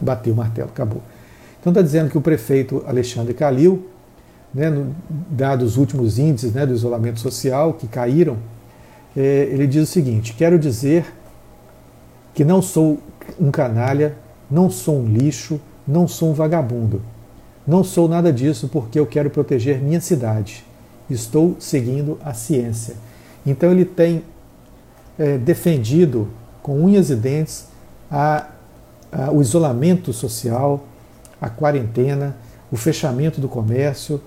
bateu 0.00 0.34
o 0.34 0.36
martelo, 0.36 0.68
acabou. 0.68 1.02
Então 1.60 1.70
está 1.70 1.82
dizendo 1.82 2.10
que 2.10 2.18
o 2.18 2.20
prefeito 2.20 2.84
Alexandre 2.86 3.34
Calil 3.34 3.86
né, 4.52 4.68
no, 4.68 4.94
dados 5.30 5.72
os 5.72 5.76
últimos 5.76 6.18
índices 6.18 6.52
né, 6.52 6.66
do 6.66 6.72
isolamento 6.72 7.20
social 7.20 7.74
que 7.74 7.86
caíram, 7.86 8.36
é, 9.16 9.48
ele 9.50 9.66
diz 9.66 9.88
o 9.88 9.92
seguinte: 9.92 10.34
quero 10.34 10.58
dizer 10.58 11.06
que 12.34 12.44
não 12.44 12.60
sou 12.60 12.98
um 13.38 13.50
canalha, 13.50 14.14
não 14.50 14.70
sou 14.70 15.00
um 15.00 15.06
lixo, 15.06 15.60
não 15.86 16.06
sou 16.06 16.30
um 16.30 16.34
vagabundo. 16.34 17.02
Não 17.70 17.84
sou 17.84 18.08
nada 18.08 18.32
disso 18.32 18.66
porque 18.66 18.98
eu 18.98 19.06
quero 19.06 19.30
proteger 19.30 19.80
minha 19.80 20.00
cidade. 20.00 20.64
Estou 21.08 21.54
seguindo 21.60 22.18
a 22.20 22.34
ciência. 22.34 22.96
Então 23.46 23.70
ele 23.70 23.84
tem 23.84 24.24
é, 25.16 25.38
defendido 25.38 26.26
com 26.64 26.82
unhas 26.82 27.10
e 27.10 27.14
dentes 27.14 27.68
a, 28.10 28.48
a, 29.12 29.30
o 29.30 29.40
isolamento 29.40 30.12
social, 30.12 30.84
a 31.40 31.48
quarentena, 31.48 32.34
o 32.72 32.76
fechamento 32.76 33.40
do 33.40 33.48
comércio, 33.48 34.20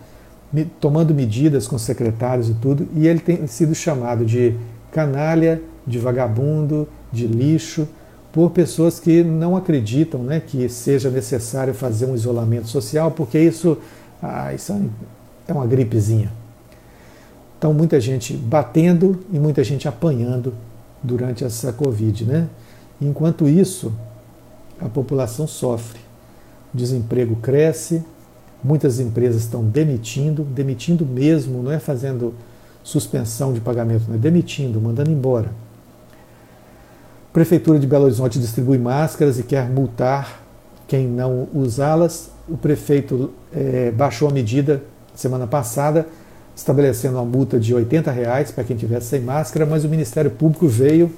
me, 0.50 0.64
tomando 0.64 1.14
medidas 1.14 1.68
com 1.68 1.78
secretários 1.78 2.48
e 2.48 2.54
tudo, 2.54 2.88
e 2.96 3.10
ele 3.10 3.20
tem 3.20 3.46
sido 3.46 3.76
chamado 3.76 4.26
de 4.26 4.56
canalha, 4.90 5.62
de 5.86 6.00
vagabundo, 6.00 6.88
de 7.12 7.28
lixo, 7.28 7.90
por 8.34 8.50
pessoas 8.50 9.00
que 9.00 9.24
não 9.24 9.56
acreditam 9.56 10.24
né, 10.24 10.42
que 10.46 10.68
seja 10.68 11.12
necessário 11.12 11.72
fazer 11.72 12.08
um 12.08 12.16
isolamento 12.16 12.68
social, 12.68 13.12
porque 13.12 13.38
isso, 13.40 13.78
ah, 14.22 14.52
isso 14.52 14.74
é 15.48 15.54
uma 15.54 15.68
gripezinha. 15.68 16.32
Então, 17.60 17.72
muita 17.74 18.02
gente 18.02 18.34
batendo 18.34 19.24
e 19.32 19.38
muita 19.38 19.64
gente 19.64 19.88
apanhando 19.88 20.52
durante 21.02 21.44
essa 21.44 21.72
Covid. 21.72 22.26
Né? 22.26 22.50
Enquanto 23.00 23.48
isso, 23.48 23.94
a 24.82 24.90
população 24.90 25.46
sofre. 25.46 26.00
O 26.74 26.78
desemprego 26.78 27.36
cresce, 27.36 28.04
muitas 28.64 29.00
empresas 29.00 29.44
estão 29.44 29.64
demitindo, 29.64 30.44
demitindo 30.44 31.06
mesmo, 31.06 31.62
não 31.62 31.72
é 31.72 31.78
fazendo 31.78 32.34
suspensão 32.84 33.54
de 33.54 33.62
pagamento, 33.62 34.06
não 34.08 34.16
é 34.16 34.18
demitindo, 34.18 34.82
mandando 34.82 35.12
embora. 35.12 35.52
Prefeitura 37.34 37.80
de 37.80 37.88
Belo 37.88 38.06
Horizonte 38.06 38.38
distribui 38.38 38.78
máscaras 38.78 39.40
e 39.40 39.44
quer 39.44 39.68
multar 39.68 40.40
quem 40.88 41.08
não 41.08 41.48
usá-las. 41.52 42.30
O 42.48 42.56
prefeito 42.56 43.32
é, 43.52 43.90
baixou 43.90 44.30
a 44.30 44.32
medida 44.32 44.84
semana 45.16 45.48
passada, 45.48 46.06
estabelecendo 46.56 47.16
uma 47.16 47.26
multa 47.26 47.60
de 47.60 47.74
80 47.74 48.12
reais 48.12 48.52
para 48.52 48.64
quem 48.64 48.78
tivesse 48.78 49.08
sem 49.08 49.22
máscara, 49.22 49.66
mas 49.66 49.84
o 49.84 49.90
Ministério 49.90 50.30
Público 50.30 50.68
veio 50.68 51.12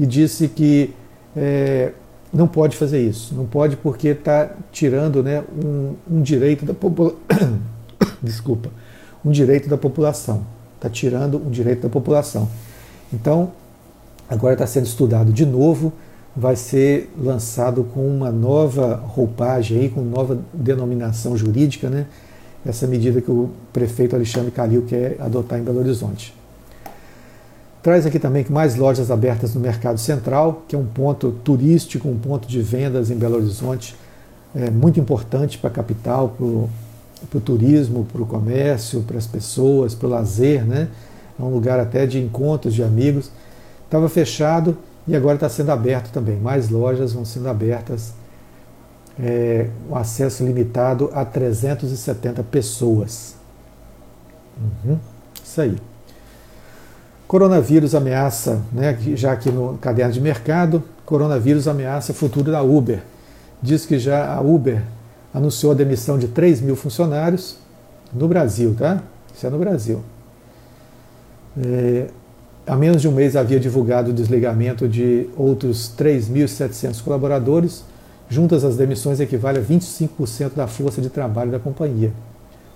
e 0.00 0.04
disse 0.04 0.48
que 0.48 0.92
é, 1.36 1.92
não 2.32 2.48
pode 2.48 2.76
fazer 2.76 3.00
isso. 3.00 3.32
Não 3.32 3.46
pode 3.46 3.76
porque 3.76 4.08
está 4.08 4.50
tirando 4.72 5.22
né, 5.22 5.44
um, 5.64 5.94
um 6.10 6.22
direito 6.22 6.66
da 6.66 6.74
população. 6.74 7.20
Desculpa, 8.20 8.70
um 9.24 9.30
direito 9.30 9.68
da 9.68 9.78
população. 9.78 10.44
Está 10.74 10.90
tirando 10.90 11.38
um 11.38 11.50
direito 11.50 11.82
da 11.82 11.88
população. 11.88 12.48
Então, 13.12 13.52
agora 14.28 14.54
está 14.54 14.66
sendo 14.66 14.86
estudado 14.86 15.32
de 15.32 15.46
novo, 15.46 15.92
vai 16.36 16.56
ser 16.56 17.10
lançado 17.18 17.84
com 17.84 18.06
uma 18.06 18.30
nova 18.30 18.96
roupagem, 18.96 19.78
aí, 19.78 19.88
com 19.88 20.02
nova 20.02 20.38
denominação 20.52 21.36
jurídica, 21.36 21.88
né? 21.88 22.06
essa 22.64 22.86
medida 22.86 23.20
que 23.20 23.30
o 23.30 23.50
prefeito 23.72 24.16
Alexandre 24.16 24.50
Calil 24.50 24.82
quer 24.82 25.16
adotar 25.20 25.58
em 25.58 25.62
Belo 25.62 25.78
Horizonte. 25.78 26.34
Traz 27.82 28.04
aqui 28.04 28.18
também 28.18 28.42
que 28.42 28.52
mais 28.52 28.74
lojas 28.74 29.10
abertas 29.10 29.54
no 29.54 29.60
Mercado 29.60 29.98
Central, 29.98 30.64
que 30.66 30.74
é 30.74 30.78
um 30.78 30.86
ponto 30.86 31.30
turístico, 31.44 32.08
um 32.08 32.18
ponto 32.18 32.48
de 32.48 32.60
vendas 32.60 33.10
em 33.10 33.14
Belo 33.14 33.36
Horizonte, 33.36 33.94
é 34.54 34.70
muito 34.70 34.98
importante 34.98 35.58
para 35.58 35.70
a 35.70 35.72
capital, 35.72 36.34
para 36.36 36.44
o 37.38 37.40
turismo, 37.40 38.04
para 38.10 38.22
o 38.22 38.26
comércio, 38.26 39.02
para 39.02 39.18
as 39.18 39.26
pessoas, 39.26 39.94
para 39.94 40.08
o 40.08 40.10
lazer, 40.10 40.64
né? 40.64 40.88
É 41.38 41.42
um 41.42 41.50
lugar 41.50 41.78
até 41.78 42.06
de 42.06 42.18
encontros 42.18 42.74
de 42.74 42.82
amigos. 42.82 43.30
Estava 43.86 44.08
fechado 44.08 44.76
e 45.06 45.16
agora 45.16 45.36
está 45.36 45.48
sendo 45.48 45.70
aberto 45.70 46.10
também. 46.12 46.38
Mais 46.38 46.68
lojas 46.68 47.12
vão 47.12 47.24
sendo 47.24 47.48
abertas, 47.48 48.12
é, 49.18 49.68
acesso 49.92 50.44
limitado 50.44 51.10
a 51.14 51.24
370 51.24 52.42
pessoas. 52.44 53.36
Uhum, 54.58 54.98
isso 55.42 55.60
aí. 55.60 55.76
Coronavírus 57.26 57.94
ameaça, 57.94 58.62
né, 58.72 58.96
já 59.14 59.32
aqui 59.32 59.50
no 59.50 59.78
caderno 59.78 60.12
de 60.12 60.20
mercado, 60.20 60.82
coronavírus 61.04 61.66
ameaça 61.66 62.12
o 62.12 62.14
futuro 62.14 62.52
da 62.52 62.62
Uber. 62.62 63.02
Diz 63.60 63.86
que 63.86 63.98
já 63.98 64.32
a 64.32 64.40
Uber 64.40 64.82
anunciou 65.32 65.72
a 65.72 65.74
demissão 65.74 66.18
de 66.18 66.28
3 66.28 66.60
mil 66.60 66.76
funcionários 66.76 67.56
no 68.12 68.28
Brasil, 68.28 68.74
tá? 68.78 69.02
Isso 69.34 69.46
é 69.46 69.50
no 69.50 69.58
Brasil. 69.58 70.02
É, 71.58 72.06
há 72.66 72.76
menos 72.76 73.02
de 73.02 73.08
um 73.08 73.12
mês 73.12 73.36
havia 73.36 73.60
divulgado 73.60 74.10
o 74.10 74.14
desligamento 74.14 74.88
de 74.88 75.28
outros 75.36 75.92
3.700 75.96 77.02
colaboradores. 77.02 77.84
Juntas 78.28 78.64
as 78.64 78.76
demissões 78.76 79.20
equivale 79.20 79.58
a 79.58 79.62
25% 79.62 80.54
da 80.54 80.66
força 80.66 81.00
de 81.00 81.08
trabalho 81.08 81.50
da 81.50 81.58
companhia. 81.58 82.12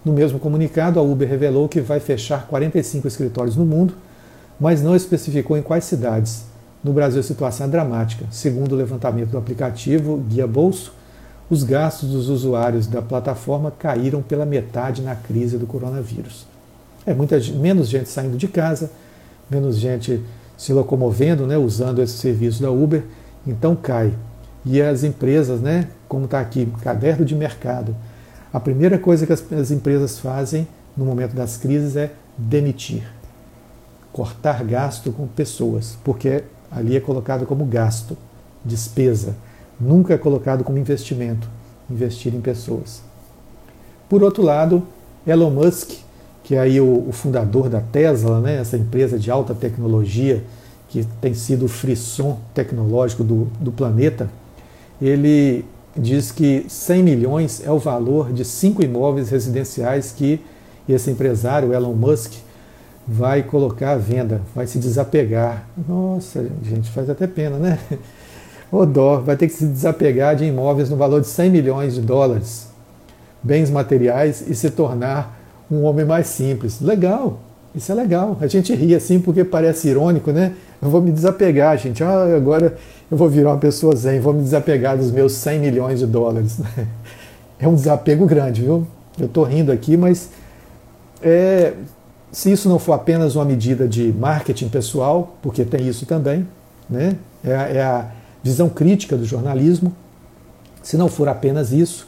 No 0.04 0.12
mesmo 0.12 0.38
comunicado, 0.38 0.98
a 0.98 1.02
Uber 1.02 1.28
revelou 1.28 1.68
que 1.68 1.80
vai 1.80 2.00
fechar 2.00 2.46
45 2.46 3.08
escritórios 3.08 3.56
no 3.56 3.66
mundo 3.66 3.94
mas 4.60 4.82
não 4.82 4.94
especificou 4.94 5.56
em 5.56 5.62
quais 5.62 5.84
cidades. 5.84 6.44
No 6.84 6.92
Brasil, 6.92 7.20
a 7.20 7.22
situação 7.22 7.66
é 7.66 7.70
dramática. 7.70 8.26
Segundo 8.30 8.72
o 8.72 8.76
levantamento 8.76 9.30
do 9.30 9.38
aplicativo 9.38 10.18
Guia 10.18 10.46
Bolso, 10.46 10.92
os 11.48 11.62
gastos 11.62 12.10
dos 12.10 12.28
usuários 12.28 12.86
da 12.86 13.00
plataforma 13.00 13.70
caíram 13.70 14.22
pela 14.22 14.44
metade 14.44 15.02
na 15.02 15.16
crise 15.16 15.56
do 15.56 15.66
coronavírus. 15.66 16.46
É 17.06 17.14
muita 17.14 17.40
menos 17.54 17.88
gente 17.88 18.08
saindo 18.08 18.36
de 18.36 18.46
casa, 18.46 18.90
menos 19.50 19.76
gente 19.76 20.22
se 20.56 20.72
locomovendo, 20.72 21.46
né, 21.46 21.56
usando 21.56 22.00
esse 22.00 22.18
serviço 22.18 22.62
da 22.62 22.70
Uber, 22.70 23.02
então 23.46 23.74
cai. 23.74 24.12
E 24.64 24.80
as 24.80 25.04
empresas, 25.04 25.60
né, 25.60 25.88
como 26.06 26.26
está 26.26 26.40
aqui, 26.40 26.66
caderno 26.82 27.24
de 27.24 27.34
mercado, 27.34 27.96
a 28.52 28.60
primeira 28.60 28.98
coisa 28.98 29.26
que 29.26 29.32
as, 29.32 29.44
as 29.52 29.70
empresas 29.70 30.18
fazem 30.18 30.68
no 30.96 31.04
momento 31.04 31.34
das 31.34 31.56
crises 31.56 31.96
é 31.96 32.12
demitir 32.36 33.04
cortar 34.12 34.64
gasto 34.64 35.12
com 35.12 35.26
pessoas, 35.26 35.96
porque 36.04 36.44
ali 36.70 36.96
é 36.96 37.00
colocado 37.00 37.46
como 37.46 37.64
gasto, 37.64 38.16
despesa, 38.64 39.36
nunca 39.80 40.14
é 40.14 40.18
colocado 40.18 40.64
como 40.64 40.78
investimento, 40.78 41.48
investir 41.88 42.34
em 42.34 42.40
pessoas. 42.40 43.02
Por 44.08 44.22
outro 44.22 44.42
lado, 44.42 44.82
Elon 45.26 45.50
Musk, 45.50 45.92
que 46.50 46.56
é 46.56 46.58
aí 46.58 46.80
o, 46.80 47.06
o 47.08 47.12
fundador 47.12 47.68
da 47.68 47.80
Tesla, 47.80 48.40
né, 48.40 48.56
essa 48.56 48.76
empresa 48.76 49.16
de 49.16 49.30
alta 49.30 49.54
tecnologia 49.54 50.42
que 50.88 51.06
tem 51.20 51.32
sido 51.32 51.66
o 51.66 51.68
frisson 51.68 52.40
tecnológico 52.52 53.22
do, 53.22 53.44
do 53.60 53.70
planeta, 53.70 54.28
ele 55.00 55.64
diz 55.96 56.32
que 56.32 56.66
100 56.68 57.02
milhões 57.04 57.62
é 57.64 57.70
o 57.70 57.78
valor 57.78 58.32
de 58.32 58.44
cinco 58.44 58.82
imóveis 58.82 59.30
residenciais 59.30 60.10
que 60.10 60.40
esse 60.88 61.08
empresário, 61.12 61.72
Elon 61.72 61.94
Musk, 61.94 62.32
vai 63.06 63.44
colocar 63.44 63.92
à 63.92 63.96
venda, 63.96 64.42
vai 64.52 64.66
se 64.66 64.80
desapegar. 64.80 65.68
Nossa, 65.88 66.44
gente, 66.64 66.90
faz 66.90 67.08
até 67.08 67.28
pena, 67.28 67.58
né? 67.58 67.78
O 68.72 68.84
dó, 68.84 69.20
vai 69.20 69.36
ter 69.36 69.46
que 69.46 69.54
se 69.54 69.66
desapegar 69.66 70.34
de 70.34 70.46
imóveis 70.46 70.90
no 70.90 70.96
valor 70.96 71.20
de 71.20 71.28
100 71.28 71.50
milhões 71.50 71.94
de 71.94 72.00
dólares, 72.00 72.66
bens 73.40 73.70
materiais 73.70 74.44
e 74.48 74.54
se 74.54 74.70
tornar 74.70 75.39
um 75.70 75.84
homem 75.84 76.04
mais 76.04 76.26
simples. 76.26 76.80
Legal, 76.80 77.38
isso 77.74 77.90
é 77.92 77.94
legal. 77.94 78.36
A 78.40 78.46
gente 78.46 78.74
ri 78.74 78.94
assim 78.94 79.20
porque 79.20 79.44
parece 79.44 79.88
irônico, 79.88 80.32
né? 80.32 80.54
Eu 80.82 80.90
vou 80.90 81.00
me 81.00 81.12
desapegar, 81.12 81.76
gente. 81.78 82.02
Ah, 82.02 82.36
agora 82.36 82.76
eu 83.10 83.16
vou 83.16 83.28
virar 83.28 83.50
uma 83.50 83.58
pessoa 83.58 83.94
zen, 83.94 84.20
vou 84.20 84.32
me 84.32 84.42
desapegar 84.42 84.96
dos 84.96 85.10
meus 85.10 85.32
100 85.32 85.60
milhões 85.60 85.98
de 85.98 86.06
dólares. 86.06 86.60
É 87.62 87.68
um 87.68 87.74
desapego 87.74 88.24
grande, 88.24 88.62
viu? 88.62 88.86
Eu 89.18 89.26
estou 89.26 89.44
rindo 89.44 89.70
aqui, 89.70 89.94
mas 89.94 90.30
é, 91.22 91.74
se 92.32 92.50
isso 92.50 92.70
não 92.70 92.78
for 92.78 92.94
apenas 92.94 93.36
uma 93.36 93.44
medida 93.44 93.86
de 93.86 94.14
marketing 94.14 94.70
pessoal, 94.70 95.36
porque 95.42 95.62
tem 95.62 95.86
isso 95.86 96.06
também, 96.06 96.48
né? 96.88 97.16
é, 97.44 97.50
é 97.50 97.82
a 97.82 98.06
visão 98.42 98.68
crítica 98.68 99.16
do 99.16 99.24
jornalismo, 99.24 99.92
se 100.82 100.96
não 100.96 101.08
for 101.08 101.28
apenas 101.28 101.72
isso, 101.72 102.06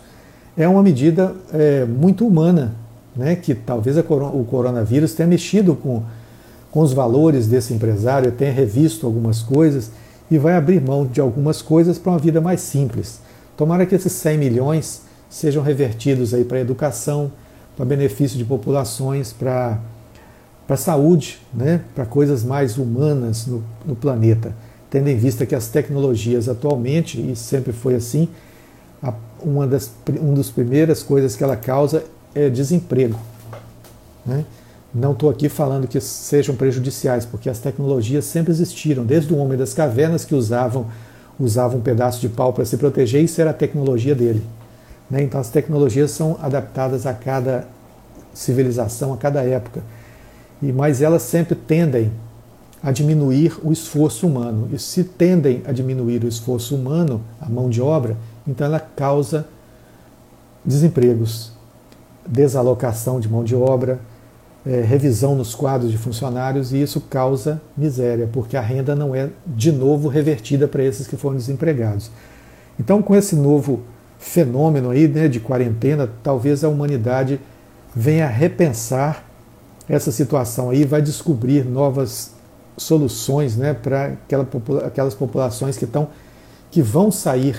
é 0.57 0.67
uma 0.67 0.83
medida 0.83 1.35
é, 1.53 1.85
muito 1.85 2.27
humana, 2.27 2.75
né? 3.15 3.37
que 3.37 3.55
talvez 3.55 3.97
o 3.97 4.45
coronavírus 4.45 5.15
tenha 5.15 5.27
mexido 5.27 5.75
com, 5.75 6.03
com 6.71 6.81
os 6.81 6.93
valores 6.93 7.47
desse 7.47 7.73
empresário, 7.73 8.33
tenha 8.33 8.53
revisto 8.53 9.07
algumas 9.07 9.43
coisas 9.43 9.91
e 10.31 10.39
vai 10.39 10.55
abrir 10.55 10.81
mão 10.81 11.07
de 11.07 11.21
algumas 11.21 11.61
coisas 11.61 11.99
para 11.99 12.13
uma 12.13 12.19
vida 12.19 12.41
mais 12.41 12.61
simples. 12.61 13.21
Tomara 13.57 13.85
que 13.85 13.95
esses 13.95 14.13
100 14.13 14.39
milhões 14.39 15.03
sejam 15.29 15.63
revertidos 15.63 16.33
aí 16.33 16.45
para 16.45 16.59
a 16.59 16.61
educação, 16.61 17.31
para 17.77 17.85
benefício 17.85 18.39
de 18.39 18.45
populações, 18.45 19.33
para 19.33 19.79
a 20.69 20.77
saúde, 20.77 21.41
né, 21.53 21.83
para 21.95 22.07
coisas 22.07 22.43
mais 22.43 22.79
humanas 22.79 23.47
no, 23.47 23.63
no, 23.85 23.95
planeta, 23.95 24.55
tendo 24.91 25.09
em 25.09 25.17
vista 25.17 25.45
que 25.45 25.55
as 25.55 25.69
tecnologias 25.69 26.49
atualmente, 26.49 27.21
e 27.21 27.37
sempre 27.37 27.73
foi 27.73 27.95
assim, 27.95 28.29
uma 29.43 29.67
das 29.67 29.91
uma 30.21 30.37
das 30.37 30.51
primeiras 30.51 31.03
coisas 31.03 31.35
que 31.35 31.43
ela 31.43 31.57
causa 31.57 32.05
é 32.35 32.49
desemprego. 32.49 33.19
Né? 34.25 34.45
Não 34.95 35.13
estou 35.13 35.31
aqui 35.31 35.49
falando 35.49 35.89
que 35.89 36.01
sejam 36.01 36.55
prejudiciais, 36.55 37.25
porque 37.25 37.49
as 37.49 37.59
tecnologias 37.59 38.25
sempre 38.25 38.53
existiram, 38.53 39.05
desde 39.05 39.33
o 39.33 39.39
homem 39.39 39.57
das 39.57 39.73
cavernas 39.73 40.25
que 40.25 40.35
usavam 40.35 40.87
usavam 41.41 41.79
um 41.79 41.83
pedaço 41.83 42.21
de 42.21 42.29
pau 42.29 42.53
para 42.53 42.65
se 42.65 42.77
proteger, 42.77 43.25
isso 43.25 43.41
era 43.41 43.51
a 43.51 43.55
tecnologia 43.55 44.15
dele. 44.15 44.47
Né? 45.11 45.23
Então 45.23 45.41
as 45.41 45.49
tecnologias 45.49 46.11
são 46.11 46.39
adaptadas 46.41 47.07
a 47.07 47.15
cada 47.15 47.67
civilização, 48.35 49.13
a 49.13 49.17
cada 49.17 49.43
época 49.43 49.83
e 50.63 50.73
mas 50.73 51.03
elas 51.03 51.23
sempre 51.23 51.57
tendem 51.57 52.13
a 52.83 52.93
diminuir 52.93 53.59
o 53.63 53.73
esforço 53.73 54.27
humano. 54.27 54.69
E 54.73 54.79
se 54.79 55.03
tendem 55.05 55.63
a 55.67 55.73
diminuir 55.73 56.25
o 56.25 56.29
esforço 56.29 56.75
humano, 56.77 57.21
a 57.41 57.49
mão 57.49 57.69
de 57.69 57.83
obra, 57.83 58.17
então 58.47 58.67
ela 58.67 58.81
causa 58.81 59.47
desempregos, 60.65 61.52
desalocação 62.27 63.21
de 63.21 63.29
mão 63.29 63.45
de 63.45 63.55
obra, 63.55 64.01
é, 64.65 64.81
revisão 64.81 65.35
nos 65.35 65.55
quadros 65.55 65.91
de 65.91 65.99
funcionários, 65.99 66.73
e 66.73 66.81
isso 66.81 67.01
causa 67.01 67.61
miséria, 67.77 68.29
porque 68.33 68.57
a 68.57 68.61
renda 68.61 68.95
não 68.95 69.15
é 69.15 69.31
de 69.47 69.73
novo 69.73 70.09
revertida 70.09 70.69
para 70.69 70.85
esses 70.85 71.07
que 71.07 71.17
foram 71.17 71.37
desempregados. 71.37 72.11
Então, 72.79 73.03
com 73.03 73.15
esse 73.15 73.35
novo 73.35 73.81
fenômeno 74.19 74.91
aí 74.91 75.09
né, 75.09 75.27
de 75.27 75.41
quarentena, 75.41 76.09
talvez 76.23 76.63
a 76.63 76.69
humanidade 76.69 77.41
venha 77.95 78.27
repensar 78.27 79.25
essa 79.89 80.13
situação 80.13 80.71
aí, 80.71 80.85
vai 80.85 81.03
descobrir 81.03 81.65
novas 81.65 82.33
soluções 82.77 83.57
né, 83.57 83.75
para 83.75 84.07
aquela, 84.07 84.49
aquelas 84.87 85.15
populações 85.15 85.77
que, 85.77 85.85
estão, 85.85 86.09
que 86.71 86.81
vão 86.81 87.11
sair, 87.11 87.57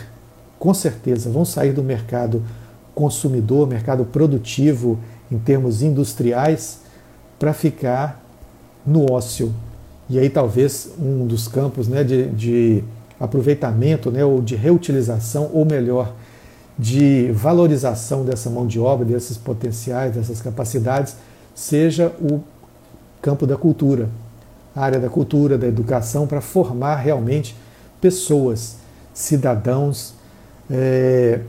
com 0.58 0.74
certeza, 0.74 1.30
vão 1.30 1.44
sair 1.46 1.74
do 1.74 1.84
mercado 1.84 2.42
consumidor, 2.94 3.68
mercado 3.68 4.06
produtivo 4.06 5.00
em 5.32 5.38
termos 5.38 5.82
industriais, 5.82 6.80
para 7.40 7.54
ficar 7.54 8.24
no 8.86 9.12
ócio. 9.12 9.54
E 10.10 10.20
aí 10.20 10.30
talvez 10.30 10.90
um 11.00 11.26
dos 11.26 11.48
campos 11.48 11.88
né, 11.88 12.04
de, 12.04 12.30
de 12.30 12.84
aproveitamento 13.20 14.12
né, 14.12 14.24
ou 14.24 14.42
de 14.42 14.56
reutilização, 14.56 15.50
ou 15.54 15.66
melhor, 15.66 16.14
de 16.78 17.32
valorização 17.32 18.26
dessa 18.26 18.50
mão 18.50 18.66
de 18.66 18.80
obra, 18.80 19.06
desses 19.06 19.38
potenciais, 19.38 20.16
dessas 20.16 20.42
capacidades, 20.42 21.16
seja 21.54 22.12
o 22.20 22.42
campo 23.22 23.46
da 23.46 23.56
cultura, 23.56 24.10
a 24.76 24.82
área 24.82 25.00
da 25.00 25.10
cultura, 25.10 25.58
da 25.58 25.68
educação, 25.68 26.28
para 26.28 26.42
formar 26.42 26.96
realmente 26.96 27.56
pessoas, 28.02 28.78
cidadãos, 29.14 30.16
é, 30.70 31.40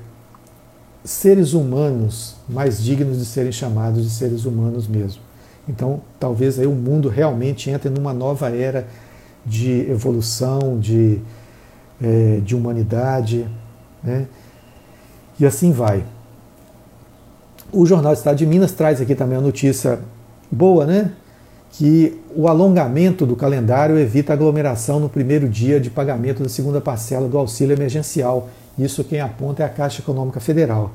seres 1.05 1.53
humanos 1.53 2.35
mais 2.49 2.83
dignos 2.83 3.19
de 3.19 3.27
serem 3.27 3.53
chamados 3.53 4.03
de 4.03 4.11
seres 4.11 4.47
humanos 4.47 4.89
mesmo. 4.89 5.21
Então, 5.69 6.01
talvez 6.19 6.59
aí 6.59 6.67
o 6.67 6.73
mundo 6.73 7.09
realmente 7.09 7.71
entre 7.71 7.91
numa 7.91 8.13
nova 8.13 8.49
era 8.49 8.87
de 9.45 9.91
evolução, 9.91 10.79
de, 10.81 11.21
é, 12.03 12.41
de 12.43 12.57
humanidade, 12.57 13.47
né? 14.03 14.27
e 15.39 15.45
assim 15.45 15.73
vai. 15.73 16.05
O 17.73 17.85
Jornal 17.85 18.13
Estado 18.13 18.37
de 18.37 18.47
Minas 18.47 18.73
traz 18.73 19.01
aqui 19.01 19.15
também 19.15 19.37
uma 19.37 19.45
notícia 19.45 19.99
boa, 20.51 20.87
né? 20.87 21.13
Que 21.73 22.21
o 22.35 22.47
alongamento 22.47 23.27
do 23.27 23.35
calendário 23.35 23.99
evita 23.99 24.33
aglomeração 24.33 25.01
no 25.01 25.09
primeiro 25.09 25.49
dia 25.49 25.81
de 25.81 25.91
pagamento 25.91 26.43
da 26.43 26.49
segunda 26.49 26.81
parcela 26.81 27.29
do 27.29 27.37
auxílio 27.37 27.75
emergencial. 27.75 28.49
Isso 28.79 29.05
quem 29.05 29.21
aponta 29.21 29.63
é 29.63 29.67
a 29.67 29.69
Caixa 29.69 30.03
Econômica 30.03 30.41
Federal. 30.41 30.93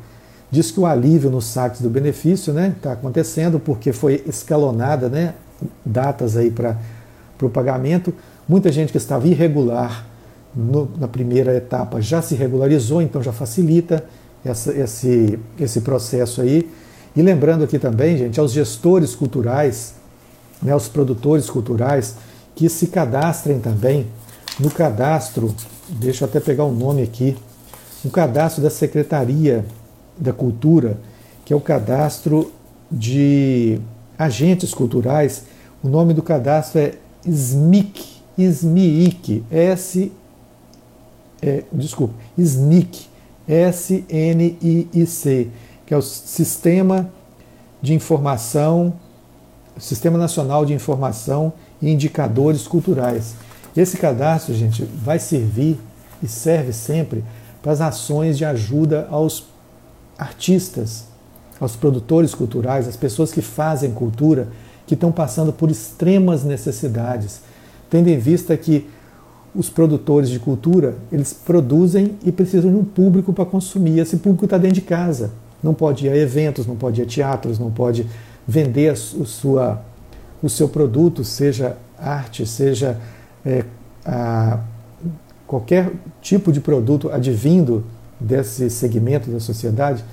Diz 0.52 0.72
que 0.72 0.80
o 0.80 0.86
alívio 0.86 1.30
nos 1.30 1.46
saques 1.46 1.82
do 1.82 1.90
benefício 1.90 2.52
está 2.52 2.62
né, 2.62 2.76
tá 2.82 2.92
acontecendo 2.94 3.60
porque 3.60 3.94
foi 3.94 4.24
escalonada 4.28 5.08
né, 5.08 5.36
datas 5.86 6.36
aí 6.36 6.50
para 6.50 6.76
o 7.42 7.50
pagamento. 7.50 8.14
Muita 8.48 8.72
gente 8.72 8.92
que 8.92 8.98
estava 8.98 9.28
irregular 9.28 10.06
no, 10.56 10.90
na 10.98 11.08
primeira 11.08 11.56
etapa 11.56 12.02
já 12.02 12.22
se 12.22 12.34
regularizou, 12.34 13.02
então 13.02 13.22
já 13.22 13.32
facilita 13.32 14.04
essa, 14.44 14.74
esse, 14.74 15.40
esse 15.60 15.82
processo 15.82 16.42
aí. 16.42 16.70
E 17.16 17.22
lembrando 17.22 17.64
aqui 17.64 17.78
também, 17.78 18.18
gente, 18.18 18.40
aos 18.40 18.52
gestores 18.52 19.16
culturais, 19.16 19.94
né, 20.62 20.72
aos 20.72 20.88
produtores 20.88 21.50
culturais, 21.50 22.16
que 22.56 22.68
se 22.70 22.88
cadastrem 22.88 23.60
também 23.60 24.08
no 24.60 24.70
cadastro, 24.70 25.56
deixa 25.88 26.26
eu 26.26 26.30
até 26.30 26.40
pegar 26.40 26.66
o 26.66 26.72
nome 26.72 27.02
aqui, 27.02 27.38
no 28.04 28.12
cadastro 28.12 28.62
da 28.62 28.70
Secretaria 28.70 29.66
da 30.18 30.34
Cultura, 30.34 30.98
que 31.46 31.54
é 31.54 31.56
o 31.56 31.62
cadastro 31.62 32.52
de 32.92 33.80
agentes 34.18 34.74
culturais. 34.74 35.44
O 35.84 35.88
nome 35.88 36.14
do 36.14 36.22
cadastro 36.22 36.80
é 36.80 36.94
SMIC, 37.26 38.06
SMIC, 38.38 39.44
S, 39.52 40.12
é, 41.42 41.64
desculpa, 41.72 42.14
SNIC, 42.38 43.08
SNIIC, 43.74 45.52
que 45.86 45.94
é 45.94 45.98
o 45.98 46.02
Sistema 46.02 47.10
de 47.82 47.94
Informação, 47.94 48.94
Sistema 49.78 50.18
Nacional 50.18 50.66
de 50.66 50.74
Informação 50.74 51.54
e 51.82 51.90
Indicadores 51.90 52.68
Culturais. 52.68 53.36
Esse 53.76 53.98
cadastro, 53.98 54.54
gente, 54.54 54.84
vai 54.84 55.20
servir 55.20 55.80
e 56.22 56.28
serve 56.28 56.74
sempre 56.74 57.24
para 57.70 57.74
as 57.74 57.82
ações 57.82 58.36
de 58.36 58.44
ajuda 58.44 59.08
aos 59.12 59.46
artistas, 60.18 61.04
aos 61.60 61.76
produtores 61.76 62.34
culturais, 62.34 62.88
às 62.88 62.96
pessoas 62.96 63.32
que 63.32 63.44
fazem 63.44 63.92
cultura, 63.92 64.48
que 64.88 64.96
estão 64.96 65.12
passando 65.12 65.54
por 65.54 65.70
extremas 65.70 66.44
necessidades, 66.44 67.42
tendo 67.88 68.08
em 68.08 68.18
vista 68.18 68.58
que 68.58 68.90
os 69.54 69.70
produtores 69.70 70.32
de 70.32 70.40
cultura, 70.40 70.96
eles 71.12 71.32
produzem 71.32 72.16
e 72.26 72.32
precisam 72.32 72.72
de 72.72 72.78
um 72.78 72.84
público 72.84 73.32
para 73.34 73.46
consumir. 73.46 74.00
Esse 74.00 74.18
público 74.18 74.46
está 74.46 74.58
dentro 74.58 74.76
de 74.76 74.82
casa. 74.82 75.30
Não 75.62 75.76
pode 75.76 76.08
ir 76.08 76.10
a 76.10 76.18
eventos, 76.18 76.66
não 76.66 76.76
pode 76.76 77.02
ir 77.02 77.04
a 77.04 77.08
teatros, 77.08 77.60
não 77.60 77.70
pode 77.70 78.08
vender 78.48 78.90
a 78.90 78.96
sua, 78.96 79.80
o 80.42 80.50
seu 80.50 80.68
produto, 80.68 81.24
seja 81.24 81.78
arte, 82.00 82.48
seja 82.48 82.98
é, 83.46 83.64
a, 84.04 84.60
qualquer 85.50 85.92
tipo 86.22 86.52
de 86.52 86.62
produto 86.62 87.10
advindo 87.10 87.84
desse 88.20 88.70
segmento 88.70 89.32
da 89.32 89.40
sociedade, 89.40 90.06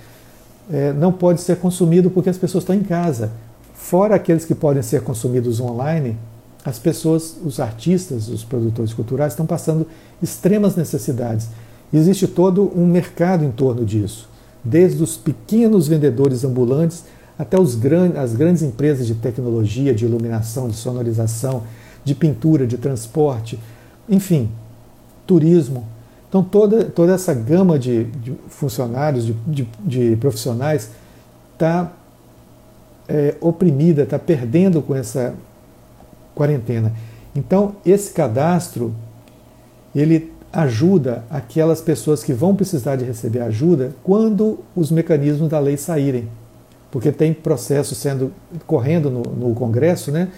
é, 0.73 0.95
não 0.95 1.13
pode 1.13 1.43
ser 1.43 1.59
consumido 1.59 2.11
porque 2.11 2.31
as 2.31 2.39
pessoas 2.39 2.63
estão 2.63 2.75
em 2.75 2.83
casa. 2.83 3.31
Fora 3.75 4.15
aqueles 4.15 4.47
que 4.47 4.55
podem 4.55 4.83
ser 4.83 5.03
consumidos 5.03 5.61
online, 5.61 6.17
as 6.65 6.79
pessoas, 6.79 7.37
os 7.45 7.61
artistas, 7.61 8.29
os 8.29 8.45
produtores 8.45 8.95
culturais 8.95 9.35
estão 9.35 9.45
passando 9.45 9.87
extremas 10.23 10.75
necessidades. 10.75 11.49
Existe 11.93 12.27
todo 12.27 12.73
um 12.75 12.87
mercado 12.87 13.45
em 13.45 13.51
torno 13.51 13.85
disso, 13.85 14.31
desde 14.65 15.03
os 15.03 15.19
pequenos 15.19 15.87
vendedores 15.87 16.45
ambulantes 16.45 17.05
até 17.39 17.61
os 17.61 17.79
as 18.17 18.33
grandes 18.33 18.63
empresas 18.63 19.07
de 19.07 19.15
tecnologia, 19.15 19.95
de 19.95 20.07
iluminação, 20.07 20.67
de 20.67 20.77
sonorização, 20.77 21.65
de 22.03 22.15
pintura, 22.15 22.67
de 22.67 22.79
transporte, 22.79 23.61
enfim, 24.09 24.49
turismo. 25.27 25.87
Então, 26.29 26.43
toda, 26.43 26.85
toda 26.85 27.15
essa 27.15 27.33
gama 27.33 27.79
de, 27.79 28.05
de 28.05 28.35
funcionários, 28.49 29.27
de, 29.27 29.35
de, 29.47 29.69
de 29.85 30.17
profissionais, 30.17 30.91
está 31.53 31.93
é, 33.09 33.35
oprimida, 33.41 34.03
está 34.03 34.19
perdendo 34.19 34.83
com 34.83 34.95
essa 34.95 35.35
quarentena. 36.35 36.93
Então, 37.35 37.77
esse 37.85 38.13
cadastro, 38.13 38.95
ele 39.95 40.33
ajuda 40.53 41.25
aquelas 41.31 41.81
pessoas 41.81 42.23
que 42.25 42.33
vão 42.33 42.55
precisar 42.57 42.97
de 42.97 43.05
receber 43.05 43.41
ajuda 43.41 43.93
quando 44.03 44.61
os 44.75 44.91
mecanismos 44.91 45.49
da 45.49 45.59
lei 45.59 45.77
saírem. 45.77 46.29
Porque 46.91 47.13
tem 47.13 47.35
processo 47.35 47.95
sendo 47.95 48.33
correndo 48.67 49.11
no, 49.11 49.23
no 49.23 49.55
Congresso, 49.55 50.11
né, 50.11 50.29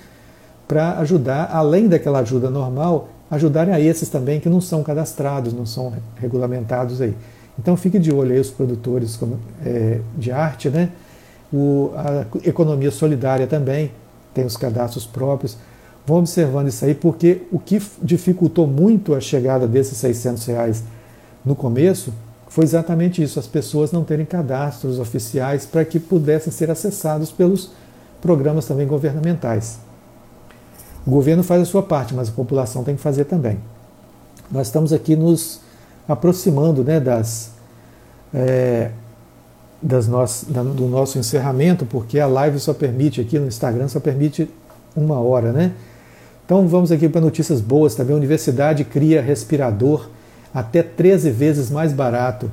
para 0.67 0.99
ajudar, 0.99 1.51
além 1.53 1.89
daquela 1.89 2.19
ajuda 2.19 2.51
normal, 2.51 3.09
ajudarem 3.31 3.75
a 3.75 3.81
esses 3.81 4.09
também 4.09 4.41
que 4.41 4.49
não 4.49 4.61
são 4.61 4.83
cadastrados, 4.83 5.53
não 5.53 5.67
são 5.67 5.93
regulamentados 6.17 7.01
aí. 7.01 7.15
Então 7.59 7.77
fique 7.77 7.99
de 7.99 8.13
olho 8.13 8.33
aí 8.33 8.41
os 8.41 8.51
produtores 8.51 9.19
é, 9.65 10.01
de 10.17 10.31
arte, 10.31 10.71
né? 10.71 10.91
O, 11.53 11.91
a 11.97 12.27
economia 12.47 12.91
solidária 12.91 13.47
também 13.47 13.91
tem 14.33 14.45
os 14.45 14.57
cadastros 14.57 15.07
próprios. 15.07 15.57
Vão 16.07 16.19
observando 16.19 16.69
isso 16.69 16.85
aí, 16.85 16.95
porque 16.95 17.43
o 17.51 17.59
que 17.59 17.83
dificultou 18.03 18.67
muito 18.67 19.15
a 19.15 19.21
chegada 19.21 19.67
desses 19.67 19.99
600 19.99 20.47
reais 20.47 20.85
no 21.45 21.55
começo 21.55 22.13
foi 22.49 22.65
exatamente 22.65 23.23
isso, 23.23 23.39
as 23.39 23.47
pessoas 23.47 23.93
não 23.93 24.05
terem 24.05 24.25
cadastros 24.25 24.99
oficiais 24.99 25.67
para 25.67 25.85
que 25.85 26.01
pudessem 26.01 26.51
ser 26.51 26.71
acessados 26.71 27.31
pelos 27.31 27.71
programas 28.23 28.67
também 28.67 28.87
governamentais. 28.87 29.79
O 31.09 31.11
governo 31.11 31.43
faz 31.43 31.63
a 31.63 31.65
sua 31.65 31.83
parte, 31.83 32.13
mas 32.13 32.29
a 32.29 32.33
população 32.33 32.85
tem 32.85 32.95
que 32.95 33.01
fazer 33.01 33.25
também. 33.25 33.59
Nós 34.53 34.67
estamos 34.67 34.93
aqui 34.93 35.17
nos 35.17 35.59
aproximando 36.07 36.85
né, 36.85 37.01
das, 37.01 37.53
é, 38.35 38.91
das 39.81 40.07
do 40.07 40.87
nosso 40.87 41.19
encerramento, 41.19 41.87
porque 41.87 42.21
a 42.21 42.27
live 42.27 42.61
só 42.61 42.75
permite 42.75 43.23
aqui 43.23 43.39
no 43.39 43.47
Instagram, 43.47 43.89
só 43.89 43.99
permite 43.99 44.51
uma 44.95 45.19
hora, 45.19 45.51
né? 45.51 45.73
Então 46.45 46.69
vamos 46.69 46.93
aqui 46.93 47.09
para 47.09 47.23
notícias 47.23 47.63
boas 47.63 47.95
também. 47.95 48.13
A 48.13 48.19
universidade 48.19 48.85
cria 48.85 49.23
respirador 49.23 50.11
até 50.53 50.83
13 50.83 51.31
vezes 51.31 51.71
mais 51.71 51.91
barato. 51.91 52.51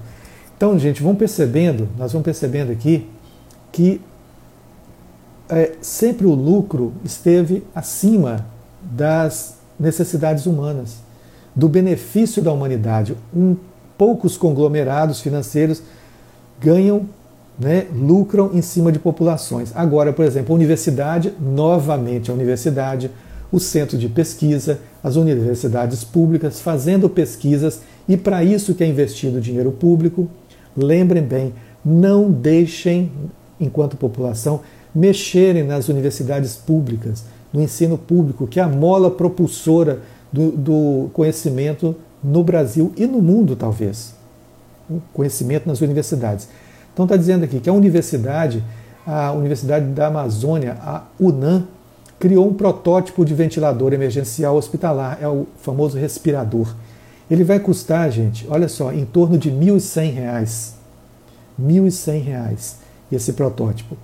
Então, 0.56 0.80
gente, 0.80 1.04
vão 1.04 1.14
percebendo, 1.14 1.90
nós 1.98 2.14
vamos 2.14 2.24
percebendo 2.24 2.72
aqui 2.72 3.06
que 3.74 4.00
é, 5.50 5.74
sempre 5.82 6.26
o 6.26 6.34
lucro 6.34 6.94
esteve 7.04 7.64
acima 7.74 8.46
das 8.82 9.56
necessidades 9.80 10.46
humanas, 10.46 10.98
do 11.56 11.68
benefício 11.68 12.42
da 12.42 12.52
humanidade. 12.52 13.16
Um, 13.36 13.56
poucos 13.98 14.38
conglomerados 14.38 15.22
financeiros 15.22 15.82
ganham, 16.60 17.06
né, 17.58 17.88
lucram 17.94 18.52
em 18.54 18.62
cima 18.62 18.92
de 18.92 19.00
populações. 19.00 19.72
Agora, 19.76 20.12
por 20.12 20.26
exemplo, 20.26 20.54
a 20.54 20.56
universidade, 20.56 21.34
novamente 21.40 22.30
a 22.30 22.34
universidade, 22.34 23.10
o 23.52 23.60
centro 23.60 23.98
de 23.98 24.10
pesquisa, 24.10 24.80
as 25.04 25.16
universidades 25.16 26.04
públicas 26.04 26.60
fazendo 26.60 27.10
pesquisas 27.10 27.82
e 28.08 28.18
para 28.18 28.44
isso 28.44 28.74
que 28.74 28.84
é 28.84 28.88
investido 28.88 29.40
dinheiro 29.40 29.72
público. 29.72 30.28
Lembrem 30.76 31.24
bem, 31.24 31.54
não 31.84 32.30
deixem, 32.30 33.12
enquanto 33.60 33.96
população, 33.96 34.62
mexerem 34.96 35.64
nas 35.64 35.90
universidades 35.90 36.56
públicas, 36.56 37.26
no 37.52 37.62
ensino 37.62 37.98
público, 37.98 38.48
que 38.48 38.60
é 38.60 38.64
a 38.64 38.68
mola 38.68 39.12
propulsora 39.12 40.00
do, 40.32 40.52
do 40.52 41.10
conhecimento 41.14 41.96
no 42.24 42.44
Brasil 42.44 42.94
e 42.96 43.06
no 43.06 43.22
mundo, 43.22 43.56
talvez. 43.56 44.16
O 44.90 45.02
conhecimento 45.14 45.68
nas 45.68 45.82
universidades. 45.82 46.48
Então 46.94 47.06
está 47.06 47.18
dizendo 47.18 47.44
aqui 47.44 47.60
que 47.60 47.70
a 47.70 47.74
universidade, 47.74 48.64
a 49.06 49.32
Universidade 49.34 49.86
da 49.88 50.08
Amazônia, 50.08 50.78
a 50.82 51.04
UNAM, 51.20 51.68
criou 52.18 52.48
um 52.48 52.54
protótipo 52.54 53.26
de 53.26 53.34
ventilador 53.34 53.94
emergencial 53.94 54.56
hospitalar, 54.56 55.20
é 55.22 55.28
o 55.28 55.46
famoso 55.58 55.98
respirador. 55.98 56.74
Ele 57.30 57.44
vai 57.44 57.60
custar, 57.60 58.10
gente, 58.12 58.48
olha 58.50 58.70
só, 58.70 58.94
em 58.94 59.04
torno 59.04 59.38
de 59.38 59.50
R$ 59.50 59.56
1.100. 59.56 60.74
R$ 61.60 61.66
1.100 61.66 62.76
esse 63.12 63.34
protótipo. 63.34 63.98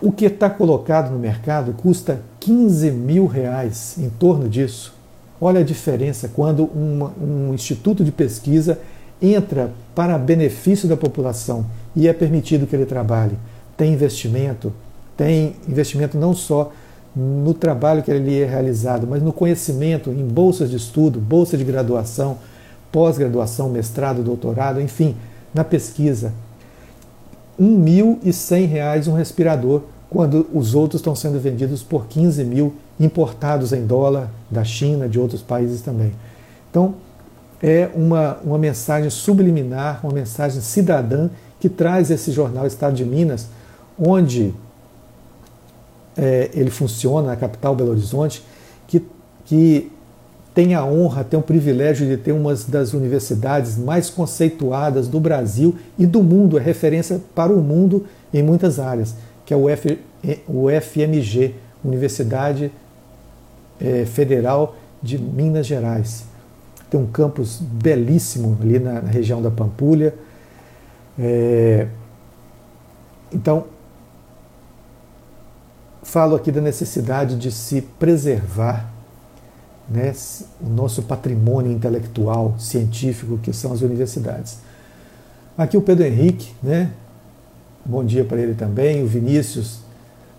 O 0.00 0.12
que 0.12 0.26
está 0.26 0.48
colocado 0.48 1.10
no 1.10 1.18
mercado 1.18 1.72
custa 1.72 2.20
15 2.40 2.90
mil 2.92 3.26
reais, 3.26 3.96
em 3.98 4.08
torno 4.08 4.48
disso. 4.48 4.94
Olha 5.40 5.60
a 5.60 5.64
diferença 5.64 6.28
quando 6.28 6.64
uma, 6.64 7.12
um 7.20 7.52
instituto 7.52 8.04
de 8.04 8.12
pesquisa 8.12 8.78
entra 9.20 9.72
para 9.94 10.16
benefício 10.16 10.88
da 10.88 10.96
população 10.96 11.66
e 11.96 12.06
é 12.06 12.12
permitido 12.12 12.66
que 12.66 12.76
ele 12.76 12.86
trabalhe. 12.86 13.36
Tem 13.76 13.92
investimento, 13.92 14.72
tem 15.16 15.56
investimento 15.68 16.16
não 16.16 16.32
só 16.32 16.72
no 17.14 17.52
trabalho 17.52 18.02
que 18.02 18.10
ele 18.10 18.40
é 18.40 18.46
realizado, 18.46 19.06
mas 19.06 19.20
no 19.20 19.32
conhecimento, 19.32 20.10
em 20.10 20.24
bolsas 20.24 20.70
de 20.70 20.76
estudo, 20.76 21.18
bolsa 21.18 21.56
de 21.56 21.64
graduação, 21.64 22.38
pós-graduação, 22.92 23.68
mestrado, 23.68 24.22
doutorado, 24.22 24.80
enfim, 24.80 25.16
na 25.52 25.64
pesquisa. 25.64 26.32
R$ 27.58 27.64
1.100 27.64 29.08
um 29.08 29.14
respirador, 29.14 29.82
quando 30.08 30.46
os 30.52 30.74
outros 30.74 31.00
estão 31.00 31.14
sendo 31.14 31.38
vendidos 31.38 31.82
por 31.82 32.06
15 32.06 32.44
mil, 32.44 32.74
importados 32.98 33.72
em 33.72 33.86
dólar 33.86 34.30
da 34.50 34.64
China, 34.64 35.08
de 35.08 35.18
outros 35.18 35.42
países 35.42 35.82
também. 35.82 36.12
Então, 36.70 36.94
é 37.62 37.90
uma, 37.94 38.38
uma 38.44 38.58
mensagem 38.58 39.10
subliminar, 39.10 40.00
uma 40.02 40.12
mensagem 40.12 40.60
cidadã 40.60 41.28
que 41.60 41.68
traz 41.68 42.10
esse 42.10 42.30
jornal 42.30 42.66
Estado 42.66 42.94
de 42.94 43.04
Minas, 43.04 43.48
onde 43.98 44.54
é, 46.16 46.50
ele 46.54 46.70
funciona 46.70 47.28
na 47.28 47.36
capital 47.36 47.74
Belo 47.74 47.90
Horizonte, 47.90 48.44
que, 48.86 49.04
que 49.44 49.90
tem 50.58 50.74
a 50.74 50.84
honra, 50.84 51.22
tem 51.22 51.38
o 51.38 51.42
privilégio 51.42 52.04
de 52.04 52.16
ter 52.16 52.32
uma 52.32 52.52
das 52.66 52.92
universidades 52.92 53.78
mais 53.78 54.10
conceituadas 54.10 55.06
do 55.06 55.20
Brasil 55.20 55.76
e 55.96 56.04
do 56.04 56.20
mundo, 56.20 56.58
é 56.58 56.60
referência 56.60 57.20
para 57.32 57.52
o 57.52 57.62
mundo 57.62 58.06
em 58.34 58.42
muitas 58.42 58.80
áreas, 58.80 59.14
que 59.46 59.54
é 59.54 59.56
o, 59.56 59.66
FMG, 60.82 61.54
Universidade 61.84 62.72
é, 63.80 64.04
Federal 64.04 64.74
de 65.00 65.16
Minas 65.16 65.64
Gerais. 65.64 66.24
Tem 66.90 66.98
um 66.98 67.06
campus 67.06 67.60
belíssimo 67.60 68.58
ali 68.60 68.80
na, 68.80 69.00
na 69.00 69.10
região 69.10 69.40
da 69.40 69.52
Pampulha. 69.52 70.12
É, 71.16 71.86
então, 73.32 73.66
falo 76.02 76.34
aqui 76.34 76.50
da 76.50 76.60
necessidade 76.60 77.36
de 77.36 77.52
se 77.52 77.80
preservar 77.80 78.97
né, 79.88 80.12
o 80.60 80.68
nosso 80.68 81.02
patrimônio 81.02 81.72
intelectual, 81.72 82.54
científico, 82.58 83.38
que 83.38 83.52
são 83.52 83.72
as 83.72 83.80
universidades. 83.80 84.58
Aqui 85.56 85.76
o 85.76 85.82
Pedro 85.82 86.04
Henrique, 86.04 86.52
né? 86.62 86.90
bom 87.84 88.04
dia 88.04 88.22
para 88.22 88.38
ele 88.38 88.54
também, 88.54 89.02
o 89.02 89.06
Vinícius, 89.06 89.80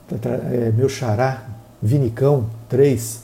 tá, 0.08 0.30
é, 0.30 0.72
meu 0.76 0.88
xará, 0.88 1.46
Vinicão 1.82 2.48
3, 2.70 3.24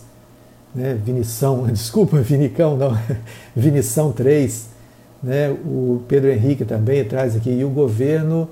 né, 0.73 0.93
Vinição, 0.95 1.67
desculpa, 1.71 2.17
Vinicão 2.21 2.75
não, 2.75 2.97
Vinição 3.55 4.11
3, 4.11 4.67
né, 5.21 5.49
o 5.49 6.01
Pedro 6.07 6.31
Henrique 6.31 6.65
também 6.65 7.03
traz 7.05 7.35
aqui, 7.35 7.51
e 7.51 7.63
o 7.63 7.69
governo 7.69 8.49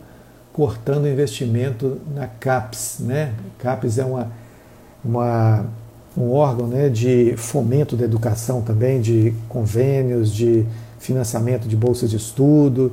cortando 0.53 1.07
investimento 1.07 1.99
na 2.13 2.27
CAPES. 2.27 2.97
Né? 2.99 3.33
CAPES 3.57 3.97
é 3.97 4.05
uma, 4.05 4.31
uma, 5.03 5.65
um 6.17 6.31
órgão 6.31 6.67
né, 6.67 6.89
de 6.89 7.35
fomento 7.37 7.95
da 7.95 8.05
educação 8.05 8.61
também, 8.61 9.01
de 9.01 9.33
convênios, 9.49 10.31
de 10.31 10.65
financiamento 10.99 11.67
de 11.67 11.75
bolsas 11.75 12.09
de 12.09 12.17
estudo. 12.17 12.91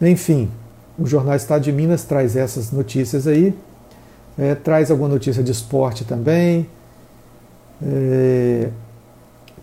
Enfim, 0.00 0.50
o 0.98 1.06
Jornal 1.06 1.36
Estado 1.36 1.62
de 1.62 1.72
Minas 1.72 2.04
traz 2.04 2.34
essas 2.36 2.70
notícias 2.72 3.26
aí, 3.26 3.54
é, 4.38 4.54
traz 4.54 4.90
alguma 4.90 5.08
notícia 5.08 5.42
de 5.42 5.52
esporte 5.52 6.04
também, 6.04 6.66
é, 7.82 8.68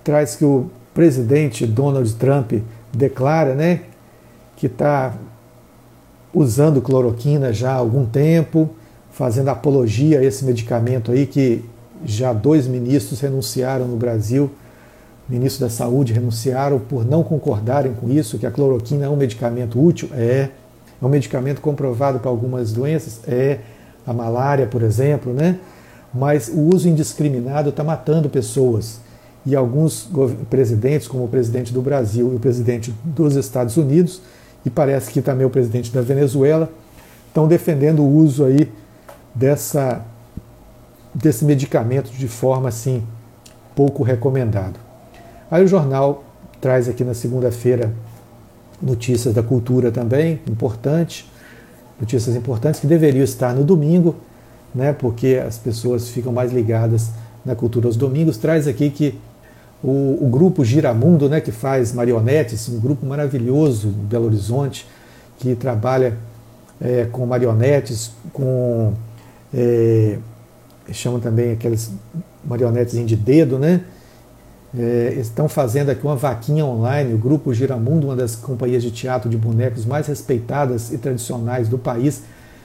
traz 0.03 0.35
que 0.35 0.45
o 0.45 0.69
presidente 0.93 1.65
Donald 1.65 2.13
Trump 2.15 2.53
declara 2.93 3.55
né, 3.55 3.81
que 4.55 4.67
está 4.67 5.15
usando 6.33 6.81
cloroquina 6.81 7.51
já 7.51 7.71
há 7.71 7.75
algum 7.75 8.05
tempo, 8.05 8.69
fazendo 9.11 9.49
apologia 9.49 10.19
a 10.19 10.23
esse 10.23 10.45
medicamento 10.45 11.11
aí 11.11 11.25
que 11.25 11.65
já 12.05 12.33
dois 12.33 12.67
ministros 12.67 13.19
renunciaram 13.19 13.87
no 13.87 13.97
Brasil, 13.97 14.49
ministros 15.27 15.59
da 15.59 15.69
Saúde 15.69 16.13
renunciaram 16.13 16.79
por 16.79 17.05
não 17.05 17.23
concordarem 17.23 17.93
com 17.93 18.09
isso, 18.09 18.37
que 18.39 18.45
a 18.45 18.51
cloroquina 18.51 19.05
é 19.05 19.09
um 19.09 19.15
medicamento 19.15 19.81
útil, 19.81 20.09
é, 20.13 20.49
é 21.01 21.05
um 21.05 21.09
medicamento 21.09 21.61
comprovado 21.61 22.19
para 22.19 22.29
algumas 22.29 22.73
doenças, 22.73 23.19
é. 23.27 23.59
A 24.07 24.13
malária, 24.13 24.65
por 24.65 24.81
exemplo, 24.81 25.33
né? 25.33 25.59
Mas 26.11 26.47
o 26.47 26.61
uso 26.73 26.89
indiscriminado 26.89 27.69
está 27.69 27.83
matando 27.83 28.27
pessoas. 28.27 28.99
E 29.45 29.55
alguns 29.55 30.09
presidentes, 30.49 31.07
como 31.07 31.25
o 31.25 31.27
presidente 31.27 31.71
do 31.71 31.81
Brasil 31.81 32.31
e 32.33 32.35
o 32.35 32.39
presidente 32.39 32.93
dos 33.03 33.35
Estados 33.35 33.77
Unidos, 33.77 34.21
e 34.65 34.69
parece 34.69 35.11
que 35.11 35.21
também 35.21 35.45
o 35.45 35.49
presidente 35.49 35.91
da 35.93 36.01
Venezuela 36.01 36.69
estão 37.27 37.47
defendendo 37.47 38.01
o 38.01 38.15
uso 38.15 38.45
aí 38.45 38.69
dessa, 39.33 40.01
desse 41.13 41.45
medicamento 41.45 42.11
de 42.11 42.27
forma 42.27 42.69
assim 42.69 43.03
pouco 43.75 44.03
recomendado. 44.03 44.79
Aí 45.49 45.63
o 45.63 45.67
jornal 45.67 46.23
traz 46.61 46.87
aqui 46.87 47.03
na 47.03 47.13
segunda-feira 47.13 47.93
notícias 48.81 49.33
da 49.33 49.43
cultura 49.43 49.91
também, 49.91 50.39
importante, 50.49 51.29
notícias 51.99 52.35
importantes 52.35 52.79
que 52.79 52.87
deveriam 52.87 53.23
estar 53.23 53.53
no 53.53 53.63
domingo, 53.63 54.15
né, 54.73 54.93
porque 54.93 55.41
as 55.45 55.57
pessoas 55.57 56.09
ficam 56.09 56.31
mais 56.31 56.51
ligadas 56.51 57.09
na 57.45 57.55
cultura 57.55 57.87
aos 57.87 57.95
domingos. 57.95 58.37
Traz 58.37 58.67
aqui 58.67 58.89
que 58.89 59.19
o, 59.83 60.17
o, 60.21 60.29
grupo 60.29 60.63
Giramundo, 60.63 61.29
né, 61.29 61.41
que 61.41 61.51
faz 61.51 61.93
marionetes, 61.93 62.69
um 62.69 62.79
grupo 62.79 63.05
maravilhoso 63.05 63.87
em 63.87 64.05
Belo 64.05 64.25
Horizonte, 64.25 64.85
que 65.37 65.55
trabalha 65.55 66.17
é, 66.81 67.05
com 67.11 67.25
marionetes, 67.25 68.11
com. 68.33 68.93
É, 69.53 70.17
chamam 70.91 71.19
também 71.19 71.51
aquelas 71.51 71.91
marionetes 72.43 73.05
de 73.05 73.15
dedo, 73.15 73.57
né? 73.59 73.81
É, 74.77 75.15
estão 75.19 75.49
fazendo 75.49 75.89
aqui 75.89 76.03
uma 76.03 76.15
vaquinha 76.15 76.65
online. 76.65 77.13
O 77.13 77.17
grupo 77.17 77.53
Giramundo, 77.53 78.07
uma 78.07 78.15
das 78.15 78.35
companhias 78.35 78.83
de 78.83 78.91
teatro 78.91 79.29
de 79.29 79.37
bonecos 79.37 79.85
mais 79.85 80.07
respeitadas 80.07 80.91
e 80.91 80.97
tradicionais 80.97 81.67
do 81.67 81.77
país, 81.77 82.23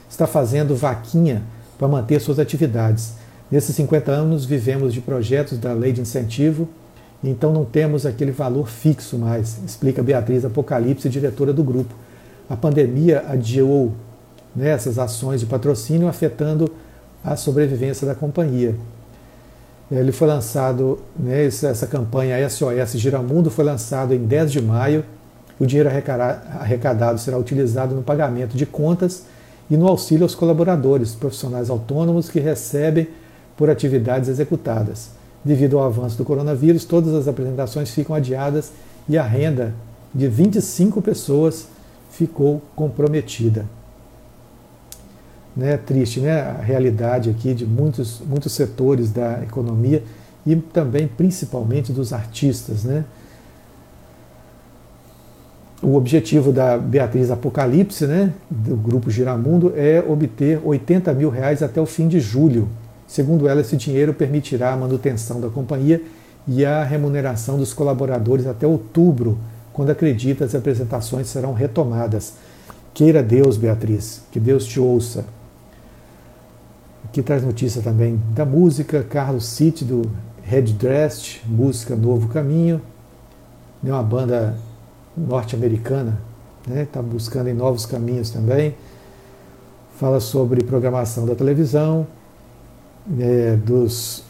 está 0.09 0.27
fazendo 0.27 0.75
vaquinha 0.75 1.41
para 1.77 1.87
manter 1.87 2.19
suas 2.19 2.37
atividades. 2.37 3.13
Nesses 3.49 3.75
50 3.75 4.11
anos, 4.11 4.45
vivemos 4.45 4.93
de 4.93 5.01
projetos 5.01 5.57
da 5.57 5.73
Lei 5.73 5.91
de 5.91 6.01
Incentivo 6.01 6.69
então 7.29 7.51
não 7.51 7.65
temos 7.65 8.05
aquele 8.05 8.31
valor 8.31 8.67
fixo 8.67 9.17
mais, 9.17 9.57
explica 9.65 10.03
Beatriz 10.03 10.45
Apocalipse, 10.45 11.09
diretora 11.09 11.51
do 11.51 11.63
grupo. 11.63 11.93
A 12.49 12.55
pandemia 12.55 13.23
adiou 13.27 13.93
né, 14.55 14.69
essas 14.69 14.99
ações 14.99 15.39
de 15.39 15.47
patrocínio, 15.47 16.07
afetando 16.07 16.69
a 17.25 17.35
sobrevivência 17.35 18.05
da 18.05 18.13
companhia. 18.13 18.75
Ele 19.91 20.11
foi 20.11 20.27
lançado, 20.27 20.99
né, 21.17 21.45
essa 21.45 21.87
campanha 21.87 22.49
SOS 22.49 22.99
Giramundo 22.99 23.49
foi 23.49 23.65
lançado 23.65 24.13
em 24.13 24.19
10 24.19 24.51
de 24.51 24.61
maio. 24.61 25.03
O 25.59 25.65
dinheiro 25.65 25.89
arrecadado 25.89 27.19
será 27.19 27.37
utilizado 27.37 27.95
no 27.95 28.03
pagamento 28.03 28.55
de 28.57 28.65
contas 28.65 29.23
e 29.69 29.77
no 29.77 29.87
auxílio 29.87 30.23
aos 30.23 30.35
colaboradores, 30.35 31.15
profissionais 31.15 31.69
autônomos 31.69 32.29
que 32.29 32.39
recebem 32.39 33.07
por 33.57 33.69
atividades 33.69 34.29
executadas. 34.29 35.09
devido 35.45 35.77
ao 35.77 35.85
avanço 35.85 36.17
do 36.17 36.25
coronavírus, 36.25 36.85
todas 36.85 37.13
as 37.13 37.27
apresentações 37.27 37.91
ficam 37.91 38.15
adiadas 38.15 38.71
e 39.07 39.15
a 39.15 39.21
renda 39.21 39.75
de 40.13 40.27
25 40.27 41.03
pessoas 41.03 41.67
ficou 42.09 42.63
comprometida. 42.75 43.65
Né, 45.55 45.77
triste, 45.77 46.19
né? 46.19 46.41
A 46.41 46.61
realidade 46.61 47.29
aqui 47.29 47.53
de 47.53 47.65
muitos, 47.65 48.21
muitos 48.27 48.51
setores 48.51 49.09
da 49.09 49.41
economia 49.41 50.03
e 50.45 50.55
também, 50.55 51.07
principalmente, 51.07 51.93
dos 51.93 52.11
artistas, 52.11 52.83
né? 52.83 53.05
O 55.81 55.95
objetivo 55.95 56.51
da 56.51 56.77
Beatriz 56.77 57.29
Apocalipse, 57.29 58.07
né, 58.07 58.33
do 58.49 58.75
grupo 58.75 59.11
Giramundo, 59.11 59.73
é 59.75 60.03
obter 60.07 60.59
80 60.63 61.13
mil 61.13 61.29
reais 61.29 61.61
até 61.61 61.79
o 61.79 61.85
fim 61.85 62.07
de 62.07 62.19
julho. 62.19 62.67
Segundo 63.07 63.47
ela, 63.47 63.61
esse 63.61 63.77
dinheiro 63.77 64.13
permitirá 64.13 64.73
a 64.73 64.77
manutenção 64.77 65.39
da 65.39 65.47
companhia 65.47 66.01
e 66.47 66.65
a 66.65 66.83
remuneração 66.83 67.57
dos 67.57 67.71
colaboradores 67.73 68.47
até 68.47 68.65
outubro, 68.65 69.37
quando 69.73 69.91
acredita 69.91 70.45
as 70.45 70.55
apresentações 70.55 71.27
serão 71.27 71.53
retomadas. 71.53 72.33
Queira 72.93 73.21
Deus, 73.21 73.57
Beatriz, 73.57 74.21
que 74.31 74.39
Deus 74.39 74.65
te 74.65 74.79
ouça. 74.79 75.25
Aqui 77.15 77.23
traz 77.23 77.45
notícia 77.45 77.81
também 77.81 78.21
da 78.31 78.43
música, 78.43 79.01
Carlos 79.01 79.45
City, 79.45 79.85
do 79.85 80.01
Red 80.43 80.63
Dressed, 80.63 81.43
música 81.45 81.95
Novo 81.95 82.27
Caminho. 82.27 82.81
É 83.85 83.89
uma 83.89 84.03
banda 84.03 84.57
norte-americana, 85.15 86.19
está 86.59 86.75
né? 86.75 86.87
Tá 86.91 87.01
buscando 87.01 87.47
em 87.47 87.53
novos 87.53 87.85
caminhos 87.85 88.31
também. 88.31 88.75
Fala 89.97 90.19
sobre 90.19 90.61
programação 90.65 91.25
da 91.25 91.33
televisão, 91.35 92.05
é, 93.17 93.55
dos, 93.55 94.21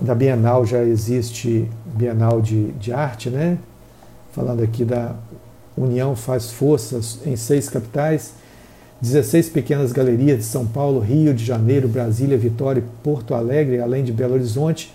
da 0.00 0.12
Bienal 0.12 0.66
já 0.66 0.82
existe 0.82 1.70
Bienal 1.94 2.40
de, 2.40 2.72
de 2.72 2.92
Arte, 2.92 3.30
né? 3.30 3.56
Falando 4.32 4.64
aqui 4.64 4.84
da 4.84 5.14
União 5.76 6.16
faz 6.16 6.50
forças 6.50 7.20
em 7.24 7.36
seis 7.36 7.68
capitais, 7.68 8.32
16 9.00 9.50
pequenas 9.50 9.92
galerias 9.92 10.38
de 10.38 10.44
São 10.44 10.66
Paulo, 10.66 11.00
Rio 11.00 11.34
de 11.34 11.44
Janeiro, 11.44 11.86
Brasília, 11.86 12.38
Vitória 12.38 12.80
e 12.80 13.02
Porto 13.02 13.34
Alegre, 13.34 13.78
além 13.78 14.02
de 14.02 14.10
Belo 14.10 14.34
Horizonte, 14.34 14.92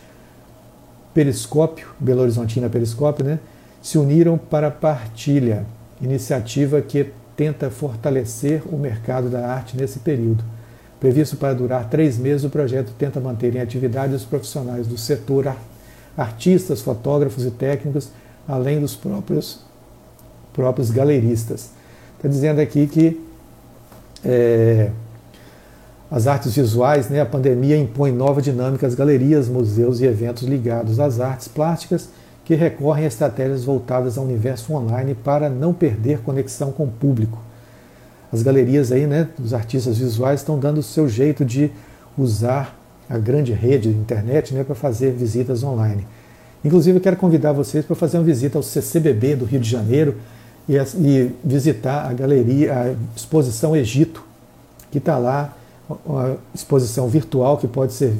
Periscópio, 1.13 1.89
Belo 1.99 2.21
Horizontina 2.21 2.69
Periscópio, 2.69 3.25
né? 3.25 3.39
se 3.81 3.97
uniram 3.97 4.37
para 4.37 4.67
a 4.67 4.71
Partilha, 4.71 5.65
iniciativa 6.01 6.81
que 6.81 7.11
tenta 7.35 7.69
fortalecer 7.69 8.63
o 8.71 8.77
mercado 8.77 9.29
da 9.29 9.47
arte 9.47 9.77
nesse 9.77 9.99
período. 9.99 10.43
Previsto 10.99 11.35
para 11.35 11.53
durar 11.53 11.89
três 11.89 12.17
meses, 12.17 12.43
o 12.43 12.49
projeto 12.49 12.93
tenta 12.97 13.19
manter 13.19 13.55
em 13.55 13.59
atividade 13.59 14.13
os 14.13 14.23
profissionais 14.23 14.85
do 14.87 14.97
setor, 14.97 15.55
artistas, 16.17 16.81
fotógrafos 16.81 17.45
e 17.45 17.51
técnicos, 17.51 18.09
além 18.47 18.79
dos 18.79 18.95
próprios, 18.95 19.61
próprios 20.53 20.91
galeristas. 20.91 21.71
Está 22.17 22.27
dizendo 22.27 22.59
aqui 22.59 22.85
que 22.85 23.19
é, 24.23 24.89
as 26.09 26.27
artes 26.27 26.53
visuais, 26.55 27.09
né, 27.09 27.21
a 27.21 27.25
pandemia 27.25 27.77
impõe 27.77 28.11
nova 28.11 28.41
dinâmica 28.41 28.85
às 28.85 28.95
galerias, 28.95 29.47
museus 29.47 30.01
e 30.01 30.05
eventos 30.05 30.43
ligados 30.43 30.99
às 30.99 31.19
artes 31.19 31.47
plásticas 31.47 32.09
que 32.43 32.53
recorrem 32.53 33.05
a 33.05 33.07
estratégias 33.07 33.63
voltadas 33.63 34.17
ao 34.17 34.25
universo 34.25 34.73
online 34.73 35.15
para 35.15 35.49
não 35.49 35.73
perder 35.73 36.19
conexão 36.19 36.71
com 36.71 36.83
o 36.83 36.91
público. 36.91 37.41
As 38.31 38.43
galerias 38.43 38.91
aí, 38.91 39.07
né, 39.07 39.29
dos 39.37 39.53
artistas 39.53 39.97
visuais 39.97 40.41
estão 40.41 40.59
dando 40.59 40.79
o 40.79 40.83
seu 40.83 41.07
jeito 41.07 41.45
de 41.45 41.71
usar 42.17 42.77
a 43.09 43.17
grande 43.17 43.53
rede 43.53 43.91
de 43.91 43.97
internet 43.97 44.53
né, 44.53 44.63
para 44.63 44.75
fazer 44.75 45.11
visitas 45.11 45.63
online. 45.63 46.05
Inclusive, 46.63 46.97
eu 46.97 47.01
quero 47.01 47.17
convidar 47.17 47.51
vocês 47.51 47.85
para 47.85 47.95
fazer 47.95 48.17
uma 48.17 48.23
visita 48.23 48.57
ao 48.57 48.63
CCBB 48.63 49.35
do 49.35 49.45
Rio 49.45 49.59
de 49.59 49.69
Janeiro 49.69 50.15
e, 50.67 50.75
e 50.75 51.35
visitar 51.43 52.09
a 52.09 52.13
galeria, 52.13 52.73
a 52.73 52.95
exposição 53.15 53.75
Egito, 53.75 54.23
que 54.91 54.97
está 54.97 55.17
lá, 55.17 55.55
uma 56.05 56.37
exposição 56.53 57.07
virtual 57.07 57.57
que 57.57 57.67
pode 57.67 57.93
ser 57.93 58.13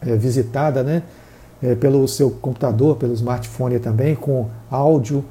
é, 0.00 0.16
visitada, 0.16 0.82
né? 0.82 1.02
é, 1.64 1.74
pelo 1.74 2.06
seu 2.06 2.30
computador, 2.30 2.96
pelo 2.96 3.14
smartphone 3.14 3.78
também, 3.78 4.14
com 4.14 4.48
áudio 4.70 5.24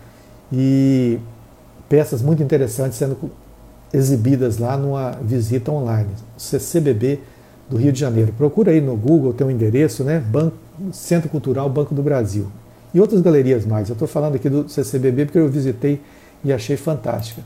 e 0.51 1.19
peças 1.87 2.23
muito 2.23 2.41
interessantes 2.41 2.97
sendo 2.97 3.15
exibidas 3.93 4.57
lá 4.57 4.75
numa 4.75 5.11
visita 5.21 5.71
online. 5.71 6.09
CCBB 6.35 7.19
do 7.69 7.77
Rio 7.77 7.91
de 7.91 7.99
Janeiro. 7.99 8.33
Procura 8.35 8.71
aí 8.71 8.81
no 8.81 8.95
Google, 8.95 9.31
tem 9.31 9.45
um 9.45 9.51
endereço, 9.51 10.03
né? 10.03 10.19
Banco, 10.19 10.55
Centro 10.91 11.29
Cultural 11.29 11.69
Banco 11.69 11.93
do 11.93 12.01
Brasil. 12.01 12.47
E 12.93 12.99
outras 12.99 13.21
galerias 13.21 13.63
mais. 13.63 13.89
Eu 13.89 13.93
estou 13.93 14.07
falando 14.07 14.35
aqui 14.35 14.49
do 14.49 14.67
CCBB 14.67 15.25
porque 15.25 15.37
eu 15.37 15.47
visitei 15.47 16.01
e 16.43 16.51
achei 16.51 16.77
fantástica. 16.77 17.41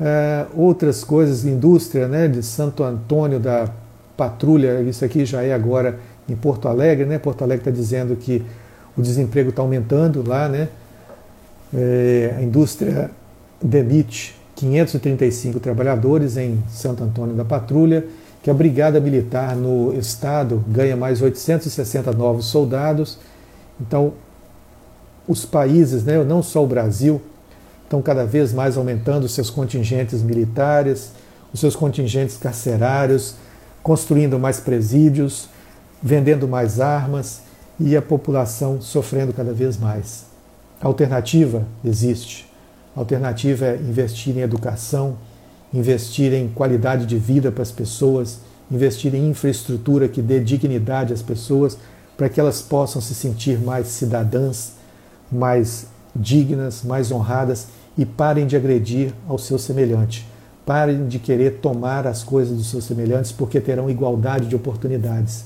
É, 0.00 0.46
outras 0.54 1.04
coisas, 1.04 1.44
indústria 1.44 2.08
né, 2.08 2.26
de 2.26 2.42
Santo 2.42 2.82
Antônio 2.82 3.38
da 3.38 3.68
Patrulha, 4.16 4.80
isso 4.82 5.04
aqui 5.04 5.24
já 5.24 5.42
é 5.42 5.52
agora 5.52 5.98
em 6.28 6.36
Porto 6.36 6.68
Alegre, 6.68 7.06
né? 7.06 7.18
Porto 7.18 7.42
Alegre 7.42 7.68
está 7.68 7.70
dizendo 7.70 8.14
que 8.16 8.44
o 8.96 9.02
desemprego 9.02 9.50
está 9.50 9.62
aumentando 9.62 10.26
lá, 10.26 10.48
né? 10.48 10.68
É, 11.72 12.34
a 12.38 12.42
indústria 12.42 13.10
demite 13.62 14.34
535 14.56 15.60
trabalhadores 15.60 16.36
em 16.36 16.62
Santo 16.68 17.02
Antônio 17.02 17.34
da 17.34 17.44
Patrulha, 17.44 18.04
que 18.42 18.50
a 18.50 18.54
Brigada 18.54 19.00
Militar 19.00 19.54
no 19.56 19.92
estado 19.98 20.64
ganha 20.66 20.96
mais 20.96 21.20
860 21.20 22.12
novos 22.12 22.46
soldados. 22.46 23.18
Então, 23.80 24.12
os 25.26 25.44
países, 25.44 26.04
né, 26.04 26.22
não 26.24 26.42
só 26.42 26.64
o 26.64 26.66
Brasil, 26.66 27.20
estão 27.90 28.00
cada 28.00 28.24
vez 28.24 28.52
mais 28.52 28.76
aumentando 28.76 29.24
os 29.24 29.32
seus 29.32 29.50
contingentes 29.50 30.22
militares, 30.22 31.10
os 31.52 31.58
seus 31.58 31.74
contingentes 31.74 32.36
carcerários, 32.36 33.34
construindo 33.82 34.38
mais 34.38 34.60
presídios, 34.60 35.48
vendendo 36.00 36.46
mais 36.46 36.78
armas 36.78 37.40
e 37.80 37.96
a 37.96 38.00
população 38.00 38.80
sofrendo 38.80 39.32
cada 39.32 39.52
vez 39.52 39.76
mais. 39.76 40.24
A 40.80 40.86
alternativa 40.86 41.66
existe. 41.84 42.48
A 42.94 43.00
alternativa 43.00 43.66
é 43.66 43.76
investir 43.76 44.38
em 44.38 44.42
educação, 44.42 45.18
investir 45.74 46.32
em 46.32 46.46
qualidade 46.46 47.06
de 47.06 47.18
vida 47.18 47.50
para 47.50 47.62
as 47.62 47.72
pessoas, 47.72 48.38
investir 48.70 49.16
em 49.16 49.30
infraestrutura 49.30 50.06
que 50.06 50.22
dê 50.22 50.38
dignidade 50.38 51.12
às 51.12 51.22
pessoas 51.22 51.76
para 52.16 52.28
que 52.28 52.38
elas 52.38 52.62
possam 52.62 53.02
se 53.02 53.16
sentir 53.16 53.58
mais 53.58 53.88
cidadãs, 53.88 54.74
mais 55.32 55.88
dignas, 56.14 56.84
mais 56.84 57.10
honradas 57.10 57.79
e 57.96 58.04
parem 58.04 58.46
de 58.46 58.56
agredir 58.56 59.12
ao 59.28 59.38
seu 59.38 59.58
semelhante. 59.58 60.26
Parem 60.64 61.08
de 61.08 61.18
querer 61.18 61.58
tomar 61.60 62.06
as 62.06 62.22
coisas 62.22 62.56
dos 62.56 62.70
seus 62.70 62.84
semelhantes 62.84 63.32
porque 63.32 63.60
terão 63.60 63.90
igualdade 63.90 64.46
de 64.46 64.56
oportunidades. 64.56 65.44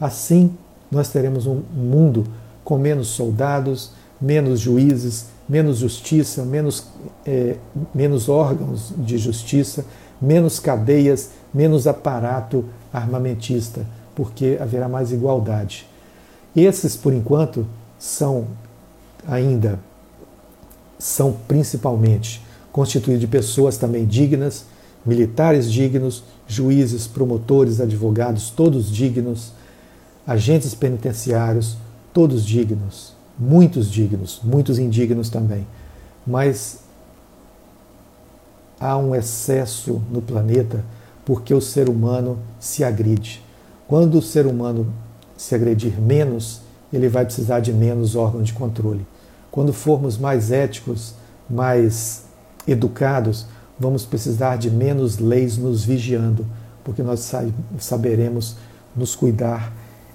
Assim, 0.00 0.56
nós 0.90 1.08
teremos 1.08 1.46
um 1.46 1.62
mundo 1.74 2.24
com 2.64 2.78
menos 2.78 3.08
soldados, 3.08 3.92
menos 4.20 4.60
juízes, 4.60 5.26
menos 5.48 5.78
justiça, 5.78 6.44
menos, 6.44 6.86
é, 7.26 7.56
menos 7.94 8.28
órgãos 8.28 8.92
de 8.96 9.18
justiça, 9.18 9.84
menos 10.20 10.60
cadeias, 10.60 11.30
menos 11.52 11.86
aparato 11.86 12.64
armamentista, 12.92 13.84
porque 14.14 14.58
haverá 14.60 14.88
mais 14.88 15.10
igualdade. 15.12 15.86
Esses, 16.54 16.96
por 16.96 17.12
enquanto, 17.12 17.66
são 17.98 18.46
ainda, 19.26 19.78
são 21.02 21.32
principalmente 21.48 22.40
constituídos 22.70 23.20
de 23.20 23.26
pessoas 23.26 23.76
também 23.76 24.06
dignas, 24.06 24.66
militares 25.04 25.70
dignos, 25.70 26.22
juízes, 26.46 27.08
promotores, 27.08 27.80
advogados, 27.80 28.50
todos 28.50 28.88
dignos, 28.88 29.52
agentes 30.24 30.76
penitenciários, 30.76 31.76
todos 32.12 32.46
dignos, 32.46 33.14
muitos 33.36 33.90
dignos, 33.90 34.40
muitos 34.44 34.78
indignos 34.78 35.28
também. 35.28 35.66
Mas 36.24 36.84
há 38.78 38.96
um 38.96 39.12
excesso 39.12 40.00
no 40.08 40.22
planeta 40.22 40.84
porque 41.24 41.52
o 41.52 41.60
ser 41.60 41.88
humano 41.88 42.38
se 42.60 42.84
agride. 42.84 43.42
Quando 43.88 44.18
o 44.18 44.22
ser 44.22 44.46
humano 44.46 44.86
se 45.36 45.52
agredir 45.52 46.00
menos, 46.00 46.60
ele 46.92 47.08
vai 47.08 47.24
precisar 47.24 47.58
de 47.58 47.72
menos 47.72 48.14
órgão 48.14 48.40
de 48.40 48.52
controle. 48.52 49.04
Quando 49.52 49.72
formos 49.72 50.18
mais 50.18 50.50
éticos, 50.50 51.14
mais 51.48 52.24
educados, 52.66 53.46
vamos 53.78 54.04
precisar 54.04 54.56
de 54.56 54.70
menos 54.70 55.18
leis 55.18 55.58
nos 55.58 55.84
vigiando, 55.84 56.46
porque 56.82 57.02
nós 57.02 57.30
saberemos 57.78 58.56
nos 58.96 59.14
cuidar 59.14 59.72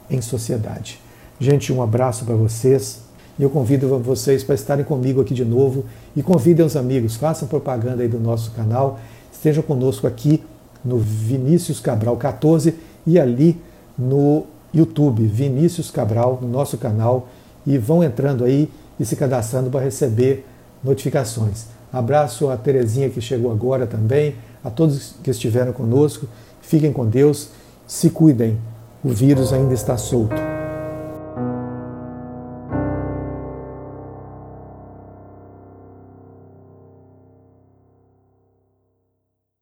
em 0.09 0.21
sociedade. 0.21 0.99
Gente, 1.39 1.71
um 1.71 1.81
abraço 1.83 2.25
para 2.25 2.35
vocês. 2.35 3.01
E 3.37 3.43
eu 3.43 3.51
convido 3.51 3.99
vocês 3.99 4.43
para 4.43 4.55
estarem 4.55 4.83
comigo 4.83 5.21
aqui 5.21 5.35
de 5.35 5.45
novo 5.45 5.85
e 6.15 6.23
convidem 6.23 6.65
os 6.65 6.75
amigos, 6.75 7.15
façam 7.15 7.47
propaganda 7.47 8.01
aí 8.01 8.09
do 8.09 8.19
nosso 8.19 8.49
canal, 8.51 8.99
estejam 9.31 9.61
conosco 9.61 10.07
aqui 10.07 10.43
no 10.83 10.97
Vinícius 10.97 11.79
Cabral 11.79 12.17
14 12.17 12.73
e 13.05 13.19
ali 13.19 13.61
no 13.95 14.47
YouTube, 14.73 15.27
Vinícius 15.27 15.91
Cabral, 15.91 16.39
no 16.41 16.47
nosso 16.47 16.79
canal, 16.79 17.27
e 17.65 17.77
vão 17.77 18.03
entrando 18.03 18.43
aí 18.43 18.71
e 18.99 19.05
se 19.05 19.15
cadastrando 19.15 19.69
para 19.69 19.81
receber 19.81 20.45
notificações. 20.83 21.65
Abraço 21.91 22.49
a 22.49 22.57
Terezinha 22.57 23.09
que 23.09 23.21
chegou 23.21 23.51
agora 23.51 23.87
também, 23.87 24.35
a 24.63 24.69
todos 24.69 25.15
que 25.23 25.31
estiveram 25.31 25.71
conosco. 25.71 26.27
Fiquem 26.61 26.91
com 26.91 27.05
Deus, 27.05 27.49
se 27.87 28.09
cuidem, 28.09 28.57
o 29.03 29.09
vírus 29.09 29.53
ainda 29.53 29.73
está 29.73 29.97
solto. 29.97 30.56